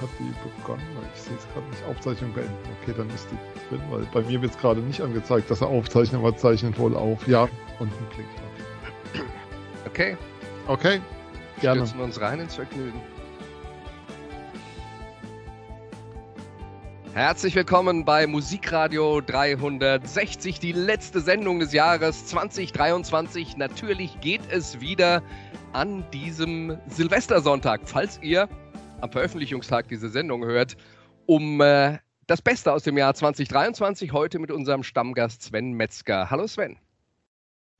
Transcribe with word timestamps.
Hat 0.00 0.08
die 0.18 0.32
begonnen, 0.60 0.82
ich 1.14 1.20
sehe 1.22 1.36
es 1.36 1.46
gerade 1.52 1.66
nicht. 1.68 1.84
Aufzeichnung 1.86 2.32
beenden. 2.32 2.54
Okay, 2.82 2.94
dann 2.96 3.08
ist 3.10 3.28
die 3.30 3.68
drin, 3.68 3.82
weil 3.90 4.06
bei 4.12 4.22
mir 4.28 4.40
wird 4.42 4.52
es 4.52 4.58
gerade 4.58 4.80
nicht 4.80 5.00
angezeigt, 5.00 5.50
dass 5.50 5.60
er 5.60 5.68
aufzeichnet, 5.68 6.20
aber 6.20 6.36
zeichnet 6.36 6.78
wohl 6.78 6.96
auf. 6.96 7.26
Ja, 7.26 7.48
unten 7.78 8.08
klickt 8.10 8.28
er. 9.14 9.20
Okay, 9.86 10.16
Okay, 10.68 11.00
gerne. 11.62 11.80
stürzen 11.80 11.98
wir 11.98 12.04
uns 12.04 12.20
rein 12.20 12.40
ins 12.40 12.54
Vergnügen. 12.54 13.00
Herzlich 17.14 17.54
willkommen 17.54 18.04
bei 18.04 18.26
Musikradio 18.26 19.22
360, 19.22 20.60
die 20.60 20.72
letzte 20.72 21.22
Sendung 21.22 21.58
des 21.58 21.72
Jahres 21.72 22.26
2023. 22.26 23.56
Natürlich 23.56 24.20
geht 24.20 24.42
es 24.50 24.80
wieder 24.80 25.22
an 25.72 26.04
diesem 26.12 26.76
Silvestersonntag, 26.86 27.80
falls 27.86 28.20
ihr 28.22 28.46
am 29.00 29.10
Veröffentlichungstag 29.12 29.88
diese 29.88 30.08
Sendung 30.08 30.44
hört, 30.44 30.76
um 31.26 31.60
äh, 31.60 31.98
das 32.26 32.42
Beste 32.42 32.72
aus 32.72 32.82
dem 32.82 32.98
Jahr 32.98 33.14
2023 33.14 34.12
heute 34.12 34.38
mit 34.38 34.50
unserem 34.50 34.82
Stammgast 34.82 35.42
Sven 35.42 35.72
Metzger. 35.72 36.30
Hallo 36.30 36.46
Sven. 36.46 36.76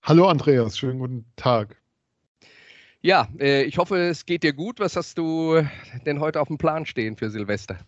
Hallo 0.03 0.29
Andreas, 0.29 0.79
schönen 0.79 1.01
guten 1.01 1.25
Tag. 1.37 1.77
Ja, 3.01 3.29
äh, 3.39 3.63
ich 3.65 3.79
hoffe, 3.79 3.97
es 3.97 4.27
geht 4.27 4.43
dir 4.43 4.53
gut. 4.53 4.81
Was 4.81 4.97
hast 4.97 5.19
du 5.19 5.63
denn 6.07 6.21
heute 6.21 6.41
auf 6.41 6.49
dem 6.49 6.59
Plan 6.59 6.87
stehen 6.87 7.17
für 7.17 7.31
Silvester? 7.31 7.79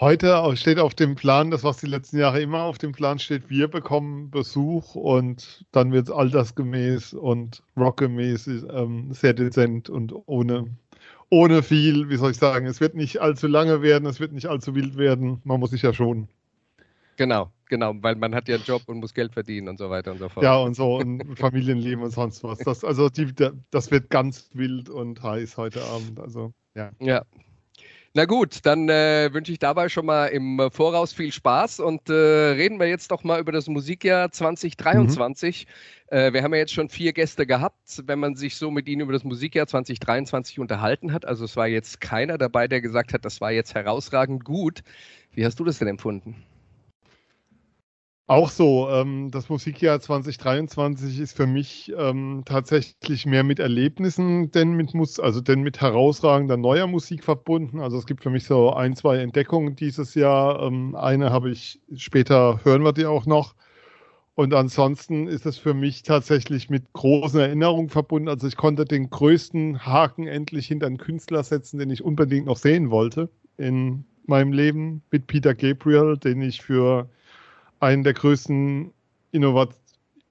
Heute 0.00 0.56
steht 0.56 0.80
auf 0.80 0.94
dem 0.94 1.14
Plan, 1.14 1.52
das 1.52 1.62
was 1.62 1.76
die 1.76 1.86
letzten 1.86 2.18
Jahre 2.18 2.40
immer 2.40 2.64
auf 2.64 2.78
dem 2.78 2.90
Plan 2.90 3.20
steht, 3.20 3.48
wir 3.48 3.68
bekommen 3.68 4.28
Besuch 4.28 4.96
und 4.96 5.64
dann 5.70 5.92
wird 5.92 6.08
es 6.08 6.12
altersgemäß 6.12 7.14
und 7.14 7.62
rockgemäß 7.76 8.48
ähm, 8.48 9.12
sehr 9.12 9.34
dezent 9.34 9.88
und 9.88 10.12
ohne, 10.26 10.66
ohne 11.34 11.64
viel, 11.64 12.08
wie 12.08 12.16
soll 12.16 12.30
ich 12.30 12.36
sagen, 12.36 12.66
es 12.66 12.80
wird 12.80 12.94
nicht 12.94 13.20
allzu 13.20 13.48
lange 13.48 13.82
werden, 13.82 14.06
es 14.06 14.20
wird 14.20 14.32
nicht 14.32 14.46
allzu 14.46 14.74
wild 14.76 14.96
werden, 14.96 15.40
man 15.42 15.58
muss 15.58 15.70
sich 15.70 15.82
ja 15.82 15.92
schon. 15.92 16.28
Genau, 17.16 17.50
genau, 17.68 17.92
weil 18.00 18.14
man 18.14 18.34
hat 18.34 18.48
ja 18.48 18.54
einen 18.54 18.64
Job 18.64 18.82
und 18.86 18.98
muss 18.98 19.14
Geld 19.14 19.32
verdienen 19.32 19.68
und 19.68 19.78
so 19.78 19.90
weiter 19.90 20.12
und 20.12 20.18
so 20.18 20.28
fort. 20.28 20.44
Ja, 20.44 20.56
und 20.56 20.74
so 20.74 20.96
und 20.96 21.22
Familienleben 21.38 22.04
und 22.04 22.10
sonst 22.10 22.44
was. 22.44 22.58
Das, 22.58 22.84
also 22.84 23.08
die, 23.08 23.32
das 23.70 23.90
wird 23.90 24.10
ganz 24.10 24.48
wild 24.52 24.88
und 24.88 25.22
heiß 25.22 25.56
heute 25.56 25.82
Abend. 25.82 26.20
Also 26.20 26.52
ja. 26.76 26.90
Ja. 27.00 27.24
Na 28.16 28.26
gut, 28.26 28.64
dann 28.64 28.88
äh, 28.88 29.30
wünsche 29.32 29.50
ich 29.50 29.58
dabei 29.58 29.88
schon 29.88 30.06
mal 30.06 30.26
im 30.28 30.70
Voraus 30.70 31.12
viel 31.12 31.32
Spaß 31.32 31.80
und 31.80 32.08
äh, 32.08 32.12
reden 32.12 32.78
wir 32.78 32.86
jetzt 32.86 33.10
doch 33.10 33.24
mal 33.24 33.40
über 33.40 33.50
das 33.50 33.66
Musikjahr 33.66 34.30
2023. 34.30 35.66
Äh, 36.06 36.32
wir 36.32 36.44
haben 36.44 36.52
ja 36.52 36.60
jetzt 36.60 36.72
schon 36.72 36.88
vier 36.88 37.12
Gäste 37.12 37.44
gehabt, 37.44 38.04
wenn 38.06 38.20
man 38.20 38.36
sich 38.36 38.54
so 38.54 38.70
mit 38.70 38.86
ihnen 38.86 39.00
über 39.00 39.12
das 39.12 39.24
Musikjahr 39.24 39.66
2023 39.66 40.60
unterhalten 40.60 41.12
hat. 41.12 41.24
Also 41.24 41.44
es 41.44 41.56
war 41.56 41.66
jetzt 41.66 42.00
keiner 42.00 42.38
dabei, 42.38 42.68
der 42.68 42.80
gesagt 42.80 43.14
hat, 43.14 43.24
das 43.24 43.40
war 43.40 43.50
jetzt 43.50 43.74
herausragend 43.74 44.44
gut. 44.44 44.84
Wie 45.32 45.44
hast 45.44 45.58
du 45.58 45.64
das 45.64 45.80
denn 45.80 45.88
empfunden? 45.88 46.36
Auch 48.26 48.48
so, 48.48 48.88
ähm, 48.88 49.30
das 49.30 49.50
Musikjahr 49.50 50.00
2023 50.00 51.20
ist 51.20 51.36
für 51.36 51.46
mich 51.46 51.92
ähm, 51.94 52.42
tatsächlich 52.46 53.26
mehr 53.26 53.44
mit 53.44 53.58
Erlebnissen 53.58 54.50
denn 54.50 54.72
mit 54.72 54.94
Mus 54.94 55.20
also 55.20 55.42
denn 55.42 55.60
mit 55.60 55.82
herausragender 55.82 56.56
neuer 56.56 56.86
Musik 56.86 57.22
verbunden. 57.22 57.80
Also 57.80 57.98
es 57.98 58.06
gibt 58.06 58.22
für 58.22 58.30
mich 58.30 58.46
so 58.46 58.72
ein, 58.72 58.96
zwei 58.96 59.18
Entdeckungen 59.18 59.76
dieses 59.76 60.14
Jahr. 60.14 60.62
Ähm, 60.62 60.96
eine 60.96 61.30
habe 61.32 61.50
ich 61.50 61.82
später 61.96 62.60
hören 62.64 62.82
wir 62.82 62.94
die 62.94 63.04
auch 63.04 63.26
noch. 63.26 63.54
Und 64.34 64.54
ansonsten 64.54 65.28
ist 65.28 65.44
es 65.44 65.58
für 65.58 65.74
mich 65.74 66.02
tatsächlich 66.02 66.70
mit 66.70 66.94
großen 66.94 67.38
Erinnerungen 67.38 67.90
verbunden. 67.90 68.30
Also 68.30 68.46
ich 68.48 68.56
konnte 68.56 68.86
den 68.86 69.10
größten 69.10 69.84
Haken 69.84 70.26
endlich 70.26 70.66
hinter 70.66 70.86
einen 70.86 70.96
Künstler 70.96 71.42
setzen, 71.42 71.78
den 71.78 71.90
ich 71.90 72.02
unbedingt 72.02 72.46
noch 72.46 72.56
sehen 72.56 72.90
wollte 72.90 73.28
in 73.58 74.06
meinem 74.26 74.52
Leben 74.54 75.02
mit 75.10 75.26
Peter 75.26 75.54
Gabriel, 75.54 76.16
den 76.16 76.40
ich 76.40 76.62
für 76.62 77.10
einen 77.84 78.02
der 78.02 78.14
größten 78.14 78.92
Innovat 79.30 79.70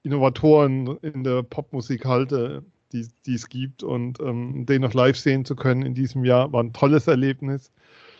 Innovatoren 0.02 0.98
in 0.98 1.24
der 1.24 1.42
Popmusik 1.42 2.04
halte, 2.04 2.62
die, 2.92 3.08
die 3.24 3.34
es 3.34 3.48
gibt. 3.48 3.82
Und 3.82 4.20
ähm, 4.20 4.66
den 4.66 4.82
noch 4.82 4.92
live 4.92 5.16
sehen 5.16 5.46
zu 5.46 5.56
können 5.56 5.82
in 5.82 5.94
diesem 5.94 6.26
Jahr 6.26 6.52
war 6.52 6.62
ein 6.62 6.74
tolles 6.74 7.06
Erlebnis. 7.06 7.72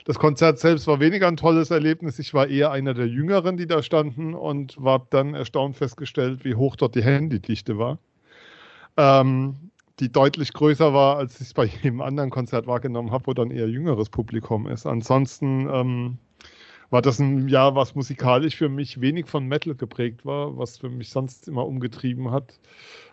Das 0.06 0.18
Konzert 0.18 0.58
selbst 0.58 0.86
war 0.86 1.00
weniger 1.00 1.28
ein 1.28 1.36
tolles 1.36 1.70
Erlebnis. 1.70 2.18
Ich 2.18 2.32
war 2.32 2.46
eher 2.48 2.70
einer 2.70 2.94
der 2.94 3.06
Jüngeren, 3.06 3.58
die 3.58 3.66
da 3.66 3.82
standen 3.82 4.34
und 4.34 4.82
war 4.82 5.06
dann 5.10 5.34
erstaunt 5.34 5.76
festgestellt, 5.76 6.44
wie 6.44 6.54
hoch 6.54 6.76
dort 6.76 6.94
die 6.94 7.04
Handydichte 7.04 7.76
war. 7.76 7.98
Ähm, 8.96 9.70
die 10.00 10.10
deutlich 10.10 10.52
größer 10.54 10.94
war, 10.94 11.18
als 11.18 11.34
ich 11.36 11.48
es 11.48 11.54
bei 11.54 11.66
jedem 11.66 12.00
anderen 12.00 12.30
Konzert 12.30 12.66
wahrgenommen 12.66 13.10
habe, 13.12 13.26
wo 13.26 13.34
dann 13.34 13.50
eher 13.50 13.68
jüngeres 13.68 14.08
Publikum 14.08 14.66
ist. 14.66 14.86
Ansonsten 14.86 15.68
ähm, 15.70 16.18
war 16.90 17.02
das 17.02 17.18
ein 17.18 17.48
Jahr, 17.48 17.74
was 17.74 17.94
musikalisch 17.94 18.56
für 18.56 18.68
mich 18.68 19.00
wenig 19.00 19.26
von 19.26 19.46
Metal 19.46 19.74
geprägt 19.74 20.24
war, 20.24 20.56
was 20.56 20.78
für 20.78 20.88
mich 20.88 21.10
sonst 21.10 21.48
immer 21.48 21.66
umgetrieben 21.66 22.30
hat. 22.30 22.58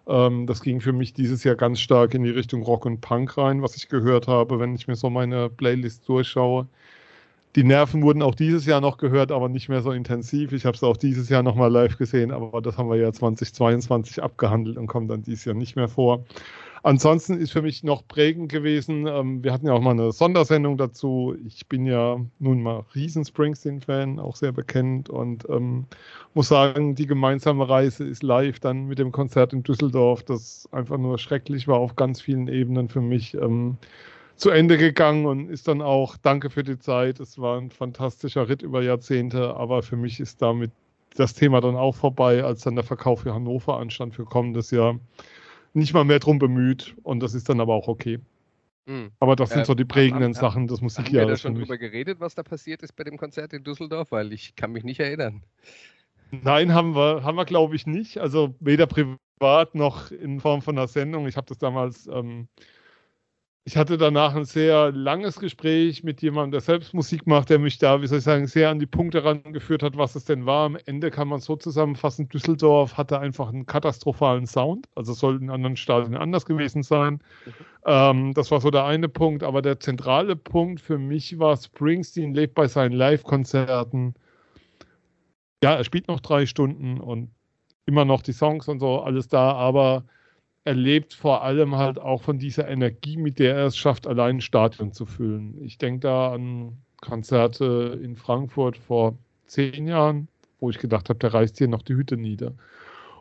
Ähm, 0.08 0.48
das 0.48 0.62
ging 0.62 0.82
für 0.82 0.94
mich 0.94 1.14
dieses 1.14 1.44
Jahr 1.44 1.56
ganz 1.56 1.80
stark 1.80 2.14
in 2.14 2.24
die 2.24 2.30
Richtung 2.30 2.64
Rock 2.64 2.86
und 2.86 3.02
Punk 3.02 3.38
rein, 3.38 3.62
was 3.62 3.76
ich 3.76 3.90
gehört 3.90 4.28
habe, 4.28 4.60
wenn 4.60 4.76
ich 4.76 4.88
mir 4.88 4.96
so 4.96 5.10
meine 5.10 5.50
Playlist 5.50 6.08
durchschaue. 6.08 6.68
Die 7.56 7.64
Nerven 7.66 8.02
wurden 8.02 8.22
auch 8.22 8.36
dieses 8.36 8.66
Jahr 8.66 8.80
noch 8.80 8.98
gehört, 8.98 9.32
aber 9.32 9.50
nicht 9.50 9.68
mehr 9.68 9.82
so 9.82 9.92
intensiv. 9.92 10.54
Ich 10.54 10.66
habe 10.66 10.78
es 10.78 10.84
auch 10.84 10.96
dieses 10.96 11.28
Jahr 11.28 11.44
nochmal 11.44 11.70
live 11.70 11.98
gesehen, 11.98 12.32
aber 12.32 12.62
das 12.62 12.78
haben 12.78 12.90
wir 12.90 12.96
ja 12.96 13.12
2022 13.12 14.24
abgehandelt 14.24 14.78
und 14.78 14.88
kommt 14.88 15.12
dann 15.12 15.22
dieses 15.24 15.44
Jahr 15.44 15.56
nicht 15.56 15.76
mehr 15.76 15.90
vor. 15.90 16.24
Ansonsten 16.84 17.38
ist 17.38 17.52
für 17.52 17.62
mich 17.62 17.84
noch 17.84 18.08
prägend 18.08 18.52
gewesen, 18.52 19.06
ähm, 19.06 19.44
wir 19.44 19.54
hatten 19.54 19.68
ja 19.68 19.74
auch 19.74 19.82
mal 19.82 19.92
eine 19.92 20.12
Sondersendung 20.12 20.78
dazu. 20.78 21.36
Ich 21.46 21.68
bin 21.68 21.86
ja 21.86 22.20
nun 22.40 22.64
mal 22.64 22.86
riesen 22.96 23.24
Springsteen-Fan, 23.24 24.20
auch 24.20 24.36
sehr 24.36 24.52
bekannt 24.52 25.08
und 25.08 25.48
ähm, 25.50 25.86
muss 26.34 26.48
sagen, 26.48 26.96
die 26.96 27.06
gemeinsame 27.06 27.70
Reise 27.70 28.04
ist 28.06 28.24
live 28.24 28.60
dann 28.60 28.88
mit 28.88 28.98
dem 28.98 29.12
Konzert 29.12 29.54
in 29.54 29.62
Düsseldorf, 29.62 30.24
das 30.24 30.68
einfach 30.72 30.98
nur 30.98 31.20
schrecklich 31.20 31.68
war 31.68 31.78
auf 31.78 31.96
ganz 31.96 32.20
vielen 32.20 32.48
Ebenen 32.48 32.90
für 32.90 33.02
mich. 33.02 33.36
Ähm, 33.36 33.78
zu 34.36 34.50
Ende 34.50 34.80
gegangen 34.80 35.28
und 35.28 35.52
ist 35.52 35.68
dann 35.68 35.84
auch, 35.84 36.18
danke 36.18 36.50
für 36.50 36.64
die 36.64 36.80
Zeit, 36.80 37.20
es 37.20 37.38
war 37.38 37.60
ein 37.60 37.70
fantastischer 37.70 38.50
Ritt 38.50 38.64
über 38.64 38.82
Jahrzehnte, 38.82 39.56
aber 39.56 39.84
für 39.84 39.98
mich 39.98 40.20
ist 40.20 40.42
damit 40.42 40.72
das 41.16 41.36
Thema 41.36 41.62
dann 41.62 41.76
auch 41.76 41.94
vorbei, 41.94 42.44
als 42.44 42.64
dann 42.64 42.74
der 42.74 42.84
Verkauf 42.84 43.22
für 43.22 43.36
Hannover 43.36 43.78
anstand 43.78 44.16
für 44.16 44.26
kommendes 44.26 44.72
Jahr 44.72 45.00
nicht 45.74 45.94
mal 45.94 46.04
mehr 46.04 46.20
drum 46.20 46.40
bemüht 46.40 46.96
und 47.04 47.22
das 47.22 47.34
ist 47.34 47.50
dann 47.50 47.60
aber 47.60 47.74
auch 47.74 47.88
okay. 47.88 48.20
Hm. 48.88 49.12
Aber 49.20 49.36
das 49.36 49.52
sind 49.52 49.62
Äh, 49.62 49.66
so 49.66 49.76
die 49.76 49.86
prägenden 49.86 50.24
haben- 50.30 50.34
Sachen 50.34 50.68
des 50.68 50.82
Haben 50.82 51.12
wir 51.12 51.26
da 51.26 51.38
schon 51.38 51.56
drüber 51.56 51.78
geredet, 51.78 52.20
was 52.20 52.36
da 52.36 52.44
passiert 52.44 52.82
ist 52.82 52.96
bei 52.96 53.04
dem 53.04 53.18
Konzert 53.18 53.54
in 53.54 53.64
Düsseldorf? 53.64 54.12
Weil 54.12 54.34
ich 54.34 54.56
kann 54.56 54.72
mich 54.72 54.84
nicht 54.84 55.00
erinnern. 55.00 55.44
Nein, 56.32 56.74
haben 56.74 56.96
wir, 56.96 57.24
haben 57.24 57.36
wir 57.38 57.46
glaube 57.46 57.76
ich 57.76 57.86
nicht. 57.86 58.18
Also 58.18 58.56
weder 58.60 58.88
privat 58.88 59.76
noch 59.76 60.12
in 60.12 60.40
Form 60.40 60.62
von 60.62 60.78
einer 60.78 60.88
Sendung. 60.88 61.28
Ich 61.28 61.38
habe 61.38 61.48
das 61.48 61.58
damals, 61.58 62.08
ähm, 62.08 62.48
ich 63.64 63.78
hatte 63.78 63.98
danach 63.98 64.36
ein 64.36 64.46
sehr 64.46 64.92
langes 64.92 65.40
Gespräch 65.40 66.04
mit 66.04 66.22
jemandem, 66.22 66.52
der 66.52 66.62
selbst 66.62 66.94
Musik 66.94 67.28
macht, 67.28 67.50
der 67.50 67.60
mich 67.60 67.78
da, 67.78 68.02
wie 68.02 68.08
soll 68.08 68.18
ich 68.18 68.24
sagen, 68.24 68.48
sehr 68.48 68.70
an 68.70 68.80
die 68.80 68.88
Punkte 68.88 69.24
rangeführt 69.24 69.84
hat, 69.84 69.98
was 69.98 70.16
es 70.16 70.26
denn 70.26 70.46
war. 70.46 70.66
Am 70.66 70.78
Ende 70.86 71.12
kann 71.12 71.28
man 71.28 71.40
so 71.40 71.56
zusammenfassen, 71.56 72.28
Düsseldorf 72.28 72.98
hatte 72.98 73.20
einfach 73.20 73.50
einen 73.50 73.66
katastrophalen 73.66 74.48
Sound. 74.48 74.88
Also 74.96 75.12
es 75.12 75.20
soll 75.20 75.42
in 75.42 75.50
anderen 75.50 75.78
Stadien 75.78 76.16
anders 76.16 76.46
gewesen 76.46 76.82
sein. 76.82 77.20
Ähm, 77.86 78.34
das 78.34 78.50
war 78.52 78.62
so 78.62 78.72
der 78.72 78.86
eine 78.86 79.10
Punkt. 79.10 79.44
Aber 79.44 79.62
der 79.62 79.80
zentrale 79.80 80.36
Punkt 80.36 80.82
für 80.82 80.98
mich 80.98 81.38
war, 81.38 81.56
Springsteen 81.56 82.34
lebt 82.34 82.56
bei 82.56 82.68
seinen 82.68 82.94
Live-Konzerten 82.94 84.16
ja, 85.64 85.76
er 85.76 85.84
spielt 85.84 86.08
noch 86.08 86.20
drei 86.20 86.46
Stunden 86.46 87.00
und 87.00 87.32
immer 87.86 88.06
noch 88.06 88.22
die 88.22 88.34
Songs 88.34 88.68
und 88.68 88.80
so, 88.80 89.02
alles 89.02 89.28
da, 89.28 89.54
aber 89.54 90.06
er 90.64 90.76
lebt 90.76 91.14
vor 91.14 91.44
allem 91.44 91.76
halt 91.76 92.00
auch 92.00 92.22
von 92.22 92.38
dieser 92.38 92.68
Energie, 92.68 93.18
mit 93.18 93.40
der 93.40 93.56
er 93.56 93.66
es 93.68 93.78
schafft, 93.78 94.06
allein 94.06 94.38
ein 94.38 94.42
Stadion 94.42 94.92
zu 94.94 95.06
füllen. 95.06 95.62
Ich 95.64 95.78
denke 95.78 96.02
da 96.02 96.34
an 96.34 96.78
Konzerte 97.02 98.00
in 98.04 98.16
Frankfurt 98.16 98.78
vor 98.78 99.18
zehn 99.48 99.88
Jahren, 99.88 100.28
wo 100.60 100.70
ich 100.70 100.78
gedacht 100.78 101.10
habe, 101.10 101.20
der 101.20 101.34
reißt 101.34 101.58
hier 101.58 101.68
noch 101.68 101.82
die 101.82 101.96
Hütte 101.96 102.16
nieder. 102.16 102.54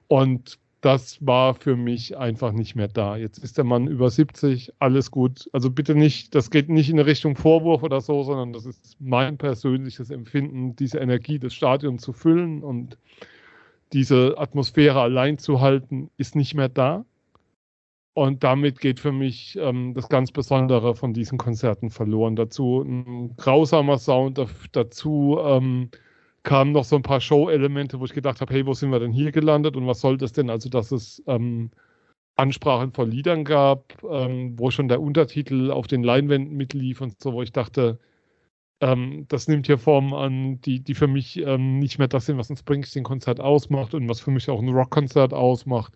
Und 0.08 0.58
das 0.82 1.24
war 1.26 1.54
für 1.54 1.76
mich 1.76 2.16
einfach 2.16 2.52
nicht 2.52 2.74
mehr 2.74 2.88
da. 2.88 3.16
Jetzt 3.16 3.38
ist 3.38 3.58
der 3.58 3.64
Mann 3.64 3.86
über 3.86 4.10
70, 4.10 4.72
alles 4.78 5.10
gut. 5.10 5.48
Also 5.52 5.70
bitte 5.70 5.94
nicht, 5.94 6.34
das 6.34 6.50
geht 6.50 6.68
nicht 6.68 6.88
in 6.90 6.98
Richtung 6.98 7.36
Vorwurf 7.36 7.82
oder 7.82 8.00
so, 8.00 8.22
sondern 8.22 8.52
das 8.52 8.64
ist 8.64 8.96
mein 8.98 9.36
persönliches 9.36 10.10
Empfinden, 10.10 10.76
diese 10.76 10.98
Energie 10.98 11.38
des 11.38 11.54
Stadions 11.54 12.02
zu 12.02 12.12
füllen 12.12 12.62
und 12.62 12.96
diese 13.92 14.36
Atmosphäre 14.38 15.00
allein 15.00 15.38
zu 15.38 15.60
halten, 15.60 16.10
ist 16.16 16.36
nicht 16.36 16.54
mehr 16.54 16.68
da. 16.68 17.04
Und 18.20 18.44
damit 18.44 18.80
geht 18.80 19.00
für 19.00 19.12
mich 19.12 19.56
ähm, 19.58 19.94
das 19.94 20.10
ganz 20.10 20.30
Besondere 20.30 20.94
von 20.94 21.14
diesen 21.14 21.38
Konzerten 21.38 21.88
verloren. 21.88 22.36
Dazu 22.36 22.82
ein 22.82 23.34
grausamer 23.38 23.96
Sound, 23.96 24.38
dazu 24.72 25.38
ähm, 25.42 25.88
kamen 26.42 26.72
noch 26.72 26.84
so 26.84 26.96
ein 26.96 27.02
paar 27.02 27.22
Show-Elemente, 27.22 27.98
wo 27.98 28.04
ich 28.04 28.12
gedacht 28.12 28.42
habe, 28.42 28.52
hey, 28.52 28.66
wo 28.66 28.74
sind 28.74 28.90
wir 28.90 29.00
denn 29.00 29.10
hier 29.10 29.32
gelandet 29.32 29.74
und 29.74 29.86
was 29.86 30.02
soll 30.02 30.18
das 30.18 30.34
denn? 30.34 30.50
Also, 30.50 30.68
dass 30.68 30.92
es 30.92 31.22
ähm, 31.28 31.70
Ansprachen 32.36 32.92
von 32.92 33.10
Liedern 33.10 33.42
gab, 33.44 33.94
ähm, 34.04 34.52
wo 34.58 34.70
schon 34.70 34.88
der 34.88 35.00
Untertitel 35.00 35.70
auf 35.70 35.86
den 35.86 36.02
Leinwänden 36.02 36.54
mitlief 36.54 37.00
und 37.00 37.18
so, 37.22 37.32
wo 37.32 37.40
ich 37.40 37.52
dachte, 37.52 37.98
ähm, 38.82 39.24
das 39.28 39.48
nimmt 39.48 39.64
hier 39.66 39.78
Formen 39.78 40.12
an, 40.12 40.60
die, 40.60 40.80
die 40.80 40.94
für 40.94 41.08
mich 41.08 41.38
ähm, 41.38 41.78
nicht 41.78 41.98
mehr 41.98 42.08
das 42.08 42.26
sind, 42.26 42.36
was 42.36 42.50
ein 42.50 42.58
Springsteen-Konzert 42.58 43.40
ausmacht 43.40 43.94
und 43.94 44.10
was 44.10 44.20
für 44.20 44.30
mich 44.30 44.50
auch 44.50 44.60
ein 44.60 44.68
Rock-Konzert 44.68 45.32
ausmacht. 45.32 45.94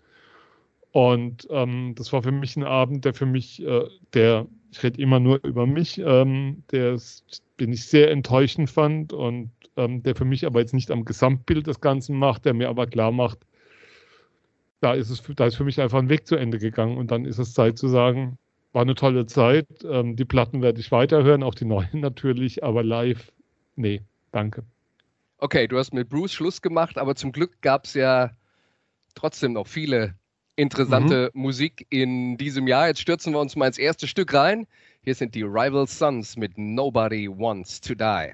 Und 0.95 1.49
ähm, 1.51 1.97
das 1.97 2.13
war 2.13 2.23
für 2.23 2.31
mich 2.31 2.55
ein 2.55 2.63
Abend, 2.63 3.05
der 3.05 3.15
für 3.15 3.27
mich, 3.27 3.61
äh, 3.61 3.89
der, 4.13 4.47
ich 4.71 4.81
rede 4.81 5.03
immer 5.03 5.19
nur 5.19 5.45
über 5.45 5.67
mich, 5.67 5.99
ähm, 5.99 6.63
der 6.71 7.01
den 7.59 7.73
ich 7.73 7.87
sehr 7.87 8.13
enttäuschend 8.13 8.71
fand 8.71 9.13
und 9.13 9.51
ähm, 9.77 10.05
der 10.05 10.15
für 10.15 10.25
mich 10.25 10.47
aber 10.47 10.61
jetzt 10.61 10.73
nicht 10.73 10.93
am 10.93 11.05
Gesamtbild 11.05 11.67
des 11.67 11.81
Ganzen 11.81 12.17
macht, 12.17 12.45
der 12.45 12.55
mir 12.55 12.69
aber 12.69 12.87
klar 12.87 13.11
macht, 13.11 13.41
da 14.81 14.95
ist 14.95 15.11
es, 15.11 15.21
da 15.35 15.47
ist 15.47 15.57
für 15.57 15.65
mich 15.65 15.81
einfach 15.81 15.99
ein 15.99 16.09
Weg 16.09 16.29
zu 16.29 16.37
Ende 16.37 16.59
gegangen 16.59 16.97
und 16.97 17.11
dann 17.11 17.25
ist 17.25 17.39
es 17.39 17.55
Zeit 17.55 17.77
zu 17.77 17.89
sagen, 17.89 18.39
war 18.73 18.83
eine 18.83 18.95
tolle 18.95 19.27
Zeit. 19.27 19.67
Ähm, 19.83 20.15
die 20.15 20.25
Platten 20.25 20.63
werde 20.63 20.79
ich 20.79 20.93
weiterhören, 20.93 21.43
auch 21.43 21.57
die 21.57 21.65
neuen 21.65 21.89
natürlich, 21.95 22.63
aber 22.63 22.85
live, 22.85 23.33
nee, 23.75 24.01
danke. 24.31 24.63
Okay, 25.39 25.67
du 25.67 25.77
hast 25.77 25.93
mit 25.93 26.09
Bruce 26.09 26.35
Schluss 26.35 26.63
gemacht, 26.63 26.99
aber 26.99 27.17
zum 27.17 27.33
Glück 27.33 27.61
gab 27.63 27.87
es 27.87 27.95
ja 27.95 28.31
trotzdem 29.17 29.55
noch 29.55 29.67
viele 29.67 30.15
interessante 30.57 31.31
mhm. 31.35 31.43
Musik 31.43 31.87
in 31.91 32.37
diesem 32.37 32.67
Jahr. 32.67 32.89
Jetzt 32.89 33.01
stürzen 33.01 33.33
wir 33.33 33.41
uns 33.41 33.57
mal 33.57 33.67
ins 33.67 33.79
erste 33.79 34.07
Stück 34.07 34.35
rein. 34.35 34.67
Hier 35.03 35.15
sind 35.15 35.35
die 35.35 35.43
Rival 35.43 35.87
Sons 35.87 36.37
mit 36.37 36.57
Nobody 36.57 37.29
Wants 37.29 37.81
to 37.81 37.95
Die. 37.95 38.33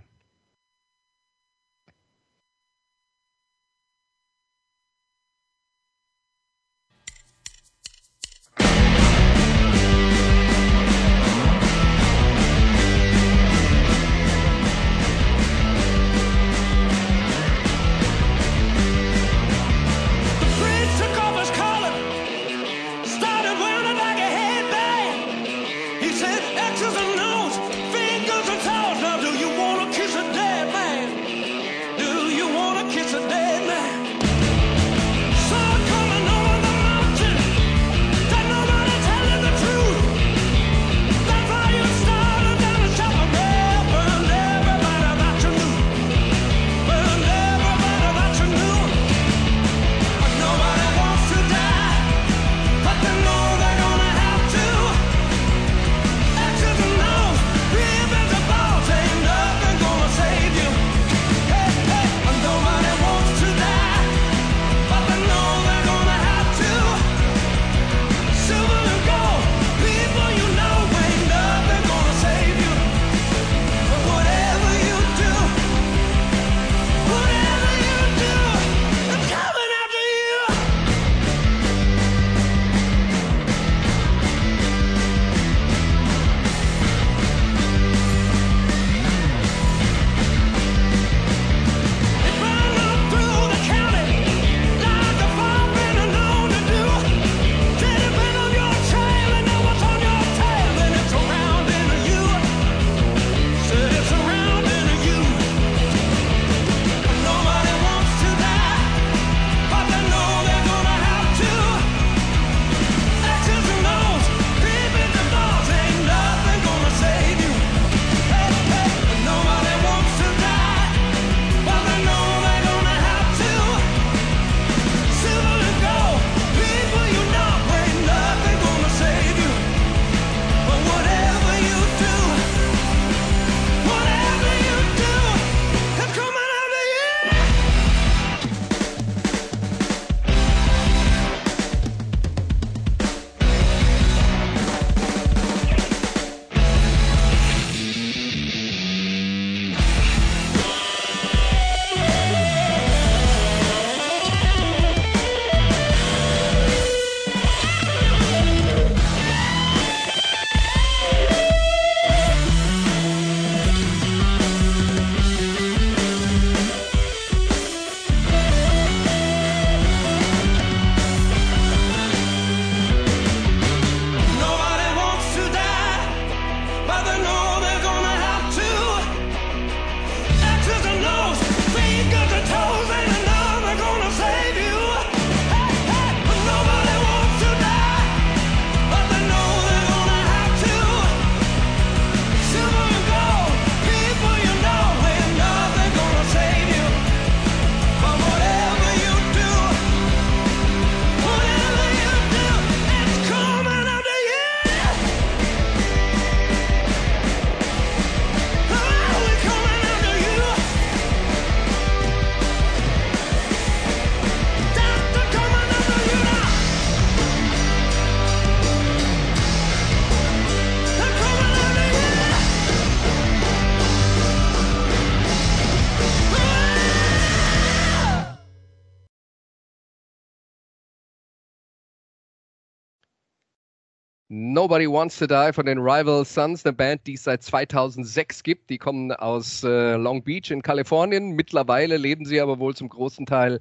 Nobody 234.32 234.86
Wants 234.86 235.18
to 235.18 235.26
Die 235.26 235.52
von 235.52 235.66
den 235.66 235.78
Rival 235.78 236.24
Sons, 236.24 236.64
eine 236.64 236.72
Band, 236.72 237.04
die 237.04 237.14
es 237.14 237.24
seit 237.24 237.42
2006 237.42 238.44
gibt. 238.44 238.70
Die 238.70 238.78
kommen 238.78 239.10
aus 239.10 239.64
äh, 239.64 239.96
Long 239.96 240.22
Beach 240.22 240.52
in 240.52 240.62
Kalifornien. 240.62 241.32
Mittlerweile 241.32 241.96
leben 241.96 242.24
sie 242.24 242.40
aber 242.40 242.60
wohl 242.60 242.76
zum 242.76 242.88
großen 242.88 243.26
Teil 243.26 243.58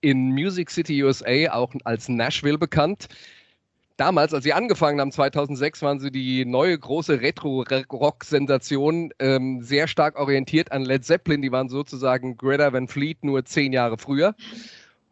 in 0.00 0.30
Music 0.30 0.70
City, 0.70 1.02
USA, 1.02 1.50
auch 1.50 1.74
als 1.82 2.08
Nashville 2.08 2.56
bekannt. 2.56 3.08
Damals, 3.96 4.32
als 4.32 4.44
sie 4.44 4.52
angefangen 4.52 5.00
haben, 5.00 5.10
2006, 5.10 5.82
waren 5.82 5.98
sie 5.98 6.12
die 6.12 6.44
neue 6.44 6.78
große 6.78 7.20
Retro-Rock-Sensation, 7.20 9.12
ähm, 9.18 9.60
sehr 9.60 9.88
stark 9.88 10.16
orientiert 10.20 10.70
an 10.70 10.84
Led 10.84 11.04
Zeppelin. 11.04 11.42
Die 11.42 11.50
waren 11.50 11.68
sozusagen 11.68 12.36
Greta 12.36 12.72
Van 12.72 12.86
Fleet 12.86 13.24
nur 13.24 13.44
zehn 13.44 13.72
Jahre 13.72 13.98
früher. 13.98 14.36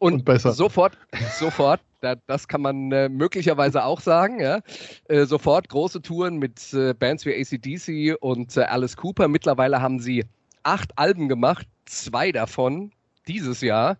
Und, 0.01 0.13
und 0.13 0.25
besser. 0.25 0.51
sofort, 0.51 0.97
sofort, 1.37 1.79
da, 1.99 2.15
das 2.25 2.47
kann 2.47 2.61
man 2.61 2.91
äh, 2.91 3.07
möglicherweise 3.07 3.83
auch 3.83 4.01
sagen, 4.01 4.39
ja, 4.39 4.61
äh, 5.09 5.25
sofort 5.25 5.69
große 5.69 6.01
Touren 6.01 6.37
mit 6.37 6.73
äh, 6.73 6.95
Bands 6.95 7.23
wie 7.27 7.39
ACDC 7.39 8.17
und 8.19 8.57
äh, 8.57 8.61
Alice 8.61 8.97
Cooper. 8.97 9.27
Mittlerweile 9.27 9.79
haben 9.79 9.99
sie 9.99 10.25
acht 10.63 10.97
Alben 10.97 11.29
gemacht, 11.29 11.67
zwei 11.85 12.31
davon 12.31 12.91
dieses 13.27 13.61
Jahr. 13.61 13.99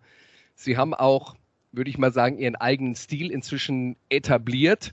Sie 0.56 0.76
haben 0.76 0.92
auch, 0.92 1.36
würde 1.70 1.88
ich 1.88 1.98
mal 1.98 2.12
sagen, 2.12 2.36
ihren 2.36 2.56
eigenen 2.56 2.96
Stil 2.96 3.30
inzwischen 3.30 3.94
etabliert. 4.08 4.92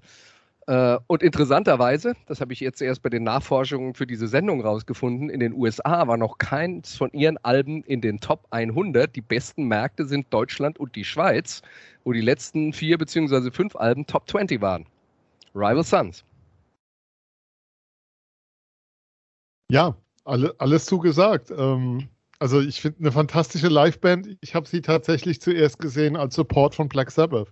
Äh, 0.69 0.99
und 1.07 1.23
interessanterweise, 1.23 2.13
das 2.27 2.41
habe 2.41 2.53
ich 2.53 2.59
jetzt 2.59 2.79
erst 2.79 3.01
bei 3.01 3.09
den 3.09 3.23
Nachforschungen 3.23 3.95
für 3.95 4.05
diese 4.05 4.27
Sendung 4.27 4.61
rausgefunden, 4.61 5.31
in 5.31 5.39
den 5.39 5.53
USA 5.53 6.07
war 6.07 6.15
noch 6.15 6.37
keins 6.37 6.95
von 6.95 7.11
ihren 7.11 7.37
Alben 7.37 7.83
in 7.85 8.01
den 8.01 8.19
Top 8.19 8.45
100. 8.51 9.15
Die 9.15 9.21
besten 9.21 9.63
Märkte 9.63 10.05
sind 10.05 10.31
Deutschland 10.31 10.77
und 10.77 10.95
die 10.95 11.05
Schweiz, 11.05 11.63
wo 12.03 12.13
die 12.13 12.21
letzten 12.21 12.71
vier 12.71 12.99
beziehungsweise 12.99 13.51
fünf 13.51 13.75
Alben 13.75 14.05
Top 14.05 14.29
20 14.29 14.61
waren. 14.61 14.85
Rival 15.55 15.83
Sons. 15.83 16.23
Ja, 19.71 19.95
alle, 20.23 20.53
alles 20.59 20.85
zugesagt. 20.85 21.49
Ähm, 21.49 22.09
also 22.37 22.61
ich 22.61 22.79
finde 22.79 22.99
eine 22.99 23.11
fantastische 23.11 23.69
Liveband. 23.69 24.37
Ich 24.41 24.53
habe 24.53 24.67
sie 24.67 24.81
tatsächlich 24.81 25.41
zuerst 25.41 25.79
gesehen 25.79 26.15
als 26.15 26.35
Support 26.35 26.75
von 26.75 26.89
Black 26.89 27.09
Sabbath 27.09 27.51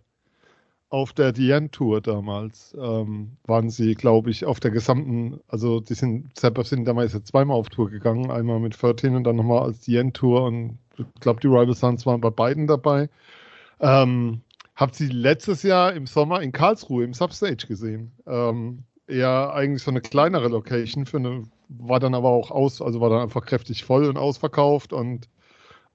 auf 0.89 1.13
der 1.13 1.33
Diane 1.33 1.69
Tour 1.69 2.01
damals 2.01 2.75
ähm, 2.79 3.37
waren 3.45 3.69
sie, 3.69 3.95
glaube 3.95 4.29
ich, 4.29 4.45
auf 4.45 4.59
der 4.59 4.71
gesamten, 4.71 5.39
also 5.47 5.79
die 5.79 5.95
sind, 5.95 6.37
selber 6.37 6.63
sind 6.63 6.85
damals 6.85 7.13
jetzt 7.13 7.27
zweimal 7.27 7.57
auf 7.57 7.69
Tour 7.69 7.89
gegangen, 7.89 8.31
einmal 8.31 8.59
mit 8.59 8.81
13 8.81 9.15
und 9.15 9.23
dann 9.25 9.35
nochmal 9.35 9.63
als 9.63 9.81
Diane 9.81 10.13
Tour 10.13 10.45
und 10.45 10.77
ich 10.97 11.05
glaube, 11.19 11.41
die 11.41 11.47
Rival 11.47 11.75
Sons 11.75 12.05
waren 12.05 12.21
bei 12.21 12.29
beiden 12.29 12.67
dabei. 12.67 13.09
Ähm, 13.79 14.41
hab 14.75 14.95
sie 14.95 15.07
letztes 15.07 15.63
Jahr 15.63 15.93
im 15.93 16.07
Sommer 16.07 16.41
in 16.41 16.51
Karlsruhe 16.51 17.03
im 17.03 17.13
Substage 17.13 17.67
gesehen. 17.67 18.11
Ähm, 18.25 18.83
eher 19.07 19.53
eigentlich 19.53 19.83
so 19.83 19.91
eine 19.91 20.01
kleinere 20.01 20.47
Location 20.47 21.05
für 21.05 21.17
eine, 21.17 21.43
war 21.69 21.99
dann 21.99 22.15
aber 22.15 22.29
auch 22.29 22.51
aus, 22.51 22.81
also 22.81 23.01
war 23.01 23.09
dann 23.09 23.21
einfach 23.21 23.45
kräftig 23.45 23.83
voll 23.83 24.05
und 24.05 24.17
ausverkauft 24.17 24.93
und 24.93 25.27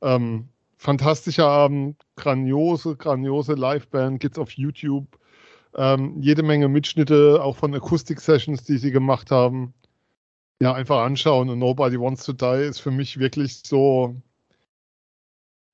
ähm, 0.03 0.49
fantastischer 0.83 1.47
Abend, 1.47 1.97
grandiose, 2.17 2.97
grandiose 2.97 3.55
Liveband, 3.55 4.21
geht's 4.21 4.39
auf 4.39 4.51
YouTube. 4.53 5.07
Ähm, 5.77 6.21
jede 6.21 6.43
Menge 6.43 6.69
Mitschnitte, 6.69 7.41
auch 7.43 7.57
von 7.57 7.75
Akustik-Sessions, 7.75 8.65
die 8.65 8.79
sie 8.79 8.91
gemacht 8.91 9.31
haben. 9.31 9.75
Ja, 10.61 10.75
einfach 10.75 11.03
anschauen. 11.03 11.49
Und 11.51 11.61
Nobody 11.61 11.99
Wants 12.01 12.25
to 12.25 12.33
Die 12.33 12.65
ist 12.65 12.81
für 12.81 12.91
mich 12.91 13.19
wirklich 13.19 13.63
so 13.65 14.17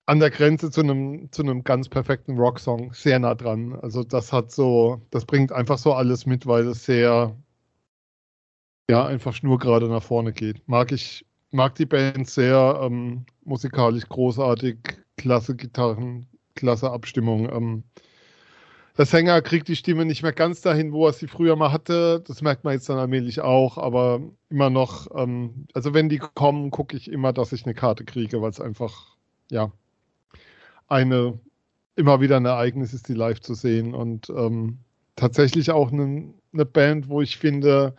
an 0.06 0.20
der 0.20 0.30
Grenze 0.30 0.70
zu 0.70 0.82
einem, 0.82 1.32
zu 1.32 1.42
ganz 1.62 1.88
perfekten 1.88 2.38
Rocksong, 2.38 2.92
sehr 2.94 3.18
nah 3.18 3.34
dran. 3.34 3.74
Also 3.80 4.04
das 4.04 4.32
hat 4.32 4.52
so, 4.52 5.02
das 5.10 5.24
bringt 5.26 5.52
einfach 5.52 5.78
so 5.78 5.94
alles 5.94 6.26
mit, 6.26 6.46
weil 6.46 6.66
es 6.68 6.84
sehr, 6.84 7.34
ja, 8.90 9.06
einfach 9.06 9.34
schnurgerade 9.34 9.88
nach 9.88 10.02
vorne 10.02 10.32
geht. 10.32 10.66
Mag 10.68 10.92
ich 10.92 11.26
mag 11.50 11.75
die 11.76 11.87
Band 11.87 12.28
sehr, 12.28 12.81
ähm, 12.83 13.25
musikalisch 13.45 14.09
großartig, 14.09 14.78
klasse 15.17 15.57
Gitarren, 15.57 16.26
klasse 16.55 16.90
Abstimmung. 16.90 17.50
Ähm, 17.50 17.85
der 18.97 19.07
Sänger 19.07 19.40
kriegt 19.43 19.69
die 19.69 19.76
Stimme 19.76 20.05
nicht 20.05 20.25
mehr 20.25 20.33
ganz 20.33 20.61
dahin, 20.61 20.93
wo 20.93 21.07
er 21.07 21.12
sie 21.12 21.28
früher 21.28 21.55
mal 21.55 21.71
hatte. 21.71 22.21
Das 22.26 22.43
merkt 22.43 22.64
man 22.64 22.75
jetzt 22.75 22.88
dann 22.88 22.99
allmählich 22.99 23.40
auch, 23.40 23.78
aber 23.78 24.21
immer 24.50 24.71
noch, 24.71 25.07
ähm, 25.14 25.67
also 25.73 25.95
wenn 25.95 26.09
die 26.09 26.19
kommen, 26.19 26.71
gucke 26.73 26.97
ich 26.97 27.11
immer, 27.11 27.33
dass 27.33 27.52
ich 27.52 27.64
eine 27.64 27.75
Karte 27.75 28.05
kriege, 28.05 28.43
weil 28.43 28.50
es 28.50 28.61
einfach, 28.61 29.17
ja, 29.50 29.71
eine, 30.88 31.38
immer 31.95 32.21
wieder 32.21 32.38
ein 32.38 32.45
Ereignis 32.45 32.93
ist, 32.93 33.09
die 33.09 33.14
live 33.14 33.40
zu 33.40 33.55
sehen 33.55 33.95
und 33.95 34.31
ähm, 34.31 34.78
tatsächlich 35.14 35.71
auch 35.71 35.93
eine, 35.93 36.35
eine 36.52 36.64
Band, 36.64 37.09
wo 37.09 37.23
ich 37.23 37.37
finde, 37.37 37.95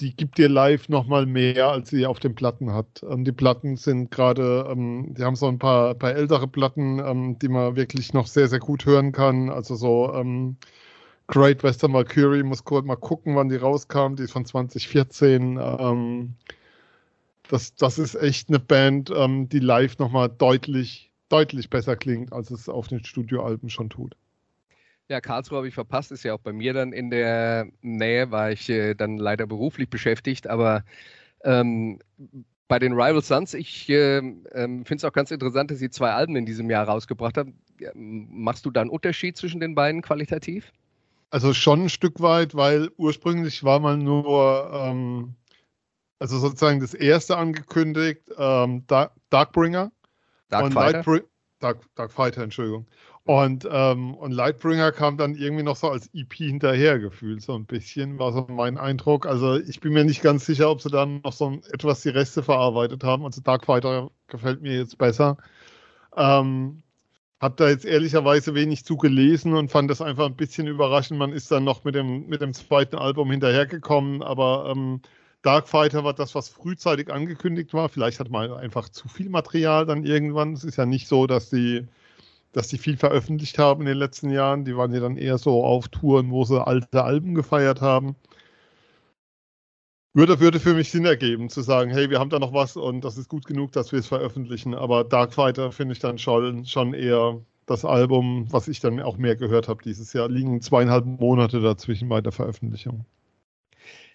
die 0.00 0.16
gibt 0.16 0.38
dir 0.38 0.48
live 0.48 0.88
nochmal 0.88 1.26
mehr, 1.26 1.68
als 1.68 1.90
sie 1.90 2.06
auf 2.06 2.18
den 2.20 2.34
Platten 2.34 2.72
hat. 2.72 3.04
Ähm, 3.08 3.24
die 3.24 3.32
Platten 3.32 3.76
sind 3.76 4.10
gerade, 4.10 4.66
ähm, 4.70 5.14
die 5.14 5.22
haben 5.22 5.36
so 5.36 5.46
ein 5.48 5.58
paar, 5.58 5.94
paar 5.94 6.14
ältere 6.14 6.48
Platten, 6.48 6.98
ähm, 6.98 7.38
die 7.38 7.48
man 7.48 7.76
wirklich 7.76 8.12
noch 8.14 8.26
sehr, 8.26 8.48
sehr 8.48 8.60
gut 8.60 8.86
hören 8.86 9.12
kann. 9.12 9.50
Also 9.50 9.74
so 9.74 10.12
ähm, 10.14 10.56
Great 11.26 11.62
Western 11.62 11.92
Mercury, 11.92 12.42
muss 12.42 12.64
kurz 12.64 12.86
mal 12.86 12.96
gucken, 12.96 13.36
wann 13.36 13.48
die 13.48 13.56
rauskam. 13.56 14.16
Die 14.16 14.24
ist 14.24 14.32
von 14.32 14.44
2014. 14.46 15.58
Ähm, 15.60 16.34
das, 17.48 17.74
das 17.74 17.98
ist 17.98 18.14
echt 18.14 18.48
eine 18.48 18.60
Band, 18.60 19.12
ähm, 19.14 19.48
die 19.48 19.58
live 19.58 19.98
nochmal 19.98 20.28
deutlich, 20.28 21.10
deutlich 21.28 21.68
besser 21.68 21.96
klingt, 21.96 22.32
als 22.32 22.50
es 22.50 22.68
auf 22.68 22.88
den 22.88 23.04
Studioalben 23.04 23.70
schon 23.70 23.90
tut. 23.90 24.16
Ja, 25.10 25.20
Karlsruhe 25.20 25.58
habe 25.58 25.66
ich 25.66 25.74
verpasst, 25.74 26.12
ist 26.12 26.22
ja 26.22 26.34
auch 26.34 26.40
bei 26.40 26.52
mir 26.52 26.72
dann 26.72 26.92
in 26.92 27.10
der 27.10 27.66
Nähe, 27.82 28.30
war 28.30 28.52
ich 28.52 28.70
äh, 28.70 28.94
dann 28.94 29.16
leider 29.16 29.44
beruflich 29.44 29.90
beschäftigt, 29.90 30.46
aber 30.46 30.84
ähm, 31.42 31.98
bei 32.68 32.78
den 32.78 32.92
Rival 32.92 33.20
Sons, 33.20 33.54
ich 33.54 33.88
äh, 33.88 34.18
äh, 34.18 34.22
finde 34.52 34.94
es 34.94 35.04
auch 35.04 35.12
ganz 35.12 35.32
interessant, 35.32 35.72
dass 35.72 35.80
sie 35.80 35.90
zwei 35.90 36.12
Alben 36.12 36.36
in 36.36 36.46
diesem 36.46 36.70
Jahr 36.70 36.86
rausgebracht 36.86 37.36
haben. 37.36 37.58
Machst 37.94 38.64
du 38.64 38.70
da 38.70 38.82
einen 38.82 38.90
Unterschied 38.90 39.36
zwischen 39.36 39.58
den 39.58 39.74
beiden 39.74 40.00
qualitativ? 40.00 40.72
Also 41.30 41.54
schon 41.54 41.86
ein 41.86 41.88
Stück 41.88 42.20
weit, 42.20 42.54
weil 42.54 42.88
ursprünglich 42.96 43.64
war 43.64 43.80
mal 43.80 43.96
nur, 43.96 44.70
ähm, 44.72 45.34
also 46.20 46.38
sozusagen 46.38 46.78
das 46.78 46.94
erste 46.94 47.36
angekündigt, 47.36 48.30
ähm, 48.38 48.86
Dark, 48.86 49.10
Darkbringer. 49.30 49.90
Dark 50.50 50.72
Fighter? 50.72 51.22
Dark, 51.58 51.80
Dark 51.96 52.12
Fighter, 52.12 52.42
Entschuldigung. 52.42 52.86
Und, 53.24 53.68
ähm, 53.70 54.14
und 54.14 54.32
Lightbringer 54.32 54.92
kam 54.92 55.16
dann 55.16 55.34
irgendwie 55.34 55.62
noch 55.62 55.76
so 55.76 55.88
als 55.88 56.10
EP 56.14 56.32
hinterher 56.32 56.98
gefühlt, 56.98 57.42
so 57.42 57.54
ein 57.54 57.66
bisschen, 57.66 58.18
war 58.18 58.32
so 58.32 58.46
mein 58.48 58.78
Eindruck. 58.78 59.26
Also 59.26 59.56
ich 59.56 59.80
bin 59.80 59.92
mir 59.92 60.04
nicht 60.04 60.22
ganz 60.22 60.46
sicher, 60.46 60.70
ob 60.70 60.80
sie 60.80 60.90
dann 60.90 61.20
noch 61.22 61.32
so 61.32 61.60
etwas 61.70 62.00
die 62.02 62.08
Reste 62.08 62.42
verarbeitet 62.42 63.04
haben. 63.04 63.24
Also 63.24 63.40
Darkfighter 63.42 64.10
gefällt 64.26 64.62
mir 64.62 64.76
jetzt 64.76 64.98
besser. 64.98 65.36
Ähm, 66.16 66.82
hab 67.40 67.56
da 67.56 67.68
jetzt 67.68 67.84
ehrlicherweise 67.84 68.54
wenig 68.54 68.84
zu 68.84 68.96
gelesen 68.96 69.54
und 69.54 69.70
fand 69.70 69.90
das 69.90 70.02
einfach 70.02 70.26
ein 70.26 70.36
bisschen 70.36 70.66
überraschend. 70.66 71.18
Man 71.18 71.32
ist 71.32 71.50
dann 71.50 71.64
noch 71.64 71.84
mit 71.84 71.94
dem, 71.94 72.26
mit 72.26 72.42
dem 72.42 72.54
zweiten 72.54 72.96
Album 72.96 73.30
hinterhergekommen, 73.30 74.22
aber 74.22 74.72
ähm, 74.74 75.00
Darkfighter 75.42 76.04
war 76.04 76.14
das, 76.14 76.34
was 76.34 76.50
frühzeitig 76.50 77.10
angekündigt 77.12 77.72
war. 77.74 77.88
Vielleicht 77.88 78.20
hat 78.20 78.30
man 78.30 78.52
einfach 78.52 78.88
zu 78.90 79.08
viel 79.08 79.30
Material 79.30 79.86
dann 79.86 80.04
irgendwann. 80.04 80.52
Es 80.52 80.64
ist 80.64 80.76
ja 80.76 80.86
nicht 80.86 81.08
so, 81.08 81.26
dass 81.26 81.48
die 81.50 81.86
dass 82.52 82.68
die 82.68 82.78
viel 82.78 82.96
veröffentlicht 82.96 83.58
haben 83.58 83.82
in 83.82 83.86
den 83.86 83.98
letzten 83.98 84.30
Jahren. 84.30 84.64
Die 84.64 84.76
waren 84.76 84.92
ja 84.92 85.00
dann 85.00 85.16
eher 85.16 85.38
so 85.38 85.64
auf 85.64 85.88
Touren, 85.88 86.30
wo 86.30 86.44
sie 86.44 86.64
alte 86.64 87.04
Alben 87.04 87.34
gefeiert 87.34 87.80
haben. 87.80 88.16
Würde, 90.12 90.40
würde 90.40 90.58
für 90.58 90.74
mich 90.74 90.90
Sinn 90.90 91.04
ergeben, 91.04 91.48
zu 91.50 91.62
sagen, 91.62 91.90
hey, 91.90 92.10
wir 92.10 92.18
haben 92.18 92.30
da 92.30 92.40
noch 92.40 92.52
was 92.52 92.76
und 92.76 93.04
das 93.04 93.16
ist 93.16 93.28
gut 93.28 93.44
genug, 93.44 93.70
dass 93.72 93.92
wir 93.92 94.00
es 94.00 94.08
veröffentlichen. 94.08 94.74
Aber 94.74 95.04
Darkfighter 95.04 95.70
finde 95.70 95.92
ich 95.92 96.00
dann 96.00 96.18
schon, 96.18 96.66
schon 96.66 96.94
eher 96.94 97.40
das 97.66 97.84
Album, 97.84 98.46
was 98.50 98.66
ich 98.66 98.80
dann 98.80 98.98
auch 99.00 99.16
mehr 99.16 99.36
gehört 99.36 99.68
habe 99.68 99.84
dieses 99.84 100.12
Jahr. 100.12 100.28
Liegen 100.28 100.60
zweieinhalb 100.60 101.06
Monate 101.06 101.60
dazwischen 101.60 102.08
bei 102.08 102.20
der 102.20 102.32
Veröffentlichung. 102.32 103.04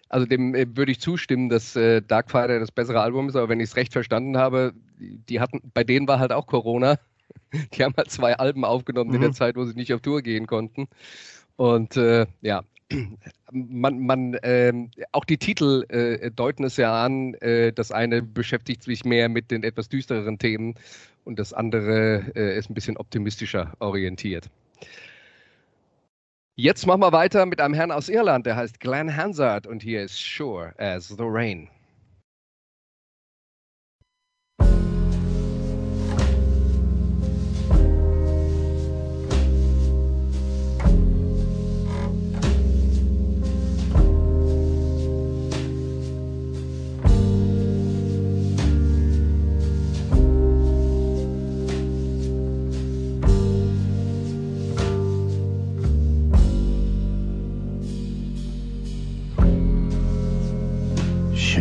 Also 0.10 0.28
dem 0.28 0.54
äh, 0.54 0.68
würde 0.76 0.92
ich 0.92 1.00
zustimmen, 1.00 1.48
dass 1.48 1.78
äh, 1.78 2.02
Darkfighter 2.02 2.60
das 2.60 2.72
bessere 2.72 3.00
Album 3.00 3.30
ist, 3.30 3.38
aber 3.38 3.48
wenn 3.48 3.62
ich 3.62 3.70
es 3.70 3.76
recht 3.78 3.94
verstanden 3.94 4.38
habe, 4.38 4.74
die 5.00 5.40
hatten, 5.40 5.62
bei 5.74 5.86
denen 5.86 6.08
war 6.10 6.20
halt 6.20 6.34
auch 6.34 6.48
Corona 6.48 7.00
Die 7.74 7.84
haben 7.84 7.94
halt 7.98 8.12
zwei 8.12 8.36
Alben 8.36 8.66
aufgenommen 8.66 9.10
mhm. 9.10 9.16
in 9.16 9.22
der 9.22 9.30
mhm. 9.32 9.36
Zeit, 9.36 9.56
wo 9.56 9.66
sie 9.66 9.76
nicht 9.76 9.94
auf 9.94 10.02
Tour 10.02 10.22
gehen 10.22 10.48
konnten. 10.48 10.88
Und 11.56 11.96
äh, 11.98 12.26
ja, 12.42 12.64
man, 13.52 14.00
man 14.00 14.38
ähm, 14.44 14.92
auch 15.12 15.26
die 15.26 15.38
Titel 15.38 15.86
äh, 15.90 16.32
deuten 16.32 16.64
es 16.64 16.78
ja 16.78 17.04
an. 17.04 17.34
Äh, 17.36 17.72
das 17.72 17.92
eine 17.92 18.22
beschäftigt 18.22 18.84
sich 18.84 19.06
mehr 19.06 19.30
mit 19.30 19.52
den 19.52 19.64
etwas 19.64 19.90
düstereren 19.90 20.38
Themen 20.38 20.76
und 21.24 21.40
das 21.40 21.54
andere 21.54 22.32
äh, 22.36 22.58
ist 22.58 22.70
ein 22.70 22.74
bisschen 22.74 22.98
optimistischer 22.98 23.74
orientiert. 23.80 24.50
Jetzt 26.58 26.86
machen 26.86 27.02
wir 27.02 27.12
weiter 27.12 27.46
mit 27.46 27.60
einem 27.60 27.74
Herrn 27.74 27.92
aus 27.92 28.08
Irland, 28.08 28.46
der 28.46 28.56
heißt 28.56 28.80
Glenn 28.80 29.14
Hansard 29.14 29.68
und 29.68 29.84
hier 29.84 30.04
ist 30.04 30.18
Sure 30.18 30.74
as 30.78 31.10
the 31.10 31.16
Rain. 31.20 31.70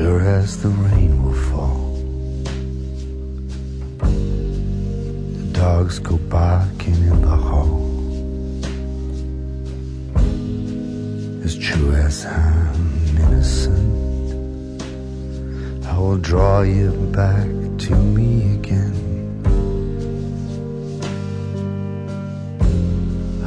Sure 0.04 0.20
as 0.20 0.62
the 0.62 0.68
rain 0.68 1.12
will 1.23 1.40
fall. 1.49 1.80
The 5.38 5.46
dogs 5.61 5.99
go 5.99 6.18
barking 6.28 7.00
in 7.11 7.23
the 7.23 7.37
hall. 7.46 7.80
As 11.42 11.56
true 11.56 11.92
as 11.92 12.26
I'm 12.26 13.16
innocent, 13.16 14.82
I 15.87 15.96
will 15.99 16.18
draw 16.18 16.61
you 16.61 16.90
back 17.23 17.49
to 17.87 17.94
me 18.16 18.56
again. 18.58 18.96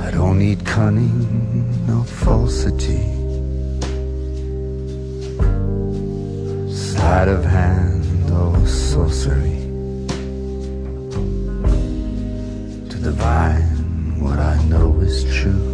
I 0.05 0.09
don't 0.09 0.39
need 0.39 0.65
cunning 0.65 1.19
nor 1.85 2.03
falsity. 2.03 3.16
Sleight 7.07 7.29
of 7.29 7.45
hand 7.45 8.29
or 8.31 8.67
sorcery 8.67 9.59
to 12.89 12.97
divine 13.09 13.63
what 14.19 14.37
I 14.39 14.61
know 14.71 14.89
is 14.99 15.23
true. 15.37 15.67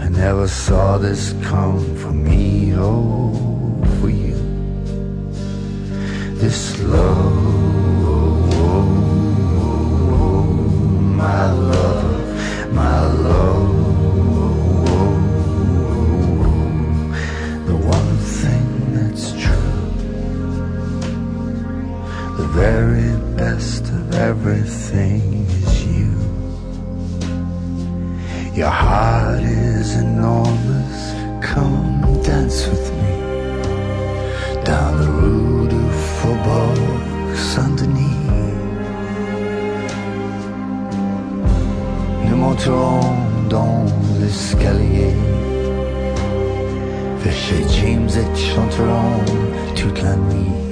I 0.00 0.08
never 0.08 0.48
saw 0.48 0.98
this 0.98 1.34
come 1.50 1.78
for 2.00 2.10
me 2.10 2.74
or 2.74 3.30
for 4.00 4.10
you. 4.10 4.38
This 6.42 6.60
love, 6.82 7.46
oh, 8.08 8.42
my 11.22 11.44
love, 11.52 11.95
very 22.56 23.12
best 23.36 23.82
of 23.90 24.14
everything 24.14 25.44
is 25.60 25.84
you. 25.84 26.10
Your 28.54 28.70
heart 28.70 29.42
is 29.42 29.94
enormous, 29.96 30.98
come 31.42 32.00
dance 32.22 32.66
with 32.66 32.86
me 33.00 33.16
down 34.64 34.92
the 35.02 35.10
Rue 35.20 35.68
du 35.68 35.82
Faubourg 36.16 37.36
Saint-Denis. 37.36 38.54
Nous 42.26 42.36
monterons 42.36 43.00
dans 43.50 43.84
l'escalier 44.18 45.14
vers 47.22 47.38
chez 47.44 47.62
James 47.76 48.08
et 48.08 48.28
chanterons 48.34 49.20
toute 49.74 50.02
la 50.02 50.16
nuit. 50.16 50.65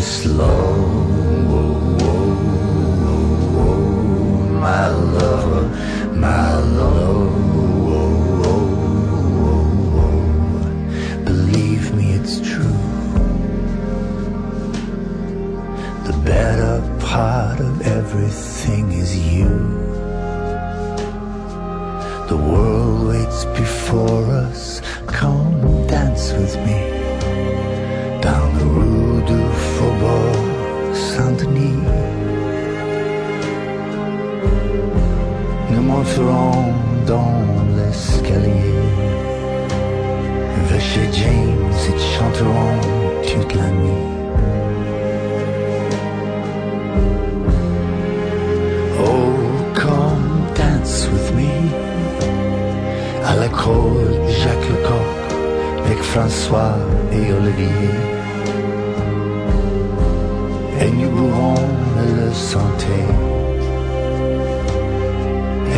This 0.00 0.24
love, 0.24 1.10
my 4.66 4.88
love, 4.88 6.16
my 6.16 6.54
love. 6.78 7.34
Believe 11.26 11.94
me, 11.94 12.12
it's 12.12 12.40
true. 12.40 12.80
The 16.06 16.18
better 16.24 16.80
part 17.00 17.60
of 17.60 17.82
everything 17.82 18.92
is 18.92 19.14
you. 19.18 19.50
The 22.30 22.38
world 22.38 23.08
waits 23.08 23.44
before 23.44 24.24
us. 24.48 24.80
Come 25.08 25.86
dance 25.88 26.32
with 26.32 26.56
me 26.64 26.90
down 28.20 28.58
the 28.58 28.64
Rue 28.64 29.22
du 29.30 29.40
Faubourg 29.74 30.94
Saint-Denis. 30.94 31.82
Nous 35.70 35.82
monterons 35.82 36.72
dans 37.06 37.42
l'escalier 37.76 38.74
vers 40.68 40.80
chez 40.80 41.08
James 41.12 41.74
et 41.88 41.98
chanterons 42.16 42.80
toute 43.22 43.54
la 43.54 43.68
nuit. 43.70 44.10
à 53.30 53.36
la 53.36 53.48
côte 53.48 54.28
Jacques 54.28 54.68
Lecoq 54.68 55.08
avec 55.84 56.02
François 56.02 56.74
et 57.12 57.32
Olivier. 57.32 57.96
Et 60.80 60.90
nous 60.90 61.10
bourrons 61.10 61.54
le 61.96 62.32
santé. 62.32 62.96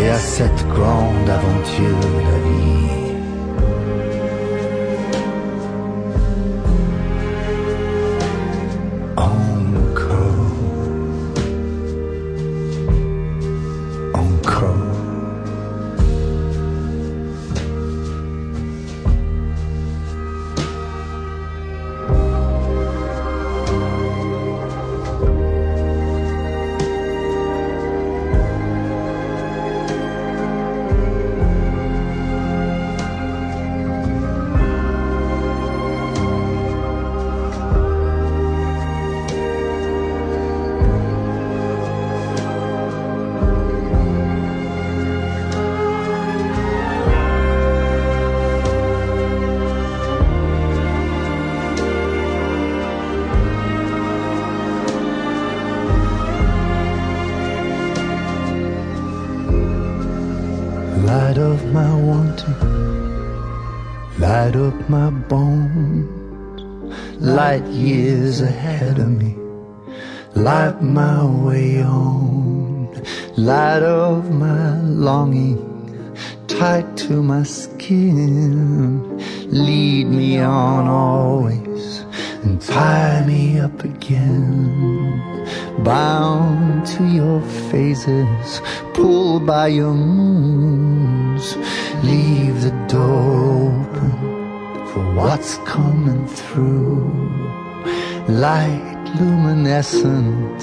Et 0.01 0.09
à 0.09 0.19
cette 0.19 0.67
grande 0.69 1.29
aventure 1.29 1.99
de 2.01 2.21
la 2.31 2.39
vie. 2.39 3.02
Light 67.21 67.65
years 67.67 68.41
ahead 68.41 68.99
of 68.99 69.09
me, 69.09 69.37
light 70.35 70.83
my 70.83 71.25
way 71.25 71.83
on, 71.83 72.89
light 73.37 73.83
of 73.83 74.31
my 74.31 74.81
longing 74.81 75.73
tight 76.63 76.97
to 76.97 77.23
my 77.23 77.43
skin. 77.43 79.19
Lead 79.51 80.07
me 80.07 80.39
on 80.39 80.87
always 80.87 82.01
and 82.45 82.61
tie 82.61 83.25
me 83.27 83.59
up 83.59 83.83
again. 83.85 85.45
Bound 85.83 86.87
to 86.95 87.05
your 87.05 87.41
phases, 87.71 88.61
pulled 88.95 89.45
by 89.47 89.67
your 89.69 89.95
moons. 89.95 91.57
Leave 92.05 92.63
the 92.63 92.75
door 92.89 93.52
what's 95.15 95.59
coming 95.59 96.27
through. 96.27 97.11
Light 98.29 99.05
luminescent. 99.19 100.63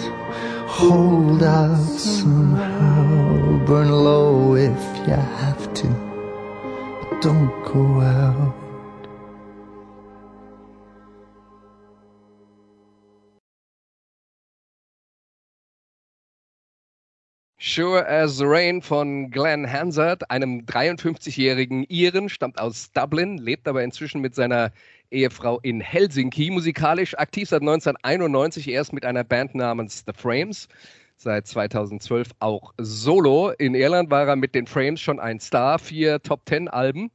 Hold 0.67 1.43
out 1.43 1.77
somehow, 1.77 3.65
burn 3.65 3.89
low 3.89 4.55
if 4.55 4.79
you 5.07 5.13
have 5.13 5.73
to. 5.73 5.87
Don't 7.21 7.51
go 7.65 8.01
out. 8.01 8.58
Sure 17.61 18.07
as 18.07 18.41
Rain 18.41 18.81
von 18.81 19.31
Glenn 19.31 19.69
Hansard, 19.69 20.31
einem 20.31 20.61
53-jährigen 20.61 21.83
Iren, 21.89 22.29
stammt 22.29 22.57
aus 22.57 22.89
Dublin, 22.93 23.37
lebt 23.37 23.67
aber 23.67 23.83
inzwischen 23.83 24.21
mit 24.21 24.33
seiner 24.33 24.71
Ehefrau 25.11 25.59
in 25.59 25.81
Helsinki. 25.81 26.51
Musikalisch 26.51 27.17
aktiv 27.17 27.49
seit 27.49 27.59
1991 27.59 28.69
erst 28.69 28.93
mit 28.93 29.03
einer 29.03 29.25
Band 29.25 29.55
namens 29.55 30.05
The 30.07 30.13
Frames. 30.15 30.69
Seit 31.17 31.47
2012 31.47 32.29
auch 32.39 32.73
solo. 32.77 33.49
In 33.49 33.75
Irland 33.75 34.09
war 34.09 34.25
er 34.25 34.37
mit 34.37 34.55
den 34.55 34.65
Frames 34.65 35.01
schon 35.01 35.19
ein 35.19 35.41
Star, 35.41 35.79
vier 35.79 36.21
Top 36.21 36.45
Ten 36.45 36.69
Alben. 36.69 37.11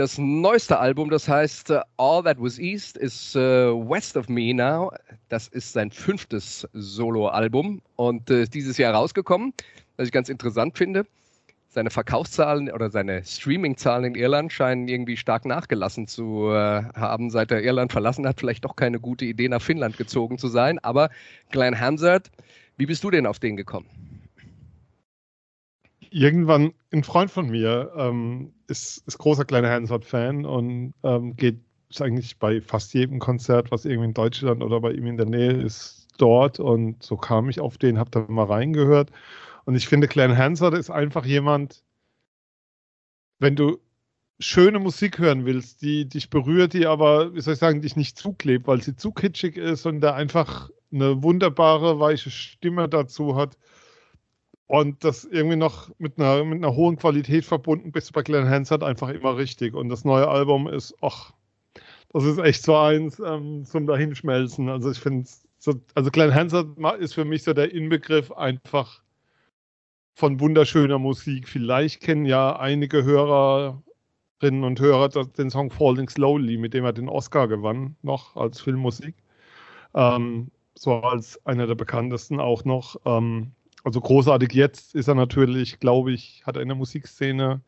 Das 0.00 0.16
neueste 0.16 0.78
Album, 0.78 1.10
das 1.10 1.28
heißt 1.28 1.72
uh, 1.72 1.80
All 1.98 2.22
That 2.22 2.40
Was 2.40 2.58
East, 2.58 2.96
ist 2.96 3.36
uh, 3.36 3.86
West 3.86 4.16
of 4.16 4.30
Me 4.30 4.54
Now. 4.54 4.90
Das 5.28 5.46
ist 5.48 5.74
sein 5.74 5.90
fünftes 5.90 6.66
Solo-Album 6.72 7.82
und 7.96 8.30
uh, 8.30 8.46
dieses 8.46 8.78
Jahr 8.78 8.94
rausgekommen, 8.94 9.52
was 9.98 10.06
ich 10.06 10.12
ganz 10.12 10.30
interessant 10.30 10.78
finde. 10.78 11.04
Seine 11.68 11.90
Verkaufszahlen 11.90 12.72
oder 12.72 12.88
seine 12.88 13.22
Streaming-Zahlen 13.22 14.06
in 14.06 14.14
Irland 14.14 14.54
scheinen 14.54 14.88
irgendwie 14.88 15.18
stark 15.18 15.44
nachgelassen 15.44 16.06
zu 16.06 16.50
haben, 16.50 17.28
seit 17.28 17.50
er 17.50 17.62
Irland 17.62 17.92
verlassen 17.92 18.26
hat. 18.26 18.40
Vielleicht 18.40 18.64
doch 18.64 18.76
keine 18.76 19.00
gute 19.00 19.26
Idee, 19.26 19.50
nach 19.50 19.60
Finnland 19.60 19.98
gezogen 19.98 20.38
zu 20.38 20.48
sein. 20.48 20.78
Aber 20.78 21.10
Glenn 21.50 21.78
Hansard, 21.78 22.30
wie 22.78 22.86
bist 22.86 23.04
du 23.04 23.10
denn 23.10 23.26
auf 23.26 23.38
den 23.38 23.54
gekommen? 23.54 24.09
Irgendwann 26.10 26.72
ein 26.92 27.04
Freund 27.04 27.30
von 27.30 27.48
mir 27.48 27.92
ähm, 27.96 28.52
ist, 28.66 29.06
ist 29.06 29.18
großer 29.18 29.44
kleiner 29.44 29.70
Hansard-Fan 29.70 30.44
und 30.44 30.94
ähm, 31.02 31.36
geht 31.36 31.60
eigentlich 31.98 32.38
bei 32.38 32.60
fast 32.60 32.94
jedem 32.94 33.18
Konzert, 33.18 33.70
was 33.70 33.84
irgendwie 33.84 34.08
in 34.08 34.14
Deutschland 34.14 34.62
oder 34.62 34.80
bei 34.80 34.92
ihm 34.92 35.06
in 35.06 35.16
der 35.16 35.26
Nähe 35.26 35.52
ist, 35.52 36.08
dort. 36.18 36.60
Und 36.60 37.02
so 37.02 37.16
kam 37.16 37.48
ich 37.48 37.60
auf 37.60 37.78
den, 37.78 37.98
habe 37.98 38.10
da 38.10 38.26
mal 38.28 38.44
reingehört. 38.44 39.10
Und 39.64 39.74
ich 39.74 39.88
finde, 39.88 40.08
Glenn 40.08 40.36
Hansard 40.36 40.74
ist 40.74 40.90
einfach 40.90 41.24
jemand, 41.24 41.82
wenn 43.38 43.56
du 43.56 43.78
schöne 44.38 44.78
Musik 44.78 45.18
hören 45.18 45.44
willst, 45.44 45.82
die 45.82 46.08
dich 46.08 46.30
berührt, 46.30 46.72
die 46.72 46.86
aber, 46.86 47.34
wie 47.34 47.40
soll 47.40 47.54
ich 47.54 47.60
sagen, 47.60 47.82
dich 47.82 47.96
nicht 47.96 48.18
zuklebt, 48.18 48.66
weil 48.66 48.80
sie 48.82 48.96
zu 48.96 49.12
kitschig 49.12 49.56
ist 49.56 49.86
und 49.86 50.00
der 50.00 50.14
einfach 50.14 50.70
eine 50.92 51.22
wunderbare, 51.22 52.00
weiche 52.00 52.30
Stimme 52.30 52.88
dazu 52.88 53.36
hat 53.36 53.56
und 54.70 55.02
das 55.02 55.24
irgendwie 55.24 55.56
noch 55.56 55.90
mit 55.98 56.16
einer, 56.16 56.44
mit 56.44 56.58
einer 56.58 56.76
hohen 56.76 56.94
Qualität 56.96 57.44
verbunden 57.44 57.90
bist 57.90 58.10
du 58.10 58.12
bei 58.12 58.22
Glenn 58.22 58.48
Hansard 58.48 58.84
einfach 58.84 59.08
immer 59.08 59.36
richtig. 59.36 59.74
Und 59.74 59.88
das 59.88 60.04
neue 60.04 60.28
Album 60.28 60.68
ist, 60.68 60.94
ach, 61.00 61.32
das 62.10 62.22
ist 62.22 62.38
echt 62.38 62.62
so 62.62 62.76
eins 62.76 63.18
ähm, 63.18 63.64
zum 63.64 63.88
Dahinschmelzen. 63.88 64.68
Also 64.68 64.92
ich 64.92 65.00
finde, 65.00 65.28
so, 65.58 65.74
also 65.96 66.12
Glenn 66.12 66.32
Hansard 66.32 66.68
ist 67.00 67.14
für 67.14 67.24
mich 67.24 67.42
so 67.42 67.52
der 67.52 67.74
Inbegriff 67.74 68.30
einfach 68.30 69.02
von 70.14 70.38
wunderschöner 70.38 71.00
Musik. 71.00 71.48
Vielleicht 71.48 72.00
kennen 72.00 72.24
ja 72.24 72.54
einige 72.54 73.02
Hörerinnen 73.02 74.62
und 74.62 74.78
Hörer 74.78 75.08
den 75.08 75.50
Song 75.50 75.72
Falling 75.72 76.08
Slowly, 76.08 76.58
mit 76.58 76.74
dem 76.74 76.84
er 76.84 76.92
den 76.92 77.08
Oscar 77.08 77.48
gewann, 77.48 77.96
noch 78.02 78.36
als 78.36 78.60
Filmmusik. 78.60 79.16
Ähm, 79.94 80.52
so 80.74 80.94
als 81.00 81.44
einer 81.44 81.66
der 81.66 81.74
bekanntesten 81.74 82.38
auch 82.38 82.64
noch. 82.64 82.94
Ähm, 83.04 83.50
also 83.84 84.00
großartig 84.00 84.52
jetzt 84.52 84.94
ist 84.94 85.08
er 85.08 85.14
natürlich, 85.14 85.80
glaube 85.80 86.12
ich, 86.12 86.42
hat 86.44 86.56
er 86.56 86.62
in 86.62 86.68
der 86.68 86.76
Musikszene, 86.76 87.60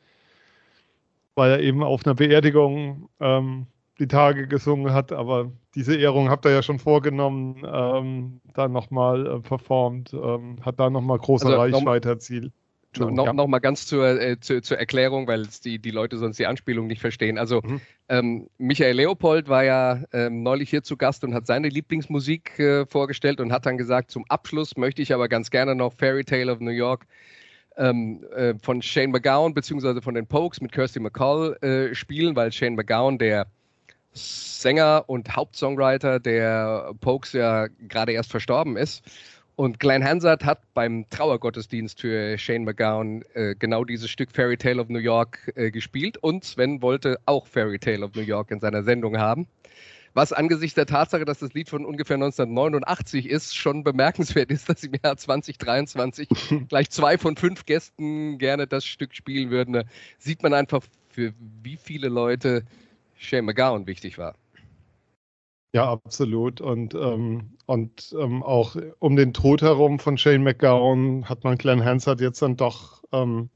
weil 1.35 1.51
er 1.51 1.61
eben 1.61 1.83
auf 1.83 2.05
einer 2.05 2.15
Beerdigung 2.15 3.09
ähm, 3.21 3.67
die 3.99 4.09
Tage 4.09 4.47
gesungen 4.47 4.93
hat, 4.93 5.13
aber 5.13 5.51
diese 5.75 5.97
Ehrung 5.97 6.29
habt 6.29 6.45
ihr 6.45 6.51
ja 6.51 6.63
schon 6.63 6.79
vorgenommen, 6.79 7.63
ähm, 7.65 8.41
dann 8.55 8.73
nochmal 8.73 9.27
äh, 9.27 9.41
performt, 9.41 10.13
ähm, 10.13 10.59
hat 10.63 10.81
da 10.81 10.91
nochmal 10.91 11.19
große 11.19 11.47
also, 11.47 11.59
Reichweite 11.59 12.11
erzielt. 12.11 12.53
No, 12.99 13.25
ja. 13.25 13.33
noch 13.33 13.47
mal 13.47 13.59
ganz 13.59 13.87
zur, 13.87 14.21
äh, 14.21 14.39
zur, 14.39 14.63
zur, 14.63 14.79
Erklärung, 14.79 15.27
weil 15.27 15.47
die, 15.65 15.79
die 15.79 15.91
Leute 15.91 16.19
sonst 16.19 16.39
die 16.39 16.47
Anspielung 16.47 16.87
nicht 16.87 17.01
verstehen. 17.01 17.39
Also 17.39 17.63
mhm. 17.63 17.81
ähm, 18.09 18.51
Michael 18.59 18.97
Leopold 18.97 19.49
war 19.49 19.65
ja 19.65 20.03
ähm, 20.13 20.43
neulich 20.43 20.69
hier 20.69 20.83
zu 20.83 20.99
Gast 20.99 21.25
und 21.25 21.33
hat 21.33 21.47
seine 21.47 21.69
Lieblingsmusik 21.69 22.59
äh, 22.59 22.85
vorgestellt 22.85 23.41
und 23.41 23.51
hat 23.51 23.65
dann 23.65 23.79
gesagt, 23.79 24.11
zum 24.11 24.27
Abschluss 24.29 24.77
möchte 24.77 25.01
ich 25.01 25.15
aber 25.15 25.29
ganz 25.29 25.51
gerne 25.51 25.75
noch 25.75 25.95
Fairy 25.95 26.25
Tale 26.25 26.53
of 26.53 26.61
New 26.61 26.71
York 26.71 27.07
ähm, 27.79 28.25
äh, 28.35 28.55
von 28.63 28.83
Shane 28.83 29.11
McGowan 29.11 29.55
beziehungsweise 29.55 30.03
von 30.03 30.15
den 30.15 30.27
Pokes 30.27 30.61
mit 30.61 30.73
Kirsty 30.73 31.01
McCall 31.01 31.57
äh, 31.63 31.95
spielen, 31.95 32.37
weil 32.37 32.53
Shane 32.53 32.75
McGowan, 32.75 33.17
der 33.17 33.47
Sänger 34.13 35.05
und 35.07 35.35
Hauptsongwriter 35.35 36.21
der 36.21 36.93
Pokes 37.01 37.33
ja 37.33 37.69
gerade 37.89 38.13
erst 38.13 38.31
verstorben 38.31 38.77
ist. 38.77 39.03
Und 39.63 39.79
Glenn 39.79 40.03
Hansard 40.03 40.45
hat 40.45 40.61
beim 40.75 41.09
Trauergottesdienst 41.11 42.01
für 42.01 42.37
Shane 42.37 42.65
McGowan 42.65 43.23
äh, 43.35 43.55
genau 43.57 43.85
dieses 43.85 44.11
Stück 44.11 44.33
Fairy 44.33 44.57
Tale 44.57 44.83
of 44.83 44.89
New 44.89 44.99
York 44.99 45.53
äh, 45.55 45.71
gespielt 45.71 46.19
und 46.19 46.43
Sven 46.43 46.83
wollte 46.83 47.21
auch 47.27 47.47
Fairy 47.47 47.79
Tale 47.79 48.05
of 48.05 48.13
New 48.17 48.23
York 48.23 48.51
in 48.51 48.59
seiner 48.59 48.83
Sendung 48.83 49.19
haben. 49.19 49.47
Was 50.15 50.33
angesichts 50.33 50.75
der 50.75 50.87
Tatsache, 50.87 51.25
dass 51.25 51.39
das 51.39 51.55
Lied 51.55 51.69
von 51.69 51.85
ungefähr 51.85 52.17
1989 52.17 53.31
ist, 53.31 53.57
schon 53.57 53.85
bemerkenswert 53.85 54.51
ist, 54.51 54.69
dass 54.69 54.83
im 54.83 54.95
Jahr 55.01 55.17
2023 55.17 56.29
gleich 56.69 56.91
zwei 56.91 57.17
von 57.17 57.37
fünf 57.37 57.65
Gästen 57.65 58.39
gerne 58.39 58.67
das 58.67 58.85
Stück 58.85 59.15
spielen 59.15 59.51
würden. 59.51 59.75
Da 59.75 59.85
sieht 60.19 60.43
man 60.43 60.55
einfach, 60.55 60.83
für 61.09 61.35
wie 61.63 61.77
viele 61.77 62.09
Leute 62.09 62.65
Shane 63.17 63.45
McGowan 63.45 63.87
wichtig 63.87 64.19
war. 64.19 64.35
Ja, 65.75 65.91
absolut. 65.91 66.61
Und, 66.61 66.95
ähm, 66.95 67.57
und 67.67 68.15
ähm, 68.19 68.43
auch 68.43 68.77
um 68.99 69.17
den 69.17 69.33
Tod 69.33 69.63
herum 69.63 69.99
von 69.99 70.19
Shane 70.19 70.43
McGowan 70.43 71.29
hat 71.29 71.45
man 71.45 71.57
Glenn 71.57 71.83
Hansard 71.85 72.21
jetzt 72.21 72.43
dann 72.43 72.57
doch 72.57 73.03
ähm, 73.13 73.49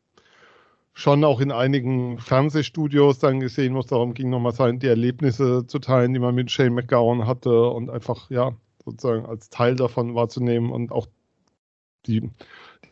schon 0.95 1.25
auch 1.25 1.41
in 1.41 1.53
einigen 1.53 2.19
Fernsehstudios 2.19 3.19
dann 3.19 3.41
gesehen, 3.41 3.75
wo 3.75 3.81
es 3.81 3.87
darum 3.87 4.15
ging, 4.15 4.31
nochmal 4.31 4.53
sein, 4.53 4.79
die 4.79 4.87
Erlebnisse 4.87 5.67
zu 5.67 5.79
teilen, 5.79 6.13
die 6.15 6.19
man 6.21 6.35
mit 6.35 6.51
Shane 6.51 6.75
McGowan 6.75 7.27
hatte 7.27 7.69
und 7.71 7.91
einfach, 7.91 8.31
ja, 8.31 8.53
sozusagen 8.85 9.27
als 9.27 9.51
Teil 9.51 9.77
davon 9.77 10.15
wahrzunehmen 10.15 10.71
und 10.73 10.93
auch 10.93 11.07
die, 12.07 12.31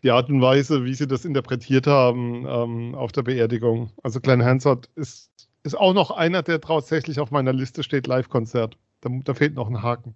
die 0.03 0.11
Art 0.13 0.31
und 0.31 0.43
Weise, 0.43 0.85
wie 0.85 0.95
sie 0.95 1.07
das 1.09 1.25
interpretiert 1.27 1.87
haben 1.89 2.47
ähm, 2.49 2.95
auf 2.97 3.13
der 3.13 3.23
Beerdigung. 3.23 3.91
Also 4.03 4.21
Glenn 4.21 4.45
Hansard 4.45 4.91
ist, 4.97 5.31
ist 5.65 5.77
auch 5.79 5.95
noch 5.95 6.11
einer, 6.13 6.43
der 6.43 6.61
tatsächlich 6.61 7.21
auf 7.21 7.31
meiner 7.33 7.53
Liste 7.55 7.83
steht, 7.85 8.07
Live-Konzert. 8.09 8.77
Da, 9.05 9.11
da 9.23 9.35
fehlt 9.35 9.55
noch 9.55 9.69
ein 9.69 9.83
Haken. 9.83 10.15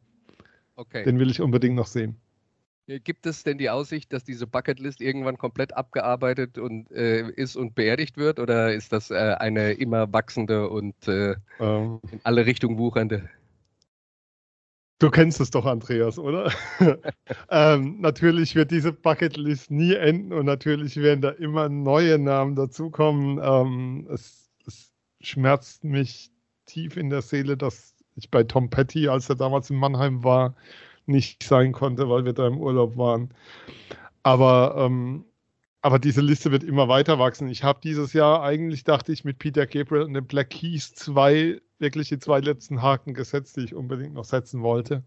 Okay. 0.74 1.04
Den 1.04 1.18
will 1.18 1.30
ich 1.30 1.40
unbedingt 1.42 1.76
noch 1.76 1.86
sehen. 1.86 2.16
Gibt 2.86 3.26
es 3.26 3.44
denn 3.44 3.58
die 3.58 3.68
Aussicht, 3.68 4.14
dass 4.14 4.24
diese 4.24 4.46
Bucketlist 4.46 5.02
irgendwann 5.02 5.36
komplett 5.36 5.76
abgearbeitet 5.76 6.56
und 6.56 6.90
äh, 6.90 7.28
ist 7.28 7.54
und 7.54 7.74
beerdigt 7.74 8.16
wird? 8.16 8.38
Oder 8.40 8.72
ist 8.72 8.94
das 8.94 9.10
äh, 9.10 9.36
eine 9.38 9.72
immer 9.72 10.10
wachsende 10.10 10.70
und 10.70 10.94
äh, 11.06 11.34
ähm, 11.60 12.00
in 12.10 12.20
alle 12.24 12.46
Richtungen 12.46 12.78
wuchernde? 12.78 13.28
Du 15.00 15.10
kennst 15.10 15.38
es 15.40 15.50
doch, 15.50 15.66
Andreas, 15.66 16.18
oder? 16.18 16.50
ähm, 17.50 18.00
natürlich 18.00 18.54
wird 18.54 18.70
diese 18.70 18.94
Bucketlist 18.94 19.70
nie 19.70 19.92
enden 19.94 20.32
und 20.32 20.46
natürlich 20.46 20.96
werden 20.96 21.20
da 21.20 21.30
immer 21.30 21.68
neue 21.68 22.18
Namen 22.18 22.56
dazukommen. 22.56 23.38
Ähm, 23.42 24.08
es, 24.10 24.50
es 24.66 24.94
schmerzt 25.20 25.84
mich 25.84 26.32
tief 26.64 26.96
in 26.96 27.10
der 27.10 27.20
Seele, 27.20 27.58
dass 27.58 27.97
ich 28.18 28.30
bei 28.30 28.44
Tom 28.44 28.70
Petty, 28.70 29.08
als 29.08 29.28
er 29.28 29.36
damals 29.36 29.70
in 29.70 29.76
Mannheim 29.76 30.24
war, 30.24 30.54
nicht 31.06 31.42
sein 31.42 31.72
konnte, 31.72 32.08
weil 32.08 32.24
wir 32.24 32.34
da 32.34 32.46
im 32.46 32.58
Urlaub 32.58 32.96
waren. 32.96 33.30
Aber, 34.22 34.74
ähm, 34.78 35.24
aber 35.80 35.98
diese 35.98 36.20
Liste 36.20 36.52
wird 36.52 36.64
immer 36.64 36.88
weiter 36.88 37.18
wachsen. 37.18 37.48
Ich 37.48 37.64
habe 37.64 37.80
dieses 37.82 38.12
Jahr 38.12 38.42
eigentlich, 38.42 38.84
dachte 38.84 39.12
ich, 39.12 39.24
mit 39.24 39.38
Peter 39.38 39.66
Gabriel 39.66 40.02
und 40.02 40.14
den 40.14 40.26
Black 40.26 40.50
Keys 40.50 40.94
zwei, 40.94 41.60
wirklich 41.78 42.08
die 42.08 42.18
zwei 42.18 42.40
letzten 42.40 42.82
Haken 42.82 43.14
gesetzt, 43.14 43.56
die 43.56 43.64
ich 43.64 43.74
unbedingt 43.74 44.14
noch 44.14 44.24
setzen 44.24 44.62
wollte. 44.62 45.02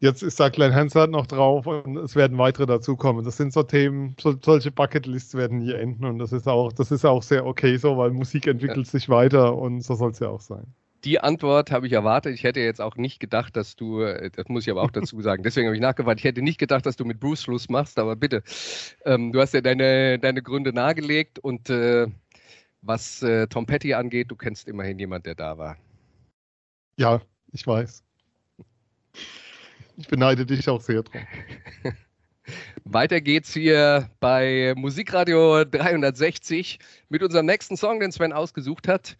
Jetzt 0.00 0.22
ist 0.22 0.40
da 0.40 0.48
Glenn 0.48 0.74
Hansard 0.74 1.10
noch 1.10 1.26
drauf 1.26 1.66
und 1.66 1.96
es 1.96 2.16
werden 2.16 2.36
weitere 2.38 2.66
dazukommen. 2.66 3.24
Das 3.24 3.36
sind 3.36 3.52
so 3.52 3.62
Themen, 3.62 4.16
so, 4.20 4.34
solche 4.40 4.72
Bucketlists 4.72 5.34
werden 5.36 5.58
nie 5.58 5.72
enden 5.72 6.04
und 6.06 6.18
das 6.18 6.32
ist 6.32 6.48
auch, 6.48 6.72
das 6.72 6.90
ist 6.90 7.04
auch 7.04 7.22
sehr 7.22 7.46
okay 7.46 7.76
so, 7.76 7.96
weil 7.98 8.10
Musik 8.10 8.48
entwickelt 8.48 8.86
ja. 8.86 8.90
sich 8.90 9.08
weiter 9.08 9.56
und 9.56 9.82
so 9.82 9.94
soll 9.94 10.10
es 10.10 10.18
ja 10.18 10.28
auch 10.28 10.40
sein 10.40 10.74
die 11.04 11.20
Antwort 11.20 11.70
habe 11.70 11.86
ich 11.86 11.92
erwartet. 11.92 12.34
Ich 12.34 12.44
hätte 12.44 12.60
jetzt 12.60 12.80
auch 12.80 12.96
nicht 12.96 13.20
gedacht, 13.20 13.56
dass 13.56 13.76
du, 13.76 14.02
äh, 14.02 14.30
das 14.30 14.48
muss 14.48 14.64
ich 14.64 14.70
aber 14.70 14.82
auch 14.82 14.90
dazu 14.92 15.20
sagen, 15.20 15.42
deswegen 15.42 15.66
habe 15.66 15.76
ich 15.76 15.82
nachgefragt, 15.82 16.20
ich 16.20 16.24
hätte 16.24 16.42
nicht 16.42 16.58
gedacht, 16.58 16.86
dass 16.86 16.96
du 16.96 17.04
mit 17.04 17.20
Bruce 17.20 17.42
Schluss 17.42 17.68
machst, 17.68 17.98
aber 17.98 18.16
bitte, 18.16 18.42
ähm, 19.04 19.32
du 19.32 19.40
hast 19.40 19.54
ja 19.54 19.60
deine, 19.60 20.18
deine 20.18 20.42
Gründe 20.42 20.72
nahegelegt 20.72 21.38
und 21.38 21.70
äh, 21.70 22.06
was 22.82 23.22
äh, 23.22 23.46
Tom 23.46 23.66
Petty 23.66 23.94
angeht, 23.94 24.30
du 24.30 24.36
kennst 24.36 24.68
immerhin 24.68 24.98
jemand, 24.98 25.26
der 25.26 25.34
da 25.34 25.56
war. 25.56 25.76
Ja, 26.96 27.20
ich 27.52 27.66
weiß. 27.66 28.02
beneide 30.08 30.44
dich 30.44 30.68
auch 30.68 30.80
sehr 30.80 31.02
drum. 31.02 31.20
Weiter 32.84 33.20
geht's 33.20 33.54
hier 33.54 34.10
bei 34.18 34.74
Musikradio 34.76 35.64
360 35.64 36.80
mit 37.08 37.22
unserem 37.22 37.46
nächsten 37.46 37.76
Song, 37.76 38.00
den 38.00 38.10
Sven 38.10 38.32
ausgesucht 38.32 38.88
hat. 38.88 39.16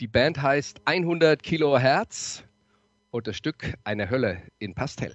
Die 0.00 0.08
Band 0.08 0.40
heißt 0.40 0.80
100 0.86 1.42
Kilohertz 1.42 2.42
und 3.10 3.26
das 3.26 3.36
Stück 3.36 3.74
Eine 3.84 4.08
Hölle 4.08 4.40
in 4.58 4.74
Pastell. 4.74 5.14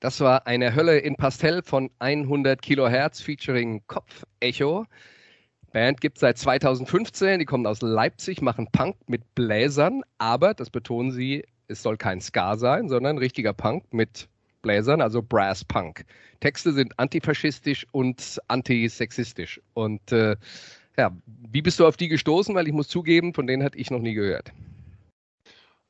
Das 0.00 0.18
war 0.20 0.46
eine 0.46 0.74
Hölle 0.74 0.98
in 0.98 1.14
Pastell 1.14 1.62
von 1.62 1.90
100 1.98 2.62
Kilohertz 2.62 3.20
featuring 3.20 3.82
Kopfecho. 3.86 4.86
Band 5.72 6.00
gibt 6.00 6.16
es 6.16 6.20
seit 6.22 6.38
2015, 6.38 7.38
die 7.38 7.44
kommen 7.44 7.66
aus 7.66 7.82
Leipzig, 7.82 8.40
machen 8.40 8.66
Punk 8.72 8.96
mit 9.06 9.34
Bläsern, 9.34 10.02
aber, 10.16 10.54
das 10.54 10.70
betonen 10.70 11.12
sie, 11.12 11.44
es 11.68 11.82
soll 11.82 11.98
kein 11.98 12.22
Ska 12.22 12.56
sein, 12.56 12.88
sondern 12.88 13.18
richtiger 13.18 13.52
Punk 13.52 13.92
mit 13.92 14.26
Bläsern, 14.62 15.02
also 15.02 15.22
Brass 15.22 15.64
Punk. 15.66 16.06
Texte 16.40 16.72
sind 16.72 16.98
antifaschistisch 16.98 17.86
und 17.92 18.40
antisexistisch. 18.48 19.60
Und 19.74 20.12
äh, 20.12 20.34
ja, 20.96 21.14
wie 21.26 21.62
bist 21.62 21.78
du 21.78 21.86
auf 21.86 21.98
die 21.98 22.08
gestoßen? 22.08 22.54
Weil 22.54 22.66
ich 22.66 22.72
muss 22.72 22.88
zugeben, 22.88 23.34
von 23.34 23.46
denen 23.46 23.62
hatte 23.62 23.78
ich 23.78 23.90
noch 23.90 24.00
nie 24.00 24.14
gehört. 24.14 24.50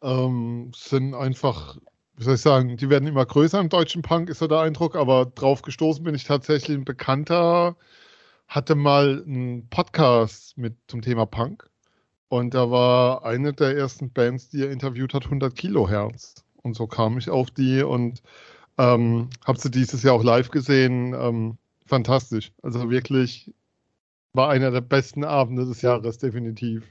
Ähm, 0.02 0.72
sind 0.74 1.14
einfach 1.14 1.78
wie 2.20 2.24
soll 2.24 2.34
ich 2.34 2.42
sagen, 2.42 2.76
die 2.76 2.90
werden 2.90 3.08
immer 3.08 3.24
größer 3.24 3.58
im 3.58 3.70
deutschen 3.70 4.02
Punk, 4.02 4.28
ist 4.28 4.40
so 4.40 4.46
der 4.46 4.60
Eindruck, 4.60 4.94
aber 4.94 5.24
drauf 5.24 5.62
gestoßen 5.62 6.04
bin 6.04 6.14
ich 6.14 6.24
tatsächlich. 6.24 6.76
Ein 6.76 6.84
Bekannter, 6.84 7.76
hatte 8.46 8.74
mal 8.74 9.22
einen 9.26 9.68
Podcast 9.70 10.58
mit 10.58 10.74
zum 10.86 11.00
Thema 11.00 11.24
Punk 11.24 11.70
und 12.28 12.52
da 12.52 12.70
war 12.70 13.24
eine 13.24 13.54
der 13.54 13.74
ersten 13.74 14.12
Bands, 14.12 14.50
die 14.50 14.60
er 14.60 14.70
interviewt 14.70 15.14
hat, 15.14 15.24
100 15.24 15.56
Kilohertz 15.56 16.44
und 16.62 16.74
so 16.74 16.86
kam 16.86 17.16
ich 17.16 17.30
auf 17.30 17.50
die 17.52 17.82
und 17.82 18.22
ähm, 18.76 19.30
habe 19.46 19.58
sie 19.58 19.70
dieses 19.70 20.02
Jahr 20.02 20.14
auch 20.14 20.24
live 20.24 20.50
gesehen, 20.50 21.14
ähm, 21.14 21.56
fantastisch, 21.86 22.52
also 22.60 22.90
wirklich 22.90 23.54
war 24.34 24.50
einer 24.50 24.70
der 24.70 24.82
besten 24.82 25.24
Abende 25.24 25.64
des 25.64 25.80
Jahres, 25.80 26.18
definitiv. 26.18 26.84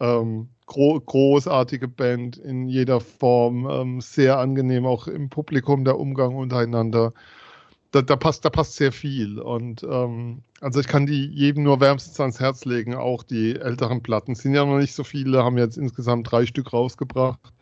Ähm, 0.00 0.48
gro 0.66 1.00
großartige 1.00 1.88
Band 1.88 2.38
in 2.38 2.68
jeder 2.68 3.00
Form, 3.00 3.68
ähm, 3.68 4.00
sehr 4.00 4.38
angenehm 4.38 4.86
auch 4.86 5.06
im 5.08 5.28
Publikum 5.28 5.84
der 5.84 5.98
Umgang 5.98 6.36
untereinander. 6.36 7.12
Da, 7.92 8.02
da 8.02 8.16
passt, 8.16 8.44
da 8.44 8.50
passt 8.50 8.76
sehr 8.76 8.92
viel. 8.92 9.40
Und 9.40 9.82
ähm, 9.82 10.42
also 10.60 10.80
ich 10.80 10.86
kann 10.86 11.06
die 11.06 11.26
jedem 11.26 11.64
nur 11.64 11.80
wärmstens 11.80 12.20
ans 12.20 12.40
Herz 12.40 12.64
legen, 12.64 12.94
auch 12.94 13.22
die 13.24 13.56
älteren 13.56 14.02
Platten. 14.02 14.34
Sind 14.34 14.54
ja 14.54 14.64
noch 14.64 14.78
nicht 14.78 14.94
so 14.94 15.04
viele, 15.04 15.44
haben 15.44 15.58
jetzt 15.58 15.76
insgesamt 15.76 16.30
drei 16.30 16.46
Stück 16.46 16.72
rausgebracht. 16.72 17.52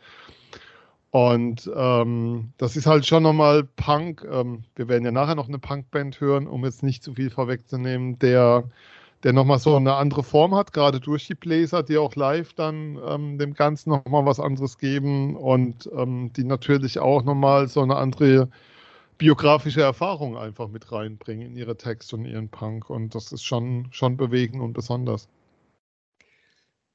Und 1.10 1.70
ähm, 1.74 2.52
das 2.58 2.76
ist 2.76 2.86
halt 2.86 3.06
schon 3.06 3.22
nochmal 3.22 3.64
Punk. 3.64 4.26
Ähm, 4.30 4.64
wir 4.76 4.88
werden 4.88 5.04
ja 5.04 5.10
nachher 5.10 5.34
noch 5.34 5.48
eine 5.48 5.58
Punkband 5.58 6.20
hören, 6.20 6.46
um 6.46 6.64
jetzt 6.64 6.82
nicht 6.82 7.02
zu 7.02 7.14
viel 7.14 7.30
vorwegzunehmen, 7.30 8.18
der 8.18 8.64
der 9.24 9.32
nochmal 9.32 9.58
so 9.58 9.76
eine 9.76 9.94
andere 9.94 10.22
Form 10.22 10.54
hat, 10.54 10.72
gerade 10.72 11.00
durch 11.00 11.26
die 11.26 11.34
Bläser, 11.34 11.82
die 11.82 11.98
auch 11.98 12.14
live 12.14 12.52
dann 12.54 12.98
ähm, 13.06 13.38
dem 13.38 13.54
Ganzen 13.54 13.90
nochmal 13.90 14.26
was 14.26 14.38
anderes 14.40 14.78
geben 14.78 15.36
und 15.36 15.90
ähm, 15.96 16.32
die 16.34 16.44
natürlich 16.44 16.98
auch 17.00 17.24
nochmal 17.24 17.68
so 17.68 17.82
eine 17.82 17.96
andere 17.96 18.48
biografische 19.18 19.82
Erfahrung 19.82 20.36
einfach 20.36 20.68
mit 20.68 20.92
reinbringen 20.92 21.48
in 21.48 21.56
ihre 21.56 21.76
Texte 21.76 22.16
und 22.16 22.24
ihren 22.24 22.48
Punk. 22.48 22.88
Und 22.88 23.14
das 23.14 23.32
ist 23.32 23.42
schon, 23.44 23.88
schon 23.90 24.16
bewegend 24.16 24.62
und 24.62 24.72
besonders. 24.72 25.28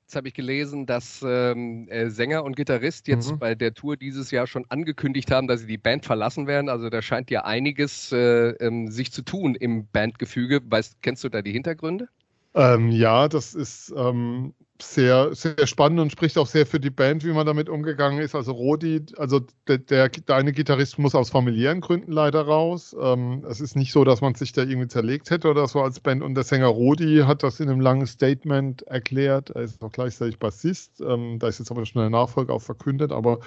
Jetzt 0.06 0.16
habe 0.18 0.28
ich 0.28 0.34
gelesen, 0.34 0.86
dass 0.86 1.24
ähm, 1.26 1.88
äh, 1.88 2.10
Sänger 2.10 2.44
und 2.44 2.56
Gitarrist 2.56 3.08
jetzt 3.08 3.32
mhm. 3.32 3.40
bei 3.40 3.56
der 3.56 3.74
Tour 3.74 3.96
dieses 3.96 4.32
Jahr 4.32 4.48
schon 4.48 4.66
angekündigt 4.70 5.32
haben, 5.32 5.48
dass 5.48 5.62
sie 5.62 5.68
die 5.68 5.78
Band 5.78 6.06
verlassen 6.06 6.46
werden. 6.46 6.70
Also 6.70 6.90
da 6.90 7.02
scheint 7.02 7.32
ja 7.32 7.46
einiges 7.46 8.12
äh, 8.12 8.50
ähm, 8.60 8.92
sich 8.92 9.12
zu 9.12 9.22
tun 9.22 9.56
im 9.56 9.88
Bandgefüge. 9.88 10.62
Weißt, 10.66 11.02
kennst 11.02 11.24
du 11.24 11.30
da 11.30 11.42
die 11.42 11.54
Hintergründe? 11.54 12.10
Ähm, 12.54 12.92
ja, 12.92 13.28
das 13.28 13.56
ist 13.56 13.94
ähm, 13.96 14.54
sehr, 14.84 15.34
sehr 15.34 15.68
spannend 15.68 16.00
und 16.00 16.12
spricht 16.12 16.38
auch 16.38 16.48
sehr 16.48 16.66
für 16.66 16.80
die 16.80 16.90
Band, 16.90 17.24
wie 17.24 17.32
man 17.32 17.46
damit 17.46 17.70
umgegangen 17.70 18.20
ist. 18.20 18.36
Also 18.36 18.52
Rodi, 18.52 19.06
also 19.18 19.42
der, 19.68 19.80
der, 19.80 20.10
der 20.10 20.44
Gitarrist 20.52 21.00
muss 21.00 21.16
aus 21.16 21.30
familiären 21.30 21.82
Gründen 21.82 22.12
leider 22.12 22.42
raus. 22.42 22.96
Ähm, 23.00 23.44
es 23.50 23.62
ist 23.62 23.76
nicht 23.76 23.92
so, 23.92 24.04
dass 24.04 24.22
man 24.22 24.36
sich 24.36 24.52
da 24.52 24.64
irgendwie 24.64 24.88
zerlegt 24.88 25.30
hätte 25.30 25.50
oder 25.50 25.68
so 25.68 25.82
als 25.82 26.00
Band. 26.00 26.22
Und 26.22 26.36
der 26.36 26.44
Sänger 26.44 26.68
Rodi 26.68 27.24
hat 27.26 27.44
das 27.44 27.60
in 27.60 27.70
einem 27.70 27.82
langen 27.82 28.08
Statement 28.08 28.84
erklärt. 28.84 29.50
Er 29.52 29.64
ist 29.64 29.82
auch 29.84 29.92
gleichzeitig 29.92 30.40
Bassist. 30.40 31.02
Ähm, 31.02 31.40
da 31.40 31.48
ist 31.48 31.60
jetzt 31.60 31.72
aber 31.72 31.86
schon 31.86 32.02
eine 32.02 32.12
Nachfolge 32.12 32.54
auch 32.54 32.62
verkündet. 32.62 33.12
Aber 33.12 33.40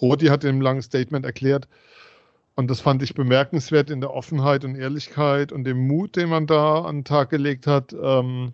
Rodi 0.00 0.26
hat 0.26 0.44
in 0.44 0.50
einem 0.50 0.60
langen 0.60 0.82
Statement 0.82 1.24
erklärt, 1.26 1.68
und 2.54 2.70
das 2.70 2.80
fand 2.80 3.02
ich 3.02 3.14
bemerkenswert 3.14 3.88
in 3.88 4.00
der 4.00 4.12
Offenheit 4.12 4.64
und 4.64 4.76
Ehrlichkeit 4.76 5.52
und 5.52 5.64
dem 5.64 5.86
Mut, 5.86 6.16
den 6.16 6.28
man 6.28 6.46
da 6.46 6.82
an 6.82 6.98
den 6.98 7.04
Tag 7.04 7.30
gelegt 7.30 7.66
hat. 7.66 7.94
Ähm, 7.94 8.52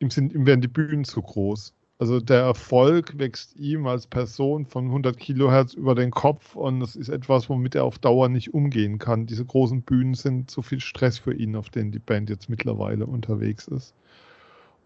ihm, 0.00 0.10
sind, 0.10 0.32
ihm 0.32 0.46
werden 0.46 0.60
die 0.60 0.68
Bühnen 0.68 1.04
zu 1.04 1.22
groß. 1.22 1.74
Also 2.00 2.20
der 2.20 2.42
Erfolg 2.42 3.18
wächst 3.18 3.56
ihm 3.56 3.88
als 3.88 4.06
Person 4.06 4.66
von 4.66 4.86
100 4.86 5.16
Kilohertz 5.18 5.74
über 5.74 5.96
den 5.96 6.12
Kopf 6.12 6.54
und 6.54 6.78
das 6.78 6.94
ist 6.94 7.08
etwas, 7.08 7.48
womit 7.48 7.74
er 7.74 7.84
auf 7.84 7.98
Dauer 7.98 8.28
nicht 8.28 8.54
umgehen 8.54 8.98
kann. 8.98 9.26
Diese 9.26 9.44
großen 9.44 9.82
Bühnen 9.82 10.14
sind 10.14 10.48
zu 10.48 10.62
viel 10.62 10.78
Stress 10.78 11.18
für 11.18 11.34
ihn, 11.34 11.56
auf 11.56 11.70
denen 11.70 11.90
die 11.90 11.98
Band 11.98 12.30
jetzt 12.30 12.48
mittlerweile 12.48 13.04
unterwegs 13.06 13.66
ist. 13.66 13.94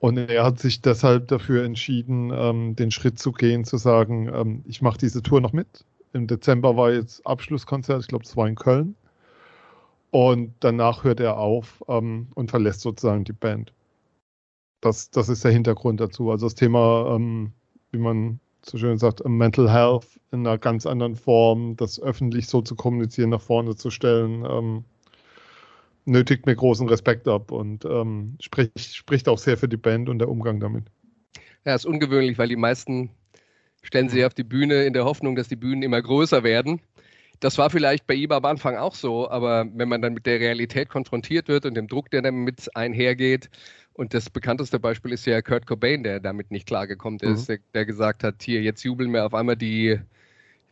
Und 0.00 0.16
er 0.16 0.42
hat 0.42 0.58
sich 0.58 0.80
deshalb 0.80 1.28
dafür 1.28 1.64
entschieden, 1.64 2.32
ähm, 2.34 2.74
den 2.76 2.90
Schritt 2.90 3.18
zu 3.18 3.30
gehen, 3.30 3.64
zu 3.64 3.76
sagen, 3.76 4.30
ähm, 4.34 4.64
ich 4.66 4.80
mache 4.80 4.98
diese 4.98 5.22
Tour 5.22 5.40
noch 5.42 5.52
mit. 5.52 5.84
Im 6.14 6.26
Dezember 6.26 6.76
war 6.76 6.92
jetzt 6.92 7.24
Abschlusskonzert, 7.26 8.00
ich 8.00 8.08
glaube, 8.08 8.24
es 8.24 8.36
war 8.36 8.48
in 8.48 8.54
Köln. 8.54 8.96
Und 10.10 10.54
danach 10.60 11.04
hört 11.04 11.20
er 11.20 11.36
auf 11.36 11.84
ähm, 11.88 12.28
und 12.34 12.50
verlässt 12.50 12.80
sozusagen 12.80 13.24
die 13.24 13.32
Band. 13.32 13.72
Das, 14.82 15.10
das 15.10 15.30
ist 15.30 15.44
der 15.44 15.52
Hintergrund 15.52 16.00
dazu. 16.00 16.30
Also 16.30 16.46
das 16.46 16.54
Thema, 16.54 17.14
ähm, 17.14 17.52
wie 17.92 17.98
man 17.98 18.40
so 18.66 18.76
schön 18.78 18.98
sagt, 18.98 19.24
Mental 19.24 19.72
Health 19.72 20.06
in 20.32 20.46
einer 20.46 20.58
ganz 20.58 20.86
anderen 20.86 21.16
Form, 21.16 21.76
das 21.76 22.00
öffentlich 22.00 22.48
so 22.48 22.62
zu 22.62 22.74
kommunizieren, 22.74 23.30
nach 23.30 23.40
vorne 23.40 23.76
zu 23.76 23.90
stellen, 23.90 24.44
ähm, 24.44 24.84
nötigt 26.04 26.46
mir 26.46 26.56
großen 26.56 26.88
Respekt 26.88 27.28
ab 27.28 27.52
und 27.52 27.84
ähm, 27.84 28.36
spricht, 28.40 28.78
spricht 28.80 29.28
auch 29.28 29.38
sehr 29.38 29.56
für 29.56 29.68
die 29.68 29.76
Band 29.76 30.08
und 30.08 30.18
der 30.18 30.28
Umgang 30.28 30.58
damit. 30.58 30.84
Ja, 31.64 31.74
ist 31.74 31.86
ungewöhnlich, 31.86 32.38
weil 32.38 32.48
die 32.48 32.56
meisten 32.56 33.10
stellen 33.82 34.08
sich 34.08 34.24
auf 34.24 34.34
die 34.34 34.44
Bühne 34.44 34.84
in 34.84 34.92
der 34.92 35.04
Hoffnung, 35.04 35.36
dass 35.36 35.48
die 35.48 35.56
Bühnen 35.56 35.82
immer 35.82 36.02
größer 36.02 36.42
werden. 36.42 36.80
Das 37.40 37.58
war 37.58 37.70
vielleicht 37.70 38.06
bei 38.06 38.14
ihm 38.14 38.30
am 38.30 38.44
Anfang 38.44 38.76
auch 38.76 38.94
so, 38.94 39.28
aber 39.28 39.66
wenn 39.74 39.88
man 39.88 40.00
dann 40.00 40.14
mit 40.14 40.26
der 40.26 40.38
Realität 40.38 40.88
konfrontiert 40.88 41.48
wird 41.48 41.66
und 41.66 41.74
dem 41.74 41.88
Druck, 41.88 42.10
der 42.10 42.22
damit 42.22 42.68
einhergeht, 42.76 43.50
und 43.94 44.14
das 44.14 44.30
bekannteste 44.30 44.78
Beispiel 44.80 45.12
ist 45.12 45.26
ja 45.26 45.42
Kurt 45.42 45.66
Cobain, 45.66 46.02
der 46.02 46.20
damit 46.20 46.50
nicht 46.50 46.66
klargekommen 46.66 47.20
mhm. 47.22 47.34
ist, 47.34 47.48
der, 47.48 47.58
der, 47.74 47.84
gesagt 47.84 48.24
hat, 48.24 48.42
hier, 48.42 48.62
jetzt 48.62 48.82
jubeln 48.82 49.10
mir 49.10 49.24
auf 49.24 49.34
einmal 49.34 49.56
die, 49.56 50.00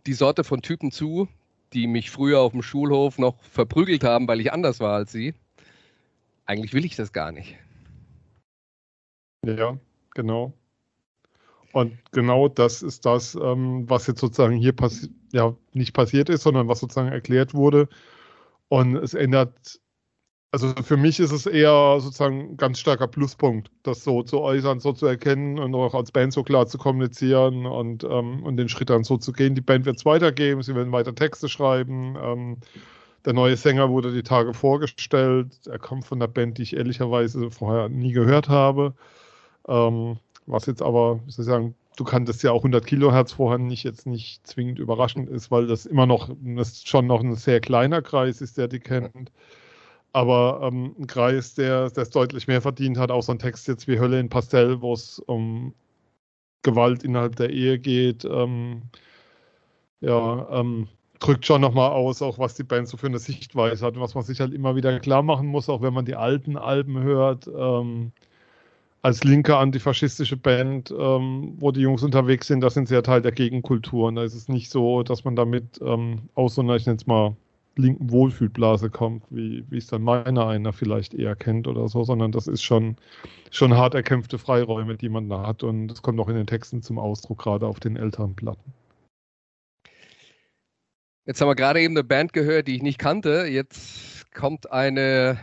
die 0.07 0.13
Sorte 0.15 0.45
von 0.45 0.63
Typen 0.63 0.91
zu, 0.91 1.29
die 1.73 1.87
mich 1.87 2.11
früher 2.11 2.41
auf 2.41 2.53
dem 2.53 2.63
Schulhof 2.63 3.19
noch 3.19 3.43
verprügelt 3.43 4.05
haben, 4.05 4.27
weil 4.27 4.41
ich 4.41 4.53
anders 4.53 4.81
war 4.81 4.95
als 4.95 5.13
sie. 5.13 5.35
Eigentlich 6.47 6.73
will 6.73 6.85
ich 6.85 6.97
das 6.97 7.13
gar 7.13 7.31
nicht. 7.31 7.57
Ja, 9.47 9.79
genau. 10.15 10.53
Und 11.73 11.97
genau 12.11 12.49
das 12.49 12.83
ist 12.83 13.07
das, 13.07 13.37
ähm, 13.37 13.89
was 13.89 14.07
jetzt 14.09 14.21
sozusagen 14.21 14.57
hier 14.57 14.73
passi 14.73 15.11
ja, 15.33 15.55
nicht 15.73 15.93
passiert 15.93 16.29
ist, 16.29 16.43
sondern 16.43 16.67
was 16.67 16.81
sozusagen 16.81 17.13
erklärt 17.13 17.55
wurde. 17.55 17.89
Und 18.69 18.97
es 18.97 19.15
ändert 19.15 19.81
also 20.53 20.69
für 20.83 20.97
mich 20.97 21.21
ist 21.21 21.31
es 21.31 21.47
eher 21.47 21.99
sozusagen 22.01 22.53
ein 22.53 22.57
ganz 22.57 22.81
starker 22.81 23.07
Pluspunkt, 23.07 23.71
das 23.83 24.03
so 24.03 24.23
zu 24.23 24.41
äußern, 24.41 24.81
so 24.81 24.93
zu 24.93 25.07
erkennen 25.07 25.59
und 25.59 25.75
auch 25.75 25.95
als 25.95 26.11
Band 26.11 26.33
so 26.33 26.43
klar 26.43 26.67
zu 26.67 26.77
kommunizieren 26.77 27.67
und, 27.67 28.03
ähm, 28.05 28.43
und 28.43 28.57
den 28.57 28.69
Schritt 28.69 28.91
dann 28.91 29.05
so 29.05 29.17
zu 29.17 29.33
gehen. 29.33 29.55
Die 29.55 29.61
Band 29.61 29.87
wird 29.87 29.99
es 29.99 30.05
weitergeben, 30.05 30.63
sie 30.63 30.75
werden 30.75 30.93
weiter 30.93 31.15
Texte 31.15 31.49
schreiben. 31.49 32.17
Ähm, 32.21 32.57
der 33.25 33.33
neue 33.35 33.57
Sänger 33.57 33.91
wurde 33.91 34.13
die 34.13 34.23
Tage 34.23 34.55
vorgestellt. 34.55 35.53
Er 35.67 35.79
kommt 35.79 36.07
von 36.07 36.19
der 36.19 36.27
Band, 36.27 36.59
die 36.59 36.63
ich 36.63 36.77
ehrlicherweise 36.77 37.51
vorher 37.51 37.89
nie 37.89 38.13
gehört 38.13 38.49
habe. 38.49 38.95
Ähm, 39.69 40.19
was 40.47 40.67
jetzt 40.67 40.83
aber, 40.83 41.21
wie 41.27 41.43
sagen, 41.43 41.75
du 41.97 42.05
kanntest 42.05 42.43
ja 42.43 42.51
auch 42.53 42.61
100 42.61 42.85
Kilohertz 42.87 43.33
vorher 43.33 43.59
nicht, 43.59 43.85
jetzt 43.85 44.07
nicht 44.07 44.47
zwingend 44.47 44.79
überraschend 44.79 45.29
ist, 45.29 45.51
weil 45.51 45.67
das 45.67 45.87
immer 45.87 46.07
noch, 46.07 46.31
das 46.41 46.83
schon 46.83 47.07
noch 47.07 47.21
ein 47.21 47.37
sehr 47.37 47.61
kleiner 47.61 48.03
Kreis 48.03 48.41
ist, 48.41 48.59
der 48.59 48.69
die 48.69 48.81
kennt. 48.81 49.31
Aber 50.13 50.61
ähm, 50.63 50.95
ein 50.99 51.07
Kreis, 51.07 51.55
der 51.55 51.93
es 51.95 52.11
deutlich 52.11 52.49
mehr 52.49 52.61
verdient 52.61 52.99
hat, 52.99 53.11
auch 53.11 53.23
so 53.23 53.33
ein 53.33 53.39
Text 53.39 53.69
jetzt 53.69 53.87
wie 53.87 54.01
Hölle 54.01 54.19
in 54.19 54.29
Pastell, 54.29 54.81
wo 54.81 54.93
es 54.93 55.21
um 55.21 55.73
Gewalt 56.63 57.05
innerhalb 57.05 57.37
der 57.37 57.51
Ehe 57.51 57.79
geht, 57.79 58.25
ähm, 58.25 58.83
ja, 60.01 60.49
ähm, 60.51 60.89
drückt 61.21 61.47
schon 61.47 61.61
nochmal 61.61 61.91
aus, 61.91 62.23
auch 62.23 62.39
was 62.39 62.55
die 62.55 62.65
Band 62.65 62.89
so 62.89 62.97
für 62.97 63.07
eine 63.07 63.19
Sichtweise 63.19 63.85
hat, 63.87 64.01
was 64.01 64.15
man 64.15 64.25
sich 64.25 64.41
halt 64.41 64.55
immer 64.55 64.75
wieder 64.75 64.99
klar 65.01 65.23
machen 65.23 65.47
muss, 65.47 65.69
auch 65.69 65.83
wenn 65.83 65.95
man 65.95 66.07
die 66.07 66.17
alten 66.17 66.57
Alben 66.57 67.01
hört. 67.03 67.47
Ähm, 67.47 68.13
als 69.03 69.25
linke 69.25 69.57
antifaschistische 69.57 70.37
Band, 70.37 70.91
ähm, 70.97 71.55
wo 71.59 71.71
die 71.71 71.81
Jungs 71.81 72.03
unterwegs 72.03 72.47
sind, 72.49 72.61
das 72.61 72.75
sind 72.75 72.89
sie 72.89 72.95
ja 72.95 73.03
Teil 73.03 73.23
der 73.23 73.33
Gegenkultur. 73.33 74.09
Und 74.09 74.17
da 74.17 74.25
ist 74.25 74.35
es 74.35 74.49
nicht 74.49 74.71
so, 74.71 75.03
dass 75.03 75.25
man 75.25 75.37
damit 75.37 75.81
ähm, 75.83 76.29
aus 76.35 76.55
so 76.57 76.63
einer, 76.63 76.77
ich 76.77 76.87
nenne 76.87 76.97
es 76.97 77.07
mal, 77.07 77.35
linken 77.77 78.11
Wohlfühlblase 78.11 78.91
kommt, 78.91 79.25
wie, 79.31 79.65
wie 79.71 79.79
es 79.79 79.87
dann 79.87 80.03
meiner 80.03 80.47
einer 80.47 80.73
vielleicht 80.73 81.15
eher 81.15 81.37
kennt 81.37 81.67
oder 81.67 81.89
so, 81.89 82.05
sondern 82.05 82.33
das 82.33 82.47
ist 82.47 82.63
schon, 82.63 82.97
schon 83.51 83.77
hart 83.77 83.95
erkämpfte 83.95 84.39
Freiräume, 84.39 84.97
die 84.97 85.09
man 85.09 85.29
da 85.29 85.47
hat 85.47 85.63
und 85.63 85.89
das 85.89 86.03
kommt 86.03 86.21
auch 86.21 86.29
in 86.29 86.37
den 86.37 86.47
Texten 86.47 86.83
zum 86.83 86.99
Ausdruck, 86.99 87.39
gerade 87.39 87.67
auf 87.67 87.81
den 87.81 87.97
älteren 87.97 88.35
Platten. 88.35 88.73
Jetzt 91.27 91.41
haben 91.41 91.49
wir 91.49 91.55
gerade 91.55 91.81
eben 91.81 91.95
eine 91.95 92.05
Band 92.05 92.33
gehört, 92.33 92.67
die 92.67 92.77
ich 92.77 92.83
nicht 92.83 92.99
kannte. 92.99 93.45
Jetzt 93.45 94.35
kommt 94.35 94.73
eine, 94.73 95.39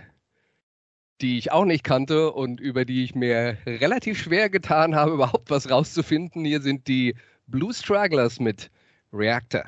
die 1.22 1.38
ich 1.38 1.52
auch 1.52 1.66
nicht 1.66 1.84
kannte 1.84 2.32
und 2.34 2.60
über 2.60 2.84
die 2.84 3.04
ich 3.04 3.16
mir 3.16 3.58
relativ 3.66 4.20
schwer 4.20 4.50
getan 4.50 4.96
habe, 4.96 5.12
überhaupt 5.14 5.50
was 5.50 5.70
rauszufinden. 5.70 6.44
Hier 6.44 6.62
sind 6.62 6.88
die 6.88 7.16
Blue 7.48 7.74
Stragglers 7.74 8.40
mit 8.40 8.70
Reactor. 9.14 9.64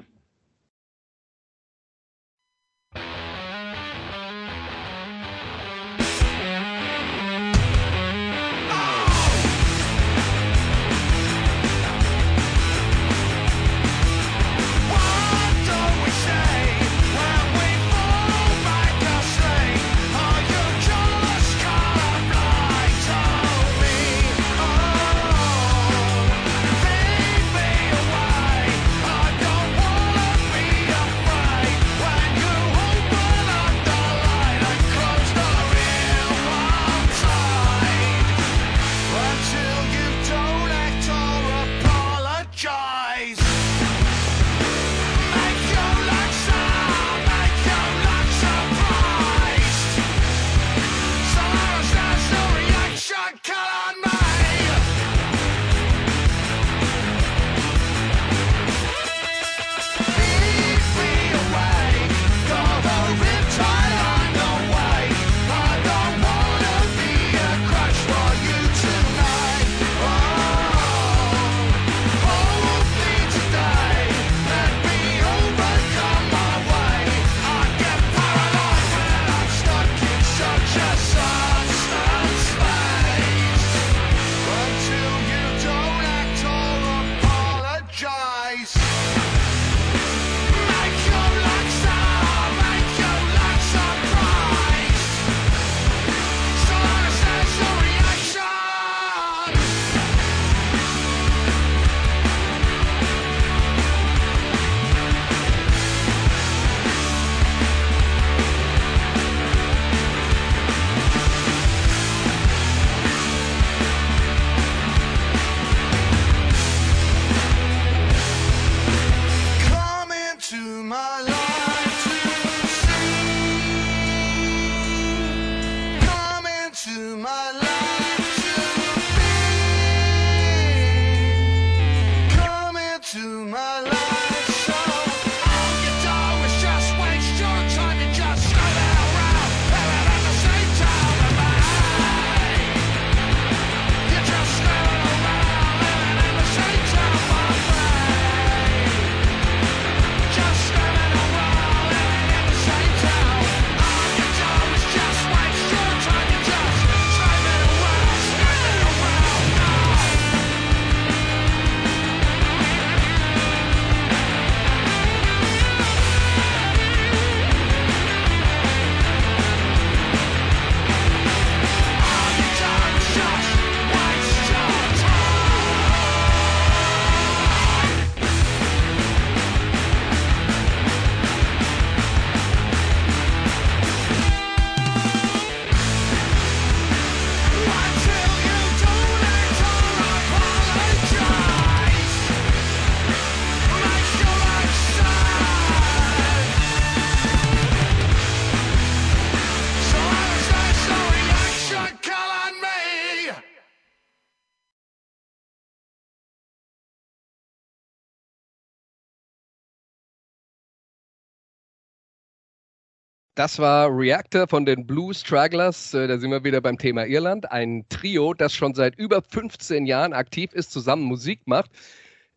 Das 213.39 213.57
war 213.57 213.87
Reactor 213.97 214.49
von 214.49 214.65
den 214.65 214.85
Blue 214.85 215.13
Stragglers. 215.13 215.93
Äh, 215.93 216.09
da 216.09 216.17
sind 216.17 216.29
wir 216.29 216.43
wieder 216.43 216.59
beim 216.59 216.77
Thema 216.77 217.05
Irland. 217.05 217.49
Ein 217.53 217.85
Trio, 217.87 218.33
das 218.33 218.53
schon 218.53 218.73
seit 218.73 218.99
über 218.99 219.21
15 219.21 219.85
Jahren 219.85 220.11
aktiv 220.11 220.51
ist, 220.51 220.73
zusammen 220.73 221.03
Musik 221.03 221.43
macht, 221.45 221.71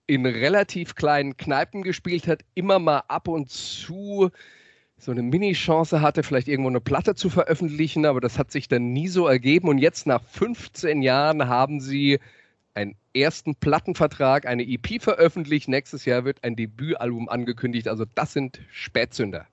in 0.07 0.25
relativ 0.25 0.95
kleinen 0.95 1.37
Kneipen 1.37 1.83
gespielt 1.83 2.29
hat, 2.29 2.45
immer 2.55 2.79
mal 2.79 3.03
ab 3.09 3.27
und 3.27 3.51
zu 3.51 4.31
so 4.97 5.11
eine 5.11 5.25
Mini-Chance 5.25 6.03
hatte, 6.03 6.23
vielleicht 6.23 6.47
irgendwo 6.47 6.71
eine 6.71 6.81
Platte 6.81 7.17
zu 7.17 7.31
veröffentlichen, 7.31 8.07
aber 8.07 8.21
das 8.21 8.39
hat 8.39 8.53
sich 8.53 8.69
dann 8.69 8.93
nie 8.93 9.09
so 9.09 9.27
ergeben. 9.27 9.67
Und 9.67 9.79
jetzt 9.79 10.07
nach 10.07 10.23
15 10.23 11.03
Jahren 11.03 11.49
haben 11.49 11.81
sie 11.81 12.21
einen 12.75 12.95
ersten 13.13 13.57
Plattenvertrag, 13.57 14.47
eine 14.47 14.63
EP 14.63 15.03
veröffentlicht. 15.03 15.67
Nächstes 15.67 16.05
Jahr 16.05 16.25
wird 16.25 16.45
ein 16.45 16.55
Debütalbum 16.55 17.29
angekündigt. 17.29 17.89
Also 17.89 18.05
das 18.15 18.33
sind 18.33 18.61
Spätzünder. 18.71 19.49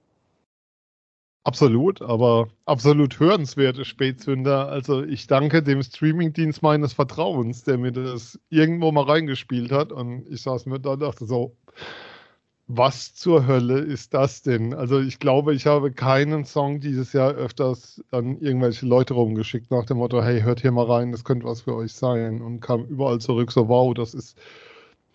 Absolut, 1.49 2.03
aber 2.03 2.49
absolut 2.65 3.19
hörenswerte 3.19 3.83
Spätzünder. 3.83 4.69
Also 4.69 5.01
ich 5.03 5.25
danke 5.25 5.63
dem 5.63 5.81
Streamingdienst 5.81 6.61
meines 6.61 6.93
Vertrauens, 6.93 7.63
der 7.63 7.79
mir 7.79 7.91
das 7.91 8.39
irgendwo 8.49 8.91
mal 8.91 9.05
reingespielt 9.05 9.71
hat. 9.71 9.91
Und 9.91 10.27
ich 10.29 10.43
saß 10.43 10.67
mir 10.67 10.79
da 10.79 10.91
und 10.91 10.99
dachte 10.99 11.25
so, 11.25 11.55
was 12.67 13.15
zur 13.15 13.47
Hölle 13.47 13.79
ist 13.79 14.13
das 14.13 14.43
denn? 14.43 14.75
Also 14.75 14.99
ich 14.99 15.17
glaube, 15.17 15.55
ich 15.55 15.65
habe 15.65 15.91
keinen 15.91 16.45
Song 16.45 16.81
dieses 16.81 17.13
Jahr 17.13 17.31
öfters 17.33 17.99
an 18.11 18.37
irgendwelche 18.39 18.85
Leute 18.85 19.15
rumgeschickt 19.15 19.71
nach 19.71 19.85
dem 19.85 19.97
Motto, 19.97 20.21
hey, 20.21 20.41
hört 20.41 20.61
hier 20.61 20.71
mal 20.71 20.85
rein, 20.85 21.11
das 21.11 21.23
könnte 21.23 21.47
was 21.47 21.61
für 21.61 21.73
euch 21.75 21.93
sein. 21.93 22.41
Und 22.43 22.59
kam 22.59 22.85
überall 22.85 23.19
zurück 23.19 23.51
so, 23.51 23.67
wow, 23.69 23.91
das 23.95 24.13
ist, 24.13 24.37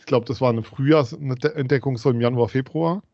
ich 0.00 0.06
glaube, 0.06 0.26
das 0.26 0.40
war 0.40 0.50
eine 0.50 0.64
Frühjahrsentdeckung 0.64 1.96
so 1.96 2.10
im 2.10 2.20
Januar, 2.20 2.48
Februar. 2.48 3.04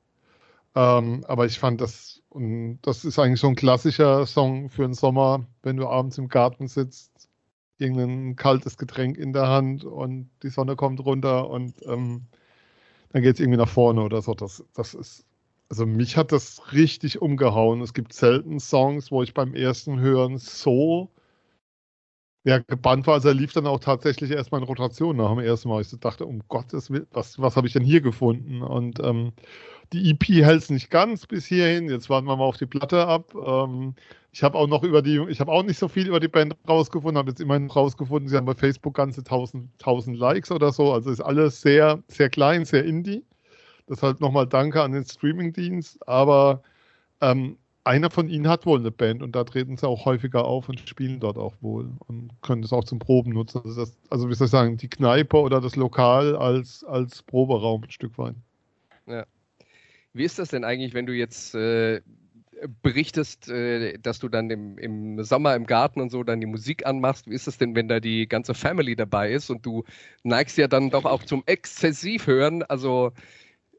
Ähm, 0.74 1.24
aber 1.26 1.46
ich 1.46 1.58
fand 1.58 1.80
das 1.80 2.22
und 2.28 2.78
das 2.82 3.04
ist 3.04 3.18
eigentlich 3.18 3.40
so 3.40 3.48
ein 3.48 3.56
klassischer 3.56 4.24
Song 4.26 4.70
für 4.70 4.82
den 4.82 4.94
Sommer, 4.94 5.46
wenn 5.62 5.76
du 5.76 5.88
abends 5.88 6.16
im 6.18 6.28
Garten 6.28 6.68
sitzt, 6.68 7.28
irgendein 7.78 8.36
kaltes 8.36 8.76
Getränk 8.78 9.18
in 9.18 9.32
der 9.32 9.48
Hand 9.48 9.84
und 9.84 10.30
die 10.42 10.50
Sonne 10.50 10.76
kommt 10.76 11.04
runter 11.04 11.50
und 11.50 11.74
ähm, 11.86 12.26
dann 13.12 13.22
geht 13.22 13.34
es 13.34 13.40
irgendwie 13.40 13.58
nach 13.58 13.68
vorne 13.68 14.02
oder 14.02 14.22
so. 14.22 14.34
Das, 14.34 14.64
das 14.74 14.94
ist, 14.94 15.26
also 15.68 15.86
mich 15.86 16.16
hat 16.16 16.30
das 16.30 16.72
richtig 16.72 17.20
umgehauen. 17.20 17.80
Es 17.80 17.94
gibt 17.94 18.12
selten 18.12 18.60
Songs, 18.60 19.10
wo 19.10 19.22
ich 19.24 19.34
beim 19.34 19.54
ersten 19.54 19.98
Hören 19.98 20.38
so 20.38 21.10
ja, 22.44 22.58
gebannt 22.58 23.06
war. 23.06 23.14
Also 23.14 23.28
er 23.28 23.34
lief 23.34 23.52
dann 23.52 23.66
auch 23.66 23.80
tatsächlich 23.80 24.30
erstmal 24.30 24.60
in 24.60 24.66
Rotation 24.66 25.16
nach 25.16 25.30
dem 25.30 25.40
ersten 25.40 25.68
Mal. 25.68 25.82
Ich 25.82 25.90
dachte, 26.00 26.26
um 26.26 26.42
Gottes 26.48 26.90
Willen, 26.90 27.06
was, 27.12 27.38
was 27.38 27.56
habe 27.56 27.66
ich 27.66 27.74
denn 27.74 27.84
hier 27.84 28.00
gefunden? 28.00 28.62
Und 28.62 28.98
ähm, 29.00 29.32
die 29.92 30.10
EP 30.10 30.22
hält 30.44 30.62
es 30.62 30.70
nicht 30.70 30.90
ganz 30.90 31.26
bis 31.26 31.46
hierhin. 31.46 31.88
Jetzt 31.90 32.08
warten 32.08 32.26
wir 32.26 32.36
mal 32.36 32.44
auf 32.44 32.56
die 32.56 32.66
Platte 32.66 33.06
ab. 33.06 33.34
Ähm, 33.34 33.94
ich 34.32 34.42
habe 34.42 34.56
auch 34.56 34.68
noch 34.68 34.84
über 34.84 35.02
die, 35.02 35.18
ich 35.28 35.40
habe 35.40 35.50
auch 35.52 35.64
nicht 35.64 35.78
so 35.78 35.88
viel 35.88 36.08
über 36.08 36.20
die 36.20 36.28
Band 36.28 36.56
rausgefunden, 36.68 37.18
habe 37.18 37.30
jetzt 37.30 37.40
immerhin 37.40 37.68
rausgefunden, 37.70 38.28
sie 38.28 38.36
haben 38.36 38.46
bei 38.46 38.54
Facebook 38.54 38.94
ganze 38.94 39.20
1000, 39.20 39.68
1000 39.80 40.16
Likes 40.16 40.50
oder 40.52 40.72
so. 40.72 40.92
Also 40.92 41.10
ist 41.10 41.20
alles 41.20 41.60
sehr, 41.60 42.02
sehr 42.08 42.30
klein, 42.30 42.64
sehr 42.64 42.84
indie. 42.84 43.24
Deshalb 43.88 44.20
nochmal 44.20 44.46
Danke 44.46 44.82
an 44.82 44.92
den 44.92 45.04
Streamingdienst. 45.04 46.06
Aber 46.08 46.62
ähm, 47.20 47.58
einer 47.84 48.10
von 48.10 48.28
ihnen 48.28 48.48
hat 48.48 48.66
wohl 48.66 48.78
eine 48.78 48.90
Band 48.90 49.22
und 49.22 49.34
da 49.34 49.44
treten 49.44 49.76
sie 49.76 49.88
auch 49.88 50.04
häufiger 50.04 50.44
auf 50.44 50.68
und 50.68 50.80
spielen 50.88 51.20
dort 51.20 51.38
auch 51.38 51.54
wohl 51.60 51.90
und 52.06 52.30
können 52.42 52.62
das 52.62 52.72
auch 52.72 52.84
zum 52.84 52.98
Proben 52.98 53.32
nutzen. 53.32 53.62
Also, 53.64 53.80
das, 53.80 53.96
also 54.10 54.28
wie 54.28 54.34
soll 54.34 54.46
ich 54.46 54.50
sagen, 54.50 54.76
die 54.76 54.88
Kneipe 54.88 55.38
oder 55.38 55.60
das 55.60 55.76
Lokal 55.76 56.36
als, 56.36 56.84
als 56.84 57.22
Proberaum 57.22 57.84
ein 57.84 57.90
Stück 57.90 58.18
weit. 58.18 58.34
Ja. 59.06 59.24
Wie 60.12 60.24
ist 60.24 60.38
das 60.38 60.48
denn 60.48 60.64
eigentlich, 60.64 60.92
wenn 60.92 61.06
du 61.06 61.14
jetzt 61.14 61.54
äh, 61.54 62.00
berichtest, 62.82 63.48
äh, 63.48 63.98
dass 63.98 64.18
du 64.18 64.28
dann 64.28 64.50
im, 64.50 64.76
im, 64.78 65.22
Sommer 65.24 65.54
im 65.54 65.66
Garten 65.66 66.00
und 66.00 66.10
so 66.10 66.22
dann 66.22 66.40
die 66.40 66.46
Musik 66.46 66.86
anmachst? 66.86 67.28
Wie 67.28 67.34
ist 67.34 67.48
es 67.48 67.58
denn, 67.58 67.74
wenn 67.74 67.88
da 67.88 68.00
die 68.00 68.28
ganze 68.28 68.54
Family 68.54 68.96
dabei 68.96 69.32
ist 69.32 69.50
und 69.50 69.64
du 69.64 69.84
neigst 70.22 70.58
ja 70.58 70.68
dann 70.68 70.90
doch 70.90 71.04
auch 71.04 71.24
zum 71.24 71.42
Exzessivhören? 71.46 72.62
Also 72.64 73.12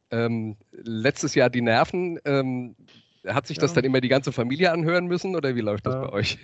ähm, 0.09 0.57
letztes 0.71 1.35
Jahr 1.35 1.49
die 1.49 1.61
Nerven. 1.61 2.19
Ähm, 2.25 2.75
hat 3.27 3.47
sich 3.47 3.57
das 3.57 3.73
dann 3.73 3.83
immer 3.83 4.01
die 4.01 4.07
ganze 4.07 4.31
Familie 4.31 4.71
anhören 4.71 5.07
müssen 5.07 5.35
oder 5.35 5.55
wie 5.55 5.61
läuft 5.61 5.85
das 5.85 5.95
ja. 5.95 6.01
bei 6.01 6.09
euch? 6.09 6.37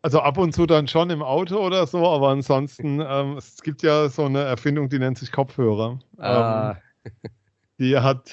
Also 0.00 0.20
ab 0.20 0.38
und 0.38 0.54
zu 0.54 0.64
dann 0.66 0.86
schon 0.86 1.10
im 1.10 1.22
Auto 1.22 1.58
oder 1.58 1.84
so, 1.86 2.06
aber 2.06 2.28
ansonsten, 2.28 3.00
ähm, 3.04 3.36
es 3.36 3.60
gibt 3.62 3.82
ja 3.82 4.08
so 4.08 4.26
eine 4.26 4.42
Erfindung, 4.42 4.88
die 4.88 5.00
nennt 5.00 5.18
sich 5.18 5.32
Kopfhörer. 5.32 5.98
Ah. 6.18 6.76
Ähm, 7.04 7.12
die 7.78 7.98
hat 7.98 8.32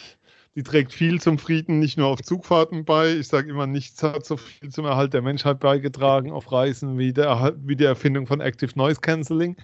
die 0.56 0.64
trägt 0.64 0.93
viel 0.93 1.20
zum 1.20 1.38
Frieden, 1.38 1.80
nicht 1.80 1.97
nur 1.97 2.08
auf 2.08 2.22
Zugfahrten 2.22 2.86
bei. 2.86 3.14
Ich 3.16 3.28
sage 3.28 3.49
immer, 3.49 3.68
nichts 3.68 4.01
hat 4.01 4.26
so 4.26 4.38
viel 4.38 4.70
zum 4.70 4.86
Erhalt 4.86 5.14
der 5.14 5.22
Menschheit 5.22 5.60
beigetragen 5.60 6.32
auf 6.32 6.49
Reisen 6.49 6.97
wie, 6.97 7.12
der, 7.12 7.53
wie 7.58 7.76
die 7.76 7.84
Erfindung 7.84 8.26
von 8.26 8.39
Active 8.39 8.72
Noise 8.76 9.01
Cancelling. 9.01 9.58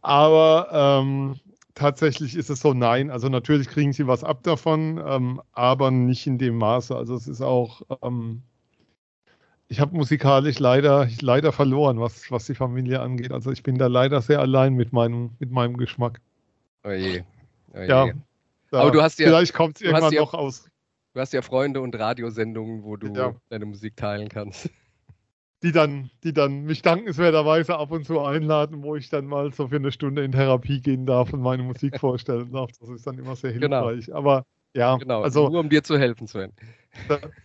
Aber 0.00 0.68
ähm, 1.02 1.40
tatsächlich 1.74 2.36
ist 2.36 2.50
es 2.50 2.60
so, 2.60 2.74
nein. 2.74 3.10
Also 3.10 3.28
natürlich 3.28 3.68
kriegen 3.68 3.92
sie 3.92 4.06
was 4.06 4.24
ab 4.24 4.42
davon, 4.42 5.02
ähm, 5.04 5.42
aber 5.52 5.90
nicht 5.90 6.26
in 6.26 6.38
dem 6.38 6.56
Maße. 6.58 6.94
Also 6.94 7.14
es 7.14 7.28
ist 7.28 7.40
auch, 7.40 7.82
ähm, 8.02 8.42
ich 9.68 9.80
habe 9.80 9.96
musikalisch 9.96 10.58
leider, 10.58 11.08
leider 11.20 11.52
verloren, 11.52 12.00
was, 12.00 12.30
was 12.30 12.46
die 12.46 12.54
Familie 12.54 13.00
angeht. 13.00 13.32
Also 13.32 13.50
ich 13.50 13.62
bin 13.62 13.78
da 13.78 13.86
leider 13.86 14.20
sehr 14.20 14.40
allein 14.40 14.74
mit 14.74 14.92
meinem, 14.92 15.30
mit 15.38 15.50
meinem 15.50 15.76
Geschmack. 15.76 16.20
Oje. 16.84 17.24
Oje. 17.74 17.88
Ja, 17.88 18.06
ja, 18.06 18.14
Aber 18.72 18.90
du 18.90 19.02
hast 19.02 19.18
ja. 19.18 19.26
Vielleicht 19.26 19.54
kommt 19.54 19.76
es 19.76 19.82
irgendwann 19.82 20.12
ja, 20.12 20.20
noch 20.20 20.34
aus. 20.34 20.68
Du 21.14 21.20
hast 21.20 21.32
ja 21.32 21.42
Freunde 21.42 21.80
und 21.80 21.94
Radiosendungen, 21.94 22.84
wo 22.84 22.96
du 22.96 23.08
ja. 23.08 23.34
deine 23.50 23.66
Musik 23.66 23.96
teilen 23.96 24.28
kannst. 24.28 24.70
Die 25.62 25.70
dann, 25.70 26.10
die 26.24 26.32
dann 26.32 26.64
mich 26.64 26.82
dankenswerterweise 26.82 27.78
ab 27.78 27.92
und 27.92 28.04
zu 28.04 28.20
einladen, 28.20 28.82
wo 28.82 28.96
ich 28.96 29.08
dann 29.10 29.26
mal 29.26 29.52
so 29.52 29.68
für 29.68 29.76
eine 29.76 29.92
Stunde 29.92 30.24
in 30.24 30.32
Therapie 30.32 30.80
gehen 30.80 31.06
darf 31.06 31.32
und 31.32 31.40
meine 31.40 31.62
Musik 31.62 32.00
vorstellen 32.00 32.50
darf. 32.52 32.70
Das 32.80 32.88
ist 32.88 33.06
dann 33.06 33.18
immer 33.18 33.36
sehr 33.36 33.52
genau. 33.52 33.88
hilfreich. 33.88 34.06
Genau. 34.06 34.18
Aber 34.18 34.46
ja, 34.74 34.96
genau. 34.96 35.22
also. 35.22 35.48
Nur 35.48 35.60
um 35.60 35.68
dir 35.68 35.82
zu 35.82 35.98
helfen, 35.98 36.26
Sven. 36.26 36.52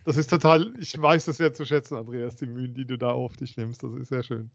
Das 0.04 0.16
ist 0.16 0.28
total, 0.28 0.72
ich 0.78 1.00
weiß 1.00 1.26
das 1.26 1.36
sehr 1.36 1.52
zu 1.54 1.64
schätzen, 1.64 1.96
Andreas, 1.96 2.36
die 2.36 2.46
Mühen, 2.46 2.74
die 2.74 2.84
du 2.84 2.98
da 2.98 3.10
auf 3.10 3.36
dich 3.36 3.56
nimmst. 3.56 3.82
Das 3.82 3.92
ist 3.94 4.08
sehr 4.08 4.22
schön. 4.22 4.50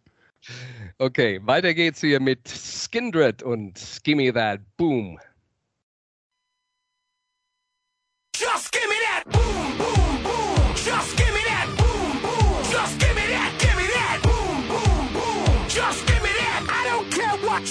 Okay, 0.98 1.40
weiter 1.44 1.74
geht's 1.74 2.02
hier 2.02 2.20
mit 2.20 2.48
Skindred 2.48 3.44
und 3.44 4.00
Gimme 4.04 4.34
That 4.34 4.60
Boom. 4.78 5.18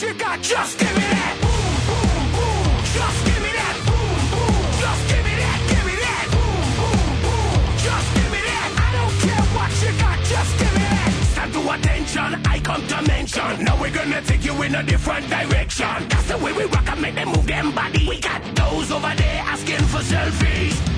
You 0.00 0.14
got, 0.14 0.40
just 0.40 0.78
give 0.78 0.94
me 0.94 1.02
that. 1.02 1.34
Boom, 1.42 1.74
boom, 1.88 2.24
boom. 2.32 2.64
Just 2.96 3.18
give 3.26 3.42
me 3.44 3.52
that. 3.52 3.76
Boom, 3.84 4.20
boom. 4.32 4.62
Just 4.80 5.02
give 5.10 5.24
me 5.26 5.34
that. 5.42 5.58
Give 5.68 5.84
me 5.84 5.96
that. 6.00 6.24
Boom, 6.32 6.66
boom, 6.78 7.12
boom. 7.24 7.60
Just 7.76 8.08
give 8.16 8.30
me 8.32 8.40
that. 8.40 8.68
I 8.72 8.88
don't 8.96 9.16
care 9.20 9.44
what 9.52 9.70
you 9.84 9.92
got, 10.00 10.18
just 10.32 10.52
give 10.56 10.72
me 10.72 10.86
that. 10.86 11.12
Stand 11.34 11.52
to 11.52 11.60
attention, 11.76 12.30
I 12.46 12.56
come 12.60 12.86
to 12.88 12.98
mention. 13.02 13.64
Now 13.64 13.76
we're 13.80 13.90
gonna 13.92 14.22
take 14.22 14.44
you 14.44 14.54
in 14.62 14.74
a 14.74 14.82
different 14.82 15.28
direction. 15.28 16.08
That's 16.08 16.28
the 16.28 16.38
way 16.38 16.52
we 16.52 16.64
rock 16.64 16.88
and 16.88 17.02
make 17.02 17.14
them 17.14 17.28
move 17.28 17.46
them 17.46 17.72
body. 17.72 18.08
We 18.08 18.20
got 18.20 18.40
those 18.54 18.90
over 18.90 19.12
there 19.14 19.42
asking 19.44 19.84
for 19.92 20.00
selfies. 20.00 20.91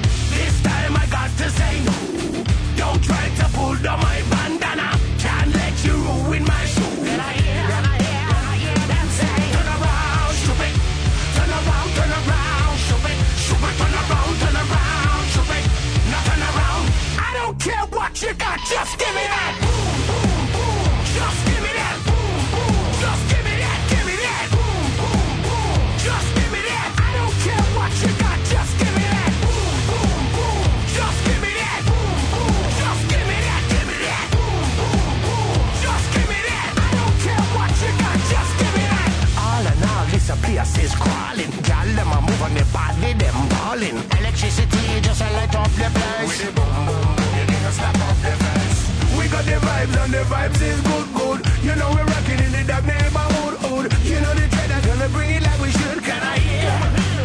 Electricity 43.74 45.00
just 45.02 45.20
a 45.20 45.24
light 45.32 45.52
up 45.56 45.68
the 45.72 45.90
place. 45.90 46.28
With 46.28 46.54
the 46.54 46.60
boom, 46.60 46.86
boom 46.86 47.24
slap 47.72 47.96
off 48.06 48.22
the 48.22 48.30
fence. 48.30 49.18
We 49.18 49.26
got 49.26 49.44
the 49.44 49.58
vibes 49.66 49.96
and 50.04 50.14
the 50.14 50.22
vibes 50.30 50.62
is 50.62 50.80
good, 50.80 51.08
good. 51.18 51.40
You 51.66 51.74
know 51.74 51.90
we're 51.90 52.04
rocking 52.04 52.38
in 52.38 52.52
the 52.52 52.62
dark 52.68 52.84
neighborhood, 52.86 53.54
hood. 53.66 53.86
You 54.04 54.20
know 54.20 54.32
the 54.34 54.46
trend 54.46 54.86
gonna 54.86 55.08
bring 55.08 55.30
it 55.30 55.42
like 55.42 55.60
we 55.60 55.70
should. 55.72 55.98
Can 56.04 56.22
I 56.22 56.38
hear? 56.38 56.70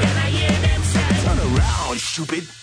Can 0.04 0.18
I 0.26 0.30
hear 0.38 0.56
them 0.66 0.82
say? 0.82 1.10
Turn 1.26 1.38
around, 1.38 2.00
stupid. 2.00 2.42
Turn 2.42 2.50
around, 2.50 2.50
stupid. 2.50 2.59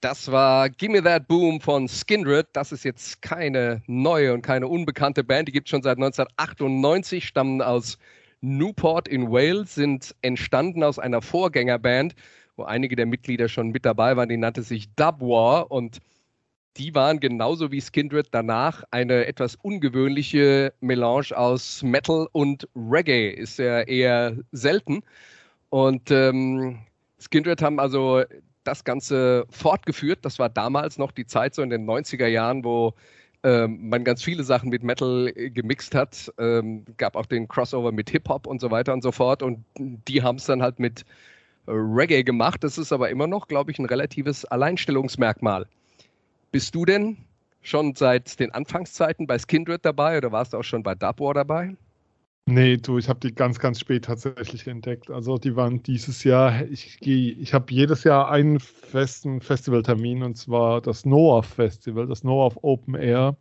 Das 0.00 0.30
war 0.30 0.70
Gimme 0.70 1.02
That 1.02 1.26
Boom 1.26 1.60
von 1.60 1.88
Skindred. 1.88 2.46
Das 2.52 2.70
ist 2.70 2.84
jetzt 2.84 3.20
keine 3.20 3.82
neue 3.88 4.32
und 4.32 4.42
keine 4.42 4.68
unbekannte 4.68 5.24
Band. 5.24 5.48
Die 5.48 5.52
gibt 5.52 5.66
es 5.66 5.70
schon 5.70 5.82
seit 5.82 5.96
1998, 5.96 7.26
stammen 7.26 7.60
aus 7.60 7.98
Newport 8.40 9.08
in 9.08 9.32
Wales, 9.32 9.74
sind 9.74 10.14
entstanden 10.22 10.84
aus 10.84 11.00
einer 11.00 11.20
Vorgängerband, 11.20 12.14
wo 12.56 12.62
einige 12.62 12.94
der 12.94 13.06
Mitglieder 13.06 13.48
schon 13.48 13.70
mit 13.70 13.84
dabei 13.84 14.16
waren. 14.16 14.28
Die 14.28 14.36
nannte 14.36 14.62
sich 14.62 14.88
Dub 14.94 15.20
War 15.20 15.68
und 15.72 15.98
die 16.76 16.94
waren 16.94 17.18
genauso 17.18 17.72
wie 17.72 17.80
Skindred 17.80 18.28
danach 18.30 18.84
eine 18.92 19.26
etwas 19.26 19.56
ungewöhnliche 19.56 20.72
Melange 20.78 21.36
aus 21.36 21.82
Metal 21.82 22.28
und 22.30 22.68
Reggae. 22.76 23.30
Ist 23.30 23.58
ja 23.58 23.80
eher 23.80 24.36
selten. 24.52 25.02
Und 25.70 26.12
ähm, 26.12 26.78
Skindred 27.18 27.62
haben 27.62 27.80
also 27.80 28.22
das 28.68 28.84
Ganze 28.84 29.46
fortgeführt. 29.50 30.20
Das 30.22 30.38
war 30.38 30.48
damals 30.48 30.98
noch 30.98 31.10
die 31.10 31.26
Zeit 31.26 31.54
so 31.54 31.62
in 31.62 31.70
den 31.70 31.88
90er 31.88 32.26
Jahren, 32.26 32.64
wo 32.64 32.94
ähm, 33.42 33.88
man 33.88 34.04
ganz 34.04 34.22
viele 34.22 34.44
Sachen 34.44 34.68
mit 34.68 34.82
Metal 34.82 35.32
äh, 35.34 35.50
gemixt 35.50 35.94
hat. 35.94 36.32
Ähm, 36.38 36.84
gab 36.96 37.16
auch 37.16 37.26
den 37.26 37.48
Crossover 37.48 37.92
mit 37.92 38.10
Hip-Hop 38.10 38.46
und 38.46 38.60
so 38.60 38.70
weiter 38.70 38.92
und 38.92 39.02
so 39.02 39.12
fort. 39.12 39.42
Und 39.42 39.64
die 39.78 40.22
haben 40.22 40.36
es 40.36 40.46
dann 40.46 40.62
halt 40.62 40.78
mit 40.78 41.02
äh, 41.66 41.72
Reggae 41.72 42.24
gemacht. 42.24 42.62
Das 42.64 42.78
ist 42.78 42.92
aber 42.92 43.10
immer 43.10 43.26
noch, 43.26 43.48
glaube 43.48 43.70
ich, 43.70 43.78
ein 43.78 43.86
relatives 43.86 44.44
Alleinstellungsmerkmal. 44.44 45.66
Bist 46.52 46.74
du 46.74 46.84
denn 46.84 47.18
schon 47.62 47.94
seit 47.94 48.40
den 48.40 48.52
Anfangszeiten 48.52 49.26
bei 49.26 49.38
Skindred 49.38 49.84
dabei 49.84 50.18
oder 50.18 50.32
warst 50.32 50.52
du 50.52 50.58
auch 50.58 50.64
schon 50.64 50.82
bei 50.82 50.94
Dubwar 50.94 51.34
dabei? 51.34 51.76
Nee, 52.50 52.78
du, 52.78 52.96
ich 52.96 53.10
habe 53.10 53.20
die 53.20 53.34
ganz, 53.34 53.58
ganz 53.58 53.78
spät 53.78 54.06
tatsächlich 54.06 54.66
entdeckt. 54.66 55.10
Also 55.10 55.36
die 55.36 55.54
waren 55.54 55.82
dieses 55.82 56.24
Jahr, 56.24 56.64
ich 56.64 56.98
gehe, 56.98 57.32
ich 57.32 57.52
habe 57.52 57.70
jedes 57.70 58.04
Jahr 58.04 58.30
einen 58.30 58.58
festen 58.58 59.42
Festivaltermin 59.42 60.22
und 60.22 60.34
zwar 60.38 60.80
das 60.80 61.04
Noah 61.04 61.42
Festival, 61.42 62.06
das 62.06 62.24
Noah 62.24 62.50
Open 62.62 62.94
Air. 62.94 63.36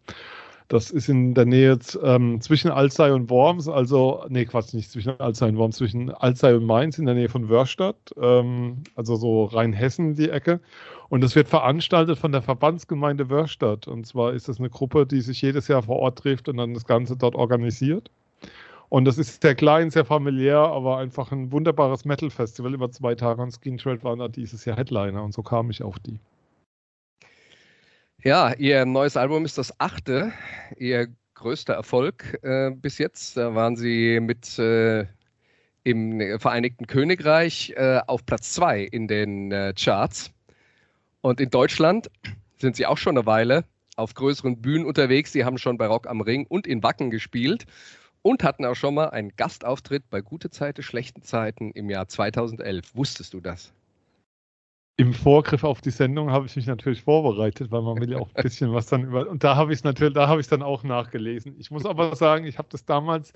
Das 0.67 0.91
ist 0.91 1.07
in 1.07 1.33
der 1.35 1.45
Nähe 1.45 1.79
ähm, 2.03 2.41
zwischen 2.41 2.69
Alzey 2.69 3.11
und 3.11 3.29
Worms, 3.29 3.69
also, 3.69 4.25
nee, 4.27 4.43
Quatsch, 4.43 4.73
nicht 4.73 4.91
zwischen 4.91 5.17
Alzey 5.21 5.47
und 5.47 5.57
Worms, 5.57 5.77
zwischen 5.77 6.11
Alzey 6.11 6.53
und 6.55 6.65
Mainz 6.65 6.97
in 6.99 7.05
der 7.05 7.15
Nähe 7.15 7.29
von 7.29 7.47
Wörstadt, 7.47 8.13
ähm, 8.21 8.83
also 8.95 9.15
so 9.15 9.45
Rheinhessen 9.45 10.15
die 10.15 10.29
Ecke. 10.29 10.59
Und 11.07 11.21
das 11.21 11.35
wird 11.35 11.47
veranstaltet 11.47 12.19
von 12.19 12.33
der 12.33 12.41
Verbandsgemeinde 12.41 13.29
Wörstadt. 13.29 13.87
Und 13.87 14.05
zwar 14.05 14.33
ist 14.33 14.49
das 14.49 14.59
eine 14.59 14.69
Gruppe, 14.69 15.07
die 15.07 15.21
sich 15.21 15.41
jedes 15.41 15.69
Jahr 15.69 15.83
vor 15.83 15.97
Ort 15.97 16.19
trifft 16.19 16.49
und 16.49 16.57
dann 16.57 16.73
das 16.73 16.85
Ganze 16.85 17.15
dort 17.15 17.35
organisiert. 17.35 18.11
Und 18.89 19.05
das 19.05 19.17
ist 19.17 19.41
sehr 19.41 19.55
klein, 19.55 19.91
sehr 19.91 20.05
familiär, 20.05 20.59
aber 20.59 20.97
einfach 20.97 21.31
ein 21.31 21.51
wunderbares 21.51 22.05
Metal-Festival 22.05 22.73
über 22.73 22.89
zwei 22.89 23.15
Tage. 23.15 23.41
Und 23.41 23.51
Skin 23.51 23.77
Trade 23.77 24.01
war 24.03 24.15
da 24.15 24.27
dieses 24.27 24.63
Jahr 24.63 24.77
Headliner 24.77 25.23
und 25.23 25.33
so 25.33 25.43
kam 25.43 25.69
ich 25.69 25.83
auf 25.83 25.99
die. 25.99 26.19
Ja, 28.23 28.53
ihr 28.53 28.85
neues 28.85 29.17
Album 29.17 29.45
ist 29.45 29.57
das 29.57 29.77
achte, 29.79 30.31
ihr 30.77 31.07
größter 31.35 31.73
Erfolg 31.73 32.39
äh, 32.43 32.71
bis 32.71 32.97
jetzt. 32.97 33.37
Da 33.37 33.53
waren 33.53 33.75
sie 33.75 34.19
mit 34.21 34.57
äh, 34.57 35.05
im 35.83 36.39
Vereinigten 36.39 36.87
Königreich 36.87 37.73
äh, 37.75 37.99
auf 38.07 38.25
Platz 38.25 38.53
zwei 38.53 38.81
in 38.81 39.07
den 39.07 39.51
äh, 39.51 39.73
Charts. 39.77 40.31
Und 41.21 41.41
in 41.41 41.49
Deutschland 41.49 42.09
sind 42.57 42.75
sie 42.75 42.85
auch 42.85 42.97
schon 42.97 43.17
eine 43.17 43.25
Weile 43.25 43.65
auf 43.97 44.13
größeren 44.13 44.61
Bühnen 44.61 44.85
unterwegs. 44.85 45.31
Sie 45.33 45.43
haben 45.45 45.57
schon 45.57 45.77
bei 45.77 45.87
Rock 45.87 46.07
am 46.07 46.21
Ring 46.21 46.45
und 46.47 46.67
in 46.67 46.83
Wacken 46.83 47.11
gespielt 47.11 47.65
und 48.27 48.43
hatten 48.43 48.65
auch 48.65 48.75
schon 48.75 48.93
mal 48.93 49.09
einen 49.11 49.31
Gastauftritt 49.37 50.09
bei 50.09 50.19
Gute 50.19 50.49
Zeiten, 50.49 50.83
Schlechten 50.83 51.21
Zeiten 51.21 51.71
im 51.71 51.89
Jahr 51.89 52.09
2011. 52.09 52.93
Wusstest 52.93 53.33
du 53.33 53.39
das? 53.39 53.73
Im 54.97 55.13
Vorgriff 55.13 55.63
auf 55.63 55.79
die 55.79 55.91
Sendung 55.91 56.29
habe 56.31 56.45
ich 56.45 56.55
mich 56.57 56.65
natürlich 56.65 57.03
vorbereitet, 57.03 57.71
weil 57.71 57.83
man 57.83 58.01
will 58.01 58.11
ja 58.11 58.17
auch 58.17 58.29
ein 58.33 58.43
bisschen 58.43 58.73
was 58.73 58.87
dann 58.87 59.03
über. 59.03 59.29
Und 59.29 59.45
da 59.45 59.55
habe 59.55 59.71
ich 59.71 59.79
es 59.79 59.83
natürlich, 59.85 60.13
da 60.13 60.27
habe 60.27 60.41
ich 60.41 60.47
dann 60.47 60.61
auch 60.61 60.83
nachgelesen. 60.83 61.55
Ich 61.57 61.71
muss 61.71 61.85
aber 61.85 62.17
sagen, 62.17 62.43
ich 62.43 62.57
habe 62.57 62.67
das 62.69 62.83
damals, 62.83 63.31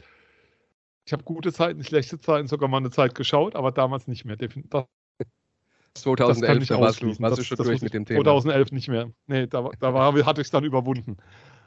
ich 1.05 1.13
habe 1.13 1.23
gute 1.23 1.53
Zeiten, 1.53 1.83
schlechte 1.85 2.19
Zeiten 2.19 2.49
sogar 2.49 2.67
mal 2.67 2.77
eine 2.77 2.89
Zeit 2.89 3.15
geschaut, 3.15 3.55
aber 3.55 3.71
damals 3.71 4.07
nicht 4.07 4.25
mehr. 4.25 4.35
Das, 4.35 4.85
2011, 5.93 6.67
da 6.67 6.81
warst 6.81 7.01
du, 7.01 7.07
warst 7.19 7.37
du 7.37 7.43
schon 7.43 7.57
das, 7.57 7.65
durch 7.65 7.77
das 7.77 7.83
mit 7.83 7.93
dem 7.93 8.05
Thema. 8.05 8.23
2011 8.23 8.71
nicht 8.73 8.89
mehr. 8.89 9.09
Nee, 9.27 9.47
da, 9.47 9.69
da 9.79 9.93
war, 9.93 10.13
hatte 10.25 10.41
ich 10.41 10.47
es 10.47 10.51
dann 10.51 10.65
überwunden. 10.65 11.15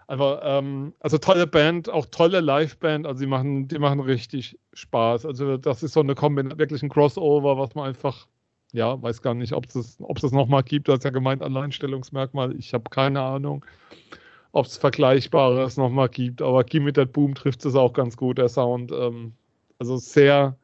Aber 0.06 0.42
ähm, 0.44 0.94
also 1.00 1.18
tolle 1.18 1.46
Band, 1.46 1.88
auch 1.88 2.06
tolle 2.06 2.40
Liveband. 2.40 3.06
Also 3.06 3.20
die 3.20 3.26
machen, 3.26 3.68
die 3.68 3.78
machen 3.78 4.00
richtig 4.00 4.58
Spaß. 4.74 5.26
Also 5.26 5.56
das 5.56 5.82
ist 5.82 5.92
so 5.92 6.00
eine 6.00 6.14
Kombination, 6.14 6.58
wirklich 6.58 6.82
ein 6.82 6.88
Crossover, 6.88 7.58
was 7.58 7.74
man 7.74 7.88
einfach, 7.88 8.26
ja, 8.72 9.00
weiß 9.00 9.22
gar 9.22 9.34
nicht, 9.34 9.52
ob 9.52 9.66
es 9.66 9.98
das 9.98 10.32
nochmal 10.32 10.62
gibt. 10.62 10.88
Du 10.88 10.92
hast 10.92 11.04
ja 11.04 11.10
gemeint 11.10 11.42
Alleinstellungsmerkmal. 11.42 12.54
Ich 12.56 12.74
habe 12.74 12.90
keine 12.90 13.22
Ahnung, 13.22 13.64
ob 14.52 14.66
es 14.66 14.76
Vergleichbares 14.76 15.76
nochmal 15.76 16.08
gibt. 16.08 16.42
Aber 16.42 16.64
Gimme 16.64 16.92
That 16.92 17.12
Boom 17.12 17.34
trifft 17.34 17.64
es 17.64 17.74
auch 17.74 17.92
ganz 17.92 18.16
gut, 18.16 18.38
der 18.38 18.48
Sound. 18.48 18.92
Ähm, 18.92 19.32
also 19.78 19.96
sehr, 19.96 20.56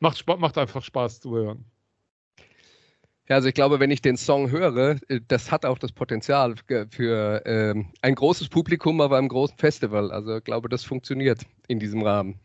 macht, 0.00 0.26
macht 0.26 0.58
einfach 0.58 0.82
Spaß 0.82 1.20
zu 1.20 1.34
hören. 1.36 1.64
Ja, 3.32 3.36
also 3.36 3.48
ich 3.48 3.54
glaube, 3.54 3.80
wenn 3.80 3.90
ich 3.90 4.02
den 4.02 4.18
Song 4.18 4.50
höre, 4.50 4.98
äh, 5.08 5.20
das 5.26 5.50
hat 5.50 5.64
auch 5.64 5.78
das 5.78 5.90
Potenzial 5.90 6.54
für 6.90 7.42
ähm, 7.46 7.86
ein 8.02 8.14
großes 8.14 8.50
Publikum 8.50 9.00
auf 9.00 9.10
einem 9.10 9.28
großen 9.28 9.56
Festival. 9.56 10.12
Also 10.12 10.36
ich 10.36 10.44
glaube, 10.44 10.68
das 10.68 10.84
funktioniert 10.84 11.40
in 11.66 11.78
diesem 11.78 12.02
Rahmen. 12.02 12.38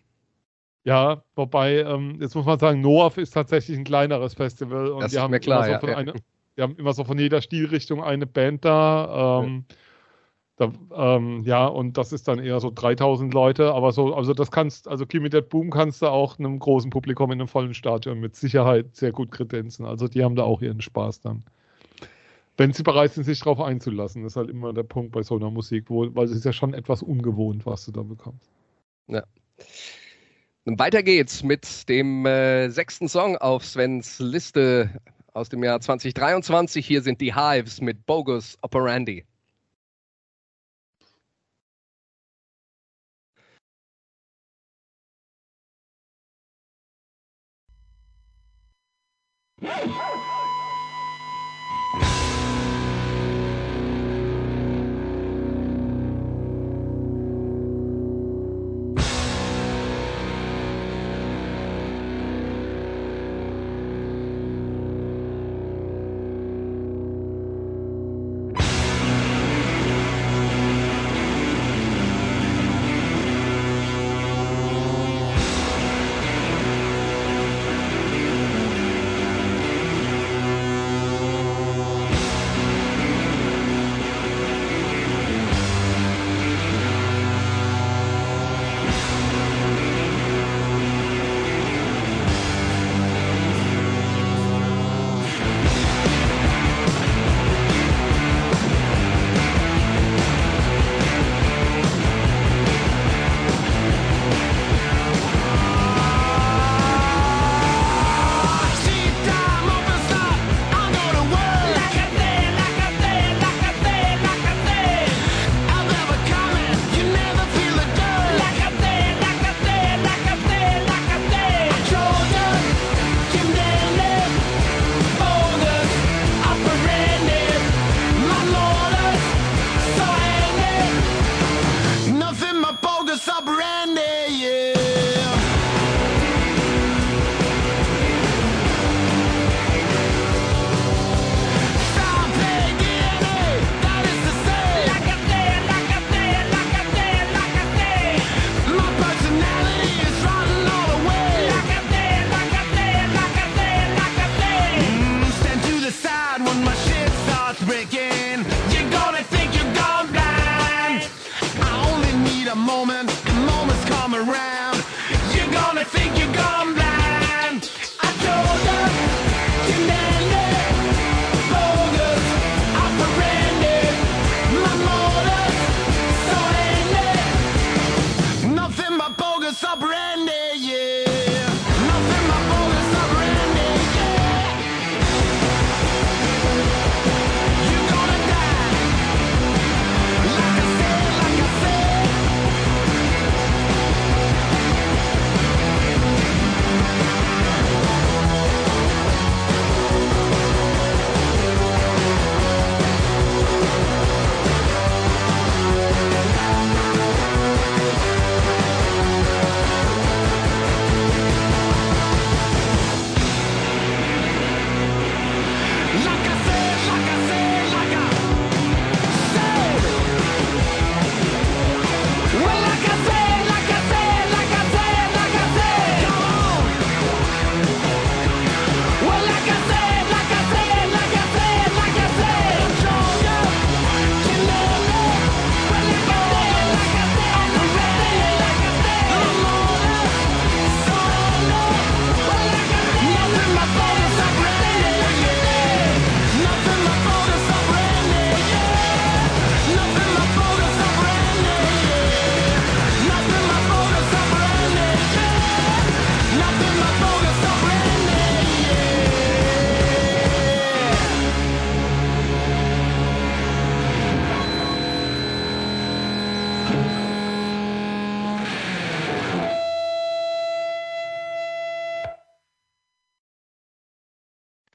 Ja, 0.86 1.24
wobei, 1.36 1.80
ähm, 1.82 2.20
jetzt 2.22 2.36
muss 2.36 2.46
man 2.46 2.58
sagen, 2.58 2.80
Noaf 2.80 3.18
ist 3.18 3.32
tatsächlich 3.32 3.78
ein 3.78 3.84
kleineres 3.84 4.34
Festival 4.34 4.88
und 4.88 5.02
das 5.02 5.12
die 5.12 5.18
ist 5.18 5.22
haben, 5.22 5.32
mir 5.32 5.42
klar, 5.42 5.68
immer 5.68 5.82
so 5.82 5.88
ja, 5.88 5.92
ja. 5.92 5.98
eine, 5.98 6.14
die 6.56 6.62
haben 6.62 6.78
immer 6.78 6.94
so 6.94 7.04
von 7.04 7.20
jeder 7.20 7.42
Stilrichtung 7.42 8.02
eine 8.02 8.26
Band 8.26 8.64
da. 8.64 9.42
Ähm, 9.44 9.66
ja. 9.68 9.76
Da, 10.58 10.72
ähm, 10.96 11.44
ja, 11.46 11.68
und 11.68 11.98
das 11.98 12.12
ist 12.12 12.28
dann 12.28 12.40
eher 12.40 12.60
so 12.60 12.72
3000 12.74 13.32
Leute, 13.32 13.74
aber 13.76 13.92
so, 13.92 14.16
also 14.16 14.34
das 14.34 14.50
kannst, 14.50 14.88
also 14.88 15.06
Kimi 15.06 15.30
Dead 15.30 15.48
Boom 15.48 15.70
kannst 15.70 16.02
du 16.02 16.08
auch 16.08 16.40
einem 16.40 16.58
großen 16.58 16.90
Publikum 16.90 17.32
in 17.32 17.40
einem 17.40 17.48
vollen 17.48 17.76
Stadion 17.76 18.20
mit 18.20 18.36
Sicherheit 18.36 18.96
sehr 18.96 19.12
gut 19.12 19.30
kredenzen. 19.30 19.86
Also 19.86 20.08
die 20.08 20.24
haben 20.24 20.36
da 20.36 20.44
auch 20.44 20.64
ihren 20.64 20.82
Spaß 20.82 21.22
dann. 21.22 21.44
Wenn 22.58 22.74
sie 22.74 22.82
bereit 22.82 23.14
sind, 23.14 23.24
sich 23.26 23.38
darauf 23.38 23.62
einzulassen, 23.62 24.24
das 24.24 24.34
ist 24.34 24.36
halt 24.36 24.50
immer 24.50 24.74
der 24.74 24.82
Punkt 24.82 25.12
bei 25.12 25.22
so 25.22 25.36
einer 25.36 25.52
Musik, 25.52 25.86
wo, 25.90 26.08
weil 26.16 26.26
es 26.26 26.32
ist 26.32 26.44
ja 26.44 26.52
schon 26.52 26.74
etwas 26.74 27.04
ungewohnt, 27.04 27.68
was 27.68 27.86
du 27.86 27.92
da 27.92 28.02
bekommst. 28.02 28.50
Ja. 29.08 29.24
Und 30.66 30.80
weiter 30.80 31.04
geht's 31.04 31.44
mit 31.44 31.88
dem 31.88 32.26
äh, 32.26 32.70
sechsten 32.70 33.08
Song 33.08 33.38
auf 33.38 33.64
Svens 33.64 34.18
Liste 34.18 34.90
aus 35.34 35.50
dem 35.50 35.64
Jahr 35.64 35.80
2023. 35.80 36.84
Hier 36.84 37.04
sind 37.04 37.22
die 37.22 37.36
Hives 37.36 37.80
mit 37.80 38.08
Bogus 38.08 38.58
Operandi. 38.64 39.24
Hey! 49.60 49.92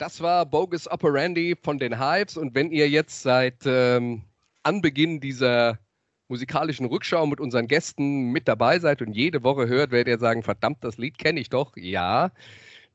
Das 0.02 0.20
war 0.20 0.44
Bogus 0.46 0.90
Operandi 0.90 1.54
von 1.62 1.78
den 1.78 1.96
Hives. 1.96 2.36
Und 2.36 2.56
wenn 2.56 2.72
ihr 2.72 2.88
jetzt 2.88 3.22
seit 3.22 3.58
ähm, 3.66 4.22
Anbeginn 4.64 5.20
dieser 5.20 5.78
musikalischen 6.26 6.86
Rückschau 6.86 7.24
mit 7.24 7.38
unseren 7.38 7.68
Gästen 7.68 8.32
mit 8.32 8.48
dabei 8.48 8.80
seid 8.80 9.00
und 9.00 9.12
jede 9.12 9.44
Woche 9.44 9.68
hört, 9.68 9.92
werdet 9.92 10.08
ihr 10.08 10.18
sagen, 10.18 10.42
verdammt, 10.42 10.78
das 10.80 10.98
Lied 10.98 11.18
kenne 11.18 11.38
ich 11.38 11.50
doch. 11.50 11.76
Ja, 11.76 12.32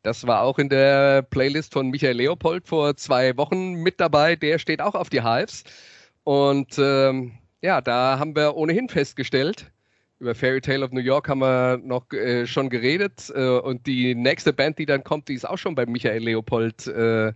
das 0.03 0.27
war 0.27 0.41
auch 0.41 0.59
in 0.59 0.67
der 0.67 1.21
Playlist 1.21 1.71
von 1.71 1.91
Michael 1.91 2.17
Leopold 2.17 2.67
vor 2.67 2.97
zwei 2.97 3.37
Wochen 3.37 3.75
mit 3.75 4.01
dabei. 4.01 4.35
Der 4.35 4.59
steht 4.59 4.81
auch 4.81 4.93
auf 4.93 5.09
die 5.09 5.23
Hives. 5.23 5.63
Und 6.25 6.77
ähm, 6.77 7.37
ja, 7.61 7.79
da 7.79 8.19
haben 8.19 8.35
wir 8.35 8.57
ohnehin 8.57 8.89
festgestellt, 8.89 9.71
über 10.19 10.35
Fairy 10.35 10.61
Tale 10.61 10.83
of 10.83 10.91
New 10.91 11.01
York 11.01 11.29
haben 11.29 11.39
wir 11.39 11.77
noch 11.77 12.11
äh, 12.11 12.47
schon 12.47 12.69
geredet 12.69 13.31
äh, 13.35 13.59
und 13.59 13.85
die 13.85 14.15
nächste 14.15 14.53
Band, 14.53 14.79
die 14.79 14.85
dann 14.85 15.03
kommt, 15.03 15.27
die 15.27 15.33
ist 15.33 15.47
auch 15.47 15.57
schon 15.57 15.75
bei 15.75 15.85
Michael 15.85 16.23
Leopold 16.23 16.87
äh, 16.87 17.33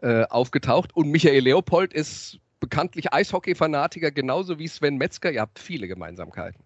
äh 0.00 0.24
aufgetaucht. 0.30 0.94
Und 0.96 1.10
Michael 1.10 1.44
Leopold 1.44 1.92
ist 1.92 2.38
bekanntlich 2.60 3.12
Eishockey-Fanatiker, 3.12 4.10
genauso 4.10 4.58
wie 4.58 4.68
Sven 4.68 4.96
Metzger. 4.96 5.32
Ihr 5.32 5.42
habt 5.42 5.58
viele 5.58 5.86
Gemeinsamkeiten. 5.86 6.62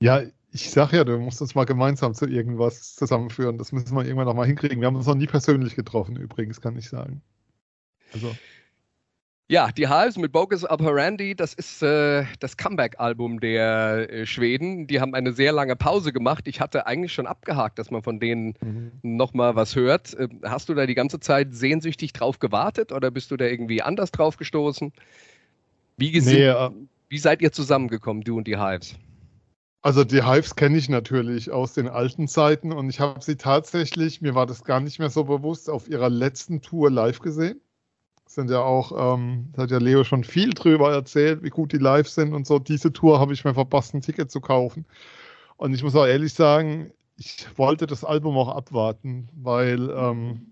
Ja, 0.00 0.22
ich 0.52 0.70
sag 0.70 0.92
ja, 0.92 1.04
du 1.04 1.18
musst 1.18 1.40
uns 1.40 1.54
mal 1.54 1.64
gemeinsam 1.64 2.14
zu 2.14 2.26
irgendwas 2.26 2.94
zusammenführen. 2.94 3.56
Das 3.56 3.72
müssen 3.72 3.94
wir 3.96 4.04
irgendwann 4.04 4.26
noch 4.26 4.34
mal 4.34 4.46
hinkriegen. 4.46 4.80
Wir 4.80 4.86
haben 4.86 4.96
uns 4.96 5.06
noch 5.06 5.14
nie 5.14 5.26
persönlich 5.26 5.76
getroffen, 5.76 6.16
übrigens, 6.16 6.60
kann 6.60 6.76
ich 6.76 6.88
sagen. 6.88 7.22
Also. 8.12 8.34
Ja, 9.52 9.70
die 9.70 9.86
Hives 9.86 10.16
mit 10.16 10.32
Bogus 10.32 10.64
Operandi, 10.64 11.34
das 11.34 11.52
ist 11.52 11.82
äh, 11.82 12.24
das 12.40 12.56
Comeback-Album 12.56 13.38
der 13.38 14.10
äh, 14.10 14.24
Schweden. 14.24 14.86
Die 14.86 14.98
haben 14.98 15.14
eine 15.14 15.34
sehr 15.34 15.52
lange 15.52 15.76
Pause 15.76 16.10
gemacht. 16.10 16.48
Ich 16.48 16.58
hatte 16.58 16.86
eigentlich 16.86 17.12
schon 17.12 17.26
abgehakt, 17.26 17.78
dass 17.78 17.90
man 17.90 18.02
von 18.02 18.18
denen 18.18 18.54
mhm. 18.62 18.92
nochmal 19.02 19.54
was 19.54 19.76
hört. 19.76 20.14
Äh, 20.14 20.28
hast 20.42 20.70
du 20.70 20.74
da 20.74 20.86
die 20.86 20.94
ganze 20.94 21.20
Zeit 21.20 21.48
sehnsüchtig 21.54 22.14
drauf 22.14 22.38
gewartet 22.38 22.92
oder 22.92 23.10
bist 23.10 23.30
du 23.30 23.36
da 23.36 23.44
irgendwie 23.44 23.82
anders 23.82 24.10
drauf 24.10 24.38
gestoßen? 24.38 24.90
Wie, 25.98 26.18
nee, 26.18 26.46
äh, 26.46 26.70
wie 27.10 27.18
seid 27.18 27.42
ihr 27.42 27.52
zusammengekommen, 27.52 28.24
du 28.24 28.38
und 28.38 28.46
die 28.46 28.56
Hives? 28.56 28.94
Also 29.82 30.02
die 30.02 30.24
Hives 30.24 30.56
kenne 30.56 30.78
ich 30.78 30.88
natürlich 30.88 31.50
aus 31.50 31.74
den 31.74 31.88
alten 31.88 32.26
Zeiten 32.26 32.72
und 32.72 32.88
ich 32.88 33.00
habe 33.00 33.20
sie 33.20 33.36
tatsächlich, 33.36 34.22
mir 34.22 34.34
war 34.34 34.46
das 34.46 34.64
gar 34.64 34.80
nicht 34.80 34.98
mehr 34.98 35.10
so 35.10 35.24
bewusst, 35.24 35.68
auf 35.68 35.88
ihrer 35.88 36.08
letzten 36.08 36.62
Tour 36.62 36.90
live 36.90 37.18
gesehen 37.18 37.60
sind 38.34 38.50
ja 38.50 38.60
auch, 38.60 39.16
ähm, 39.16 39.52
hat 39.56 39.70
ja 39.70 39.78
Leo 39.78 40.04
schon 40.04 40.24
viel 40.24 40.50
drüber 40.50 40.92
erzählt, 40.92 41.42
wie 41.42 41.50
gut 41.50 41.72
die 41.72 41.78
live 41.78 42.08
sind 42.08 42.32
und 42.32 42.46
so. 42.46 42.58
Diese 42.58 42.92
Tour 42.92 43.20
habe 43.20 43.32
ich 43.32 43.44
mir 43.44 43.54
verpasst, 43.54 43.94
ein 43.94 44.00
Ticket 44.00 44.30
zu 44.30 44.40
kaufen. 44.40 44.84
Und 45.56 45.74
ich 45.74 45.82
muss 45.82 45.94
auch 45.94 46.06
ehrlich 46.06 46.34
sagen, 46.34 46.92
ich 47.16 47.46
wollte 47.56 47.86
das 47.86 48.04
Album 48.04 48.36
auch 48.36 48.48
abwarten, 48.48 49.28
weil, 49.34 49.90
ähm, 49.90 50.46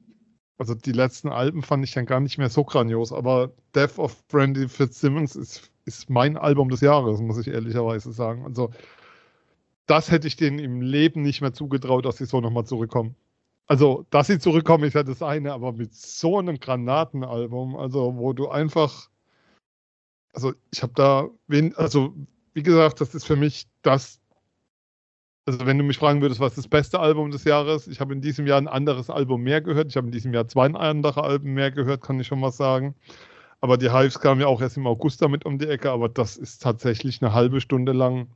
also 0.59 0.75
die 0.75 0.93
letzten 0.93 1.29
Alben 1.29 1.63
fand 1.63 1.85
ich 1.85 1.93
dann 1.93 2.07
gar 2.07 2.21
nicht 2.21 2.39
mehr 2.39 2.51
so 2.51 2.65
grandios, 2.65 3.13
aber 3.13 3.51
Death 3.75 3.99
of 3.99 4.27
Brandy 4.29 4.69
Fitzsimmons 4.69 5.35
ist, 5.37 5.71
ist 5.85 6.11
mein 6.11 6.37
Album 6.37 6.69
des 6.69 6.83
Jahres, 6.83 7.21
muss 7.21 7.39
ich 7.39 7.49
ehrlicherweise 7.49 8.13
sagen. 8.13 8.45
Also 8.45 8.71
das 9.87 10.11
hätte 10.11 10.29
ich 10.29 10.37
denen 10.37 10.59
im 10.59 10.83
Leben 10.83 11.23
nicht 11.23 11.41
mehr 11.41 11.53
zugetraut, 11.53 12.05
dass 12.05 12.19
sie 12.19 12.27
so 12.27 12.41
nochmal 12.41 12.65
zurückkommen. 12.67 13.17
Also, 13.71 14.05
dass 14.11 14.27
sie 14.27 14.41
zurückkommen, 14.41 14.83
ist 14.83 14.95
ja 14.95 15.05
das 15.05 15.23
eine, 15.23 15.53
aber 15.53 15.73
mit 15.73 15.95
so 15.95 16.41
einem 16.41 16.59
Granatenalbum, 16.59 17.77
also 17.77 18.17
wo 18.17 18.33
du 18.33 18.49
einfach, 18.49 19.09
also 20.33 20.53
ich 20.73 20.83
habe 20.83 20.93
da, 20.97 21.29
also 21.77 22.13
wie 22.53 22.65
gesagt, 22.65 23.01
das 23.01 23.15
ist 23.15 23.27
für 23.27 23.37
mich 23.37 23.69
das, 23.83 24.21
also 25.47 25.67
wenn 25.67 25.79
du 25.79 25.85
mich 25.85 25.99
fragen 25.99 26.21
würdest, 26.21 26.41
was 26.41 26.55
ist 26.55 26.65
das 26.65 26.69
beste 26.69 26.99
Album 26.99 27.31
des 27.31 27.45
Jahres, 27.45 27.87
ich 27.87 28.01
habe 28.01 28.13
in 28.13 28.21
diesem 28.21 28.45
Jahr 28.45 28.59
ein 28.59 28.67
anderes 28.67 29.09
Album 29.09 29.43
mehr 29.43 29.61
gehört, 29.61 29.87
ich 29.87 29.97
habe 29.97 30.09
in 30.09 30.13
diesem 30.13 30.35
Jahr 30.35 30.49
zwei 30.49 30.67
andere 30.67 31.23
Alben 31.23 31.55
mehr 31.55 31.71
gehört, 31.71 32.03
kann 32.03 32.19
ich 32.19 32.27
schon 32.27 32.41
mal 32.41 32.51
sagen. 32.51 32.97
Aber 33.61 33.79
die 33.79 33.93
Hives 33.93 34.19
kamen 34.19 34.41
ja 34.41 34.49
auch 34.49 34.61
erst 34.61 34.79
im 34.79 34.89
August 34.89 35.23
damit 35.23 35.47
um 35.47 35.59
die 35.61 35.69
Ecke, 35.69 35.93
aber 35.93 36.09
das 36.09 36.37
ist 36.37 36.61
tatsächlich 36.61 37.23
eine 37.23 37.35
halbe 37.35 37.61
Stunde 37.61 37.93
lang 37.93 38.27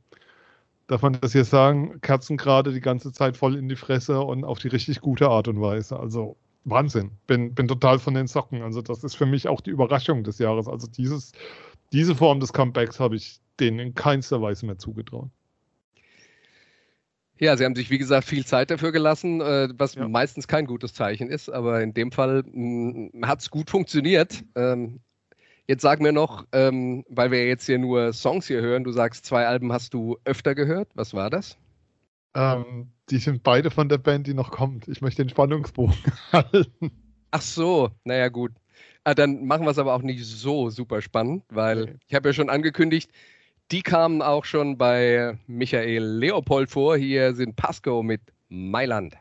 darf 0.87 1.01
man 1.01 1.17
das 1.19 1.31
hier 1.31 1.45
sagen, 1.45 1.99
Kerzen 2.01 2.37
gerade 2.37 2.71
die 2.71 2.81
ganze 2.81 3.11
Zeit 3.11 3.37
voll 3.37 3.55
in 3.55 3.69
die 3.69 3.75
Fresse 3.75 4.21
und 4.21 4.43
auf 4.43 4.59
die 4.59 4.67
richtig 4.67 5.01
gute 5.01 5.29
Art 5.29 5.47
und 5.47 5.59
Weise. 5.61 5.99
Also 5.99 6.37
Wahnsinn. 6.63 7.11
Bin, 7.27 7.53
bin 7.53 7.67
total 7.67 7.99
von 7.99 8.13
den 8.13 8.27
Socken. 8.27 8.61
Also 8.61 8.81
das 8.81 9.03
ist 9.03 9.15
für 9.15 9.25
mich 9.25 9.47
auch 9.47 9.61
die 9.61 9.69
Überraschung 9.69 10.23
des 10.23 10.39
Jahres. 10.39 10.67
Also 10.67 10.87
dieses, 10.87 11.31
diese 11.91 12.15
Form 12.15 12.39
des 12.39 12.53
Comebacks 12.53 12.99
habe 12.99 13.15
ich 13.15 13.39
denen 13.59 13.79
in 13.79 13.95
keinster 13.95 14.41
Weise 14.41 14.65
mehr 14.65 14.77
zugetraut. 14.77 15.29
Ja, 17.37 17.57
sie 17.57 17.65
haben 17.65 17.75
sich, 17.75 17.89
wie 17.89 17.97
gesagt, 17.97 18.25
viel 18.27 18.45
Zeit 18.45 18.71
dafür 18.71 18.91
gelassen, 18.91 19.41
äh, 19.41 19.67
was 19.77 19.95
ja. 19.95 20.07
meistens 20.07 20.47
kein 20.47 20.65
gutes 20.65 20.93
Zeichen 20.93 21.29
ist, 21.29 21.49
aber 21.49 21.81
in 21.81 21.93
dem 21.93 22.11
Fall 22.11 22.43
mm, 22.43 23.25
hat 23.25 23.41
es 23.41 23.49
gut 23.49 23.69
funktioniert. 23.69 24.43
Ähm, 24.55 25.01
Jetzt 25.67 25.81
sag 25.81 25.99
mir 25.99 26.11
noch, 26.11 26.45
ähm, 26.51 27.03
weil 27.09 27.31
wir 27.31 27.47
jetzt 27.47 27.65
hier 27.65 27.79
nur 27.79 28.13
Songs 28.13 28.47
hier 28.47 28.61
hören, 28.61 28.83
du 28.83 28.91
sagst, 28.91 29.25
zwei 29.25 29.47
Alben 29.47 29.73
hast 29.73 29.93
du 29.93 30.17
öfter 30.23 30.53
gehört. 30.53 30.89
Was 30.93 31.13
war 31.13 31.29
das? 31.29 31.57
Ähm, 32.35 32.91
die 33.09 33.17
sind 33.17 33.41
beide 33.43 33.71
von 33.71 33.89
der 33.89 33.97
Band, 33.97 34.27
die 34.27 34.33
noch 34.33 34.51
kommt. 34.51 34.87
Ich 34.87 35.01
möchte 35.01 35.23
den 35.23 35.29
Spannungsbogen 35.29 35.97
halten. 36.31 36.91
Ach 37.31 37.41
so, 37.41 37.89
naja, 38.03 38.29
gut. 38.29 38.51
Ah, 39.03 39.13
dann 39.13 39.45
machen 39.45 39.65
wir 39.65 39.71
es 39.71 39.77
aber 39.77 39.93
auch 39.93 40.01
nicht 40.01 40.23
so 40.23 40.69
super 40.69 41.01
spannend, 41.01 41.43
weil 41.49 41.83
okay. 41.83 41.95
ich 42.07 42.15
habe 42.15 42.29
ja 42.29 42.33
schon 42.33 42.49
angekündigt, 42.49 43.11
die 43.71 43.81
kamen 43.81 44.21
auch 44.21 44.45
schon 44.45 44.77
bei 44.77 45.37
Michael 45.47 46.03
Leopold 46.03 46.69
vor. 46.69 46.97
Hier 46.97 47.33
sind 47.33 47.55
Pasco 47.55 48.03
mit 48.03 48.21
Mailand. 48.49 49.15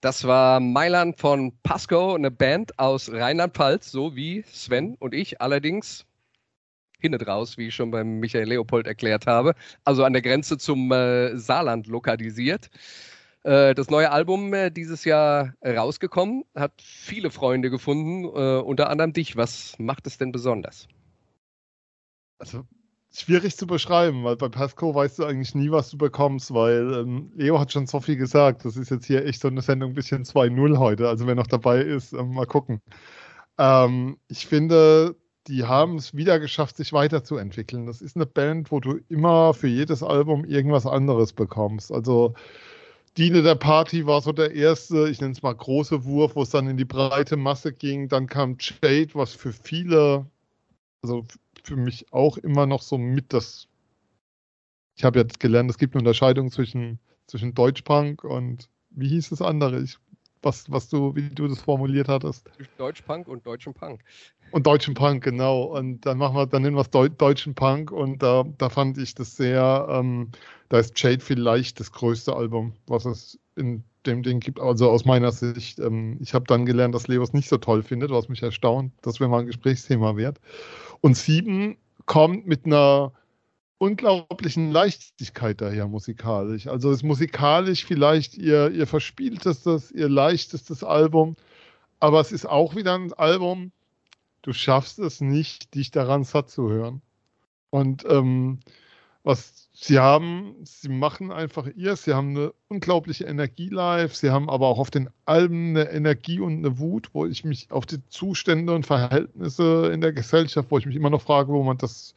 Das 0.00 0.24
war 0.24 0.60
Mailand 0.60 1.18
von 1.18 1.52
Pasco, 1.62 2.14
eine 2.14 2.30
Band 2.30 2.78
aus 2.78 3.12
Rheinland-Pfalz, 3.12 3.90
so 3.90 4.16
wie 4.16 4.42
Sven 4.50 4.96
und 4.98 5.12
ich 5.12 5.42
allerdings 5.42 6.06
hinten 7.00 7.22
raus, 7.22 7.58
wie 7.58 7.68
ich 7.68 7.74
schon 7.74 7.90
beim 7.90 8.18
Michael 8.18 8.48
Leopold 8.48 8.86
erklärt 8.86 9.26
habe, 9.26 9.54
also 9.84 10.04
an 10.04 10.14
der 10.14 10.22
Grenze 10.22 10.56
zum 10.56 10.90
äh, 10.90 11.36
Saarland 11.36 11.86
lokalisiert. 11.86 12.70
Äh, 13.42 13.74
das 13.74 13.90
neue 13.90 14.10
Album 14.10 14.54
äh, 14.54 14.70
dieses 14.70 15.04
Jahr 15.04 15.54
rausgekommen, 15.62 16.44
hat 16.54 16.72
viele 16.80 17.30
Freunde 17.30 17.68
gefunden, 17.68 18.24
äh, 18.24 18.60
unter 18.62 18.88
anderem 18.88 19.12
dich. 19.12 19.36
Was 19.36 19.78
macht 19.78 20.06
es 20.06 20.16
denn 20.16 20.32
besonders? 20.32 20.88
Also 22.38 22.64
schwierig 23.12 23.56
zu 23.56 23.66
beschreiben, 23.66 24.24
weil 24.24 24.36
bei 24.36 24.48
Pasco 24.48 24.94
weißt 24.94 25.18
du 25.18 25.24
eigentlich 25.24 25.54
nie, 25.54 25.70
was 25.70 25.90
du 25.90 25.98
bekommst, 25.98 26.54
weil 26.54 26.94
ähm, 26.94 27.32
Leo 27.34 27.58
hat 27.58 27.72
schon 27.72 27.86
so 27.86 28.00
viel 28.00 28.16
gesagt. 28.16 28.64
Das 28.64 28.76
ist 28.76 28.90
jetzt 28.90 29.06
hier 29.06 29.24
echt 29.26 29.40
so 29.40 29.48
eine 29.48 29.62
Sendung 29.62 29.90
ein 29.90 29.94
bisschen 29.94 30.24
2-0 30.24 30.78
heute. 30.78 31.08
Also 31.08 31.26
wer 31.26 31.34
noch 31.34 31.48
dabei 31.48 31.80
ist, 31.80 32.12
ähm, 32.12 32.34
mal 32.34 32.46
gucken. 32.46 32.80
Ähm, 33.58 34.16
ich 34.28 34.46
finde, 34.46 35.16
die 35.48 35.64
haben 35.64 35.96
es 35.96 36.14
wieder 36.14 36.38
geschafft, 36.38 36.76
sich 36.76 36.92
weiterzuentwickeln. 36.92 37.86
Das 37.86 38.00
ist 38.00 38.16
eine 38.16 38.26
Band, 38.26 38.70
wo 38.70 38.80
du 38.80 39.00
immer 39.08 39.54
für 39.54 39.68
jedes 39.68 40.02
Album 40.02 40.44
irgendwas 40.44 40.86
anderes 40.86 41.32
bekommst. 41.32 41.92
Also 41.92 42.34
Diene 43.16 43.42
der 43.42 43.56
Party 43.56 44.06
war 44.06 44.22
so 44.22 44.32
der 44.32 44.54
erste, 44.54 45.08
ich 45.08 45.20
nenne 45.20 45.32
es 45.32 45.42
mal 45.42 45.54
große 45.54 46.04
Wurf, 46.04 46.36
wo 46.36 46.42
es 46.42 46.50
dann 46.50 46.68
in 46.68 46.76
die 46.76 46.84
breite 46.84 47.36
Masse 47.36 47.72
ging. 47.72 48.08
Dann 48.08 48.28
kam 48.28 48.56
Jade, 48.60 49.10
was 49.14 49.34
für 49.34 49.52
viele, 49.52 50.26
also 51.02 51.26
für 51.64 51.76
mich 51.76 52.12
auch 52.12 52.36
immer 52.38 52.66
noch 52.66 52.82
so 52.82 52.98
mit 52.98 53.32
das. 53.32 53.68
Ich 54.96 55.04
habe 55.04 55.18
jetzt 55.18 55.40
gelernt, 55.40 55.70
es 55.70 55.78
gibt 55.78 55.94
eine 55.94 56.00
Unterscheidung 56.00 56.50
zwischen, 56.50 56.98
zwischen 57.26 57.54
Deutschpunk 57.54 58.24
und 58.24 58.68
wie 58.90 59.08
hieß 59.08 59.30
das 59.30 59.40
andere? 59.40 59.80
Ich, 59.80 59.98
was, 60.42 60.70
was 60.70 60.88
du, 60.88 61.14
wie 61.14 61.28
du 61.28 61.48
das 61.48 61.60
formuliert 61.60 62.08
hattest. 62.08 62.48
Zwischen 62.56 62.76
Deutschpunk 62.76 63.28
und 63.28 63.46
deutschem 63.46 63.74
Punk. 63.74 64.02
Und 64.52 64.66
deutschen 64.66 64.94
Punk, 64.94 65.22
genau. 65.22 65.62
Und 65.64 66.06
dann 66.06 66.18
machen 66.18 66.34
wir, 66.34 66.46
dann 66.46 66.62
nennen 66.62 66.76
wir 66.76 66.82
es 66.82 66.90
Deu 66.90 67.08
deutschen 67.08 67.54
Punk 67.54 67.92
und 67.92 68.22
da, 68.22 68.44
da 68.58 68.68
fand 68.68 68.98
ich 68.98 69.14
das 69.14 69.36
sehr, 69.36 69.86
ähm, 69.90 70.30
da 70.68 70.78
ist 70.78 71.00
Jade 71.00 71.20
vielleicht 71.20 71.80
das 71.80 71.92
größte 71.92 72.34
Album, 72.34 72.72
was 72.86 73.04
es 73.04 73.38
in 73.56 73.84
dem 74.06 74.22
Ding 74.22 74.40
gibt. 74.40 74.60
Also 74.60 74.90
aus 74.90 75.04
meiner 75.04 75.30
Sicht, 75.30 75.78
ähm, 75.78 76.18
ich 76.20 76.34
habe 76.34 76.46
dann 76.46 76.66
gelernt, 76.66 76.94
dass 76.94 77.06
Leo 77.06 77.22
es 77.22 77.32
nicht 77.32 77.48
so 77.48 77.58
toll 77.58 77.82
findet, 77.82 78.10
was 78.10 78.28
mich 78.28 78.42
erstaunt, 78.42 78.92
dass 79.02 79.20
wir 79.20 79.28
mal 79.28 79.40
ein 79.40 79.46
Gesprächsthema 79.46 80.16
wird. 80.16 80.40
Und 81.00 81.16
sieben 81.16 81.76
kommt 82.06 82.46
mit 82.46 82.66
einer 82.66 83.12
unglaublichen 83.78 84.70
Leichtigkeit 84.70 85.60
daher 85.60 85.88
musikalisch. 85.88 86.66
Also 86.66 86.90
ist 86.90 87.02
musikalisch 87.02 87.86
vielleicht 87.86 88.36
ihr, 88.36 88.70
ihr 88.70 88.86
verspieltestes, 88.86 89.90
ihr 89.90 90.08
leichtestes 90.08 90.84
Album, 90.84 91.36
aber 91.98 92.20
es 92.20 92.30
ist 92.30 92.46
auch 92.46 92.76
wieder 92.76 92.94
ein 92.94 93.12
Album, 93.14 93.72
du 94.42 94.52
schaffst 94.52 94.98
es 94.98 95.20
nicht, 95.20 95.74
dich 95.74 95.90
daran 95.90 96.24
satt 96.24 96.50
zu 96.50 96.68
hören. 96.68 97.00
Und 97.70 98.04
ähm, 98.06 98.60
was 99.22 99.69
sie 99.82 99.98
haben, 99.98 100.56
sie 100.62 100.90
machen 100.90 101.32
einfach 101.32 101.66
ihr, 101.74 101.96
sie 101.96 102.12
haben 102.12 102.36
eine 102.36 102.52
unglaubliche 102.68 103.24
Energie 103.24 103.70
live, 103.70 104.14
sie 104.14 104.30
haben 104.30 104.50
aber 104.50 104.68
auch 104.68 104.78
auf 104.78 104.90
den 104.90 105.08
Alben 105.24 105.70
eine 105.70 105.90
Energie 105.90 106.38
und 106.38 106.58
eine 106.58 106.78
Wut, 106.78 107.08
wo 107.14 107.24
ich 107.24 107.44
mich 107.44 107.72
auf 107.72 107.86
die 107.86 108.06
Zustände 108.08 108.74
und 108.74 108.84
Verhältnisse 108.84 109.90
in 109.90 110.02
der 110.02 110.12
Gesellschaft, 110.12 110.70
wo 110.70 110.76
ich 110.76 110.84
mich 110.84 110.96
immer 110.96 111.08
noch 111.08 111.22
frage, 111.22 111.50
wo 111.52 111.62
man 111.62 111.78
das, 111.78 112.14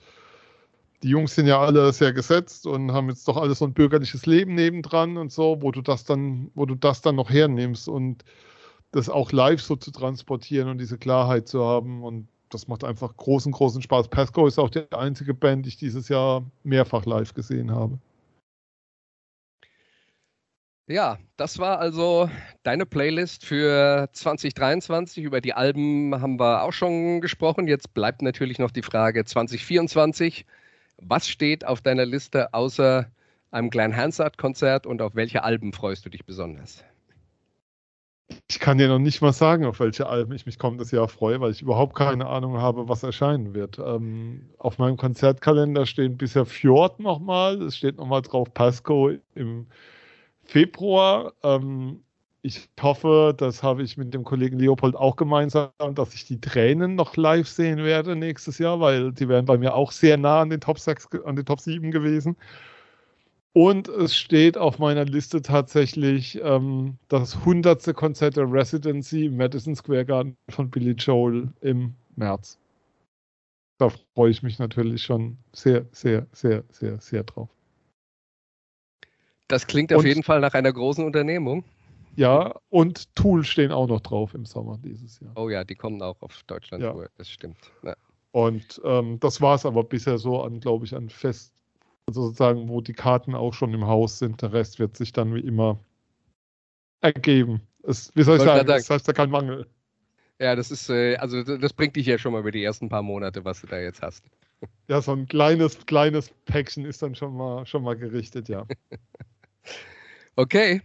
die 1.03 1.09
Jungs 1.09 1.35
sind 1.35 1.47
ja 1.47 1.61
alle 1.61 1.93
sehr 1.93 2.11
gesetzt 2.11 2.67
und 2.67 2.91
haben 2.91 3.07
jetzt 3.07 3.25
doch 3.29 3.37
alles 3.37 3.59
so 3.59 3.65
ein 3.65 3.73
bürgerliches 3.73 4.25
Leben 4.25 4.55
nebendran 4.55 5.15
und 5.15 5.31
so, 5.31 5.61
wo 5.61 5.71
du 5.71 5.81
das 5.81 6.03
dann, 6.03 6.51
wo 6.55 6.65
du 6.65 6.75
das 6.75 7.01
dann 7.01 7.15
noch 7.15 7.29
hernimmst 7.29 7.87
und 7.87 8.25
das 8.91 9.07
auch 9.07 9.31
live 9.31 9.61
so 9.61 9.77
zu 9.77 9.91
transportieren 9.91 10.67
und 10.67 10.79
diese 10.79 10.97
Klarheit 10.97 11.47
zu 11.47 11.63
haben. 11.63 12.03
Und 12.03 12.27
das 12.53 12.67
macht 12.67 12.83
einfach 12.83 13.15
großen, 13.15 13.51
großen 13.51 13.81
Spaß. 13.81 14.09
Pasco 14.09 14.47
ist 14.47 14.59
auch 14.59 14.69
die 14.69 14.91
einzige 14.91 15.33
Band, 15.33 15.65
die 15.65 15.69
ich 15.69 15.77
dieses 15.77 16.09
Jahr 16.09 16.43
mehrfach 16.63 17.05
live 17.05 17.33
gesehen 17.33 17.71
habe. 17.71 17.99
Ja, 20.87 21.17
das 21.37 21.59
war 21.59 21.79
also 21.79 22.29
deine 22.63 22.85
Playlist 22.85 23.45
für 23.45 24.09
2023. 24.11 25.23
Über 25.23 25.39
die 25.39 25.53
Alben 25.53 26.13
haben 26.21 26.37
wir 26.39 26.63
auch 26.63 26.73
schon 26.73 27.21
gesprochen. 27.21 27.67
Jetzt 27.67 27.93
bleibt 27.93 28.21
natürlich 28.21 28.59
noch 28.59 28.71
die 28.71 28.81
Frage 28.81 29.23
2024. 29.23 30.45
Was 30.97 31.29
steht 31.29 31.65
auf 31.65 31.81
deiner 31.81 32.05
Liste 32.05 32.53
außer 32.53 33.09
einem 33.51 33.69
kleinen 33.69 33.95
Hansard-Konzert 33.95 34.85
und 34.85 35.01
auf 35.01 35.15
welche 35.15 35.43
Alben 35.43 35.71
freust 35.71 36.05
du 36.05 36.09
dich 36.09 36.25
besonders? 36.25 36.83
Ich 38.47 38.59
kann 38.59 38.77
dir 38.77 38.87
noch 38.87 38.99
nicht 38.99 39.21
mal 39.21 39.33
sagen, 39.33 39.65
auf 39.65 39.79
welche 39.79 40.07
Alben 40.07 40.33
ich 40.33 40.45
mich 40.45 40.57
kommendes 40.57 40.91
Jahr 40.91 41.07
freue, 41.07 41.39
weil 41.41 41.51
ich 41.51 41.61
überhaupt 41.61 41.95
keine 41.95 42.27
Ahnung 42.27 42.57
habe, 42.57 42.87
was 42.87 43.03
erscheinen 43.03 43.53
wird. 43.53 43.79
Ähm, 43.79 44.49
auf 44.57 44.77
meinem 44.77 44.97
Konzertkalender 44.97 45.85
stehen 45.85 46.17
bisher 46.17 46.45
Fjord 46.45 46.99
nochmal, 46.99 47.61
es 47.61 47.77
steht 47.77 47.97
nochmal 47.97 48.21
drauf 48.21 48.53
Pasco 48.53 49.11
im 49.35 49.67
Februar. 50.43 51.33
Ähm, 51.43 52.03
ich 52.41 52.69
hoffe, 52.81 53.33
das 53.37 53.63
habe 53.63 53.83
ich 53.83 53.97
mit 53.97 54.13
dem 54.13 54.23
Kollegen 54.23 54.59
Leopold 54.59 54.95
auch 54.95 55.15
gemeinsam, 55.15 55.71
dass 55.95 56.13
ich 56.13 56.25
die 56.25 56.41
Tränen 56.41 56.95
noch 56.95 57.15
live 57.15 57.47
sehen 57.47 57.79
werde 57.79 58.15
nächstes 58.15 58.57
Jahr, 58.57 58.79
weil 58.81 59.13
die 59.13 59.29
wären 59.29 59.45
bei 59.45 59.57
mir 59.57 59.73
auch 59.75 59.91
sehr 59.91 60.17
nah 60.17 60.41
an 60.41 60.49
den 60.49 60.59
Top 60.59 60.79
6, 60.79 61.07
an 61.25 61.37
den 61.37 61.45
Top 61.45 61.61
7 61.61 61.91
gewesen. 61.91 62.35
Und 63.53 63.87
es 63.87 64.15
steht 64.15 64.57
auf 64.57 64.79
meiner 64.79 65.05
Liste 65.05 65.43
tatsächlich 65.43 66.41
ähm, 66.43 66.97
das 67.07 67.35
100. 67.37 67.95
Konzert 67.95 68.35
der 68.35 68.51
Residency 68.51 69.25
im 69.25 69.37
Madison 69.37 69.75
Square 69.75 70.05
Garden 70.05 70.35
von 70.49 70.71
Billy 70.71 70.93
Joel 70.93 71.53
im 71.61 71.93
März. 72.15 72.57
Da 73.77 73.89
freue 74.15 74.31
ich 74.31 74.41
mich 74.41 74.57
natürlich 74.57 75.03
schon 75.03 75.37
sehr, 75.51 75.85
sehr, 75.91 76.25
sehr, 76.31 76.63
sehr, 76.71 76.99
sehr 76.99 77.23
drauf. 77.23 77.49
Das 79.47 79.67
klingt 79.67 79.93
auf 79.93 79.99
und, 79.99 80.07
jeden 80.07 80.23
Fall 80.23 80.39
nach 80.39 80.55
einer 80.55 80.73
großen 80.73 81.05
Unternehmung. 81.05 81.63
Ja, 82.15 82.55
und 82.69 83.15
Tool 83.15 83.43
stehen 83.43 83.71
auch 83.71 83.87
noch 83.87 84.01
drauf 84.01 84.33
im 84.33 84.45
Sommer 84.45 84.79
dieses 84.83 85.19
Jahr. 85.19 85.31
Oh 85.35 85.49
ja, 85.49 85.63
die 85.63 85.75
kommen 85.75 86.01
auch 86.01 86.19
auf 86.21 86.41
Deutschland. 86.43 86.83
Ja. 86.83 86.95
Das 87.17 87.29
stimmt. 87.29 87.71
Ja. 87.83 87.95
Und 88.31 88.81
ähm, 88.83 89.19
das 89.19 89.41
war 89.41 89.55
es 89.55 89.65
aber 89.65 89.83
bisher 89.83 90.17
so 90.17 90.41
an, 90.41 90.59
glaube 90.59 90.85
ich, 90.85 90.95
an 90.95 91.09
fest 91.09 91.52
also 92.07 92.23
sozusagen, 92.27 92.69
wo 92.69 92.81
die 92.81 92.93
Karten 92.93 93.35
auch 93.35 93.53
schon 93.53 93.73
im 93.73 93.87
Haus 93.87 94.19
sind. 94.19 94.41
Der 94.41 94.53
Rest 94.53 94.79
wird 94.79 94.97
sich 94.97 95.13
dann 95.13 95.33
wie 95.33 95.39
immer 95.39 95.79
ergeben. 97.01 97.61
Es, 97.83 98.11
wie 98.15 98.23
soll 98.23 98.37
ich 98.37 98.43
sagen, 98.43 98.65
das 98.67 98.89
heißt 98.89 99.07
ja 99.07 99.13
kein 99.13 99.29
Mangel. 99.29 99.67
Ja, 100.39 100.55
das 100.55 100.71
ist, 100.71 100.89
äh, 100.89 101.15
also 101.17 101.43
das 101.43 101.73
bringt 101.73 101.95
dich 101.95 102.07
ja 102.07 102.17
schon 102.17 102.33
mal 102.33 102.39
über 102.39 102.51
die 102.51 102.63
ersten 102.63 102.89
paar 102.89 103.03
Monate, 103.03 103.45
was 103.45 103.61
du 103.61 103.67
da 103.67 103.79
jetzt 103.79 104.01
hast. 104.01 104.25
Ja, 104.87 105.01
so 105.01 105.11
ein 105.11 105.27
kleines, 105.27 105.85
kleines 105.87 106.29
Päckchen 106.45 106.85
ist 106.85 107.01
dann 107.01 107.15
schon 107.15 107.35
mal, 107.35 107.65
schon 107.65 107.83
mal 107.83 107.97
gerichtet, 107.97 108.47
ja. 108.47 108.65
okay. 110.37 110.81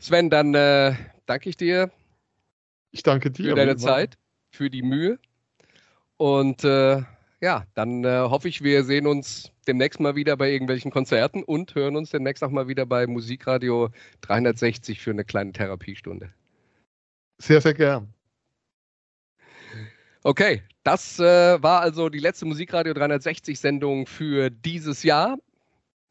Sven, 0.00 0.30
dann 0.30 0.52
äh, 0.52 0.96
danke 1.26 1.48
ich 1.48 1.56
dir. 1.56 1.92
Ich 2.90 3.04
danke 3.04 3.30
dir. 3.30 3.50
Für 3.50 3.54
deine 3.54 3.76
Zeit, 3.76 4.18
für 4.50 4.68
die 4.68 4.82
Mühe. 4.82 5.20
Und 6.16 6.64
äh, 6.64 7.02
ja, 7.40 7.64
dann 7.74 8.02
äh, 8.02 8.18
hoffe 8.22 8.48
ich, 8.48 8.64
wir 8.64 8.82
sehen 8.82 9.06
uns 9.06 9.52
demnächst 9.68 10.00
mal 10.00 10.16
wieder 10.16 10.36
bei 10.36 10.50
irgendwelchen 10.50 10.90
Konzerten 10.90 11.42
und 11.42 11.74
hören 11.74 11.96
uns 11.96 12.10
demnächst 12.10 12.42
auch 12.42 12.50
mal 12.50 12.66
wieder 12.66 12.86
bei 12.86 13.06
Musikradio 13.06 13.90
360 14.22 15.00
für 15.00 15.10
eine 15.10 15.24
kleine 15.24 15.52
Therapiestunde. 15.52 16.30
Sehr, 17.38 17.60
sehr 17.60 17.74
gern. 17.74 18.12
Okay, 20.24 20.62
das 20.82 21.20
äh, 21.20 21.62
war 21.62 21.80
also 21.80 22.08
die 22.08 22.18
letzte 22.18 22.44
Musikradio 22.44 22.92
360 22.94 23.60
Sendung 23.60 24.06
für 24.06 24.50
dieses 24.50 25.02
Jahr. 25.02 25.38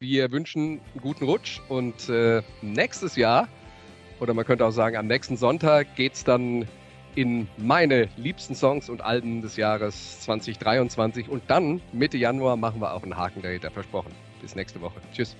Wir 0.00 0.30
wünschen 0.32 0.80
einen 0.92 1.02
guten 1.02 1.24
Rutsch 1.24 1.60
und 1.68 2.08
äh, 2.08 2.42
nächstes 2.62 3.16
Jahr, 3.16 3.48
oder 4.20 4.32
man 4.32 4.44
könnte 4.44 4.64
auch 4.64 4.70
sagen, 4.70 4.96
am 4.96 5.08
nächsten 5.08 5.36
Sonntag 5.36 5.96
geht 5.96 6.14
es 6.14 6.24
dann 6.24 6.66
in 7.18 7.48
meine 7.56 8.08
liebsten 8.16 8.54
Songs 8.54 8.88
und 8.88 9.00
Alben 9.00 9.42
des 9.42 9.56
Jahres 9.56 10.20
2023. 10.20 11.28
Und 11.28 11.42
dann, 11.48 11.80
Mitte 11.92 12.16
Januar, 12.16 12.56
machen 12.56 12.80
wir 12.80 12.94
auch 12.94 13.02
einen 13.02 13.16
Haken 13.16 13.42
dahinter, 13.42 13.72
versprochen. 13.72 14.12
Bis 14.40 14.54
nächste 14.54 14.80
Woche. 14.80 15.00
Tschüss. 15.12 15.34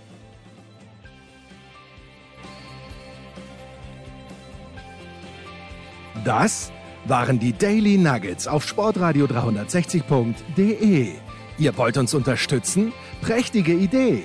Das 6.24 6.72
waren 7.04 7.38
die 7.38 7.52
Daily 7.52 7.96
Nuggets 7.96 8.48
auf 8.48 8.66
sportradio 8.66 9.26
360.de. 9.26 11.12
Ihr 11.58 11.76
wollt 11.76 11.96
uns 11.96 12.12
unterstützen? 12.12 12.92
Prächtige 13.20 13.72
Idee! 13.72 14.24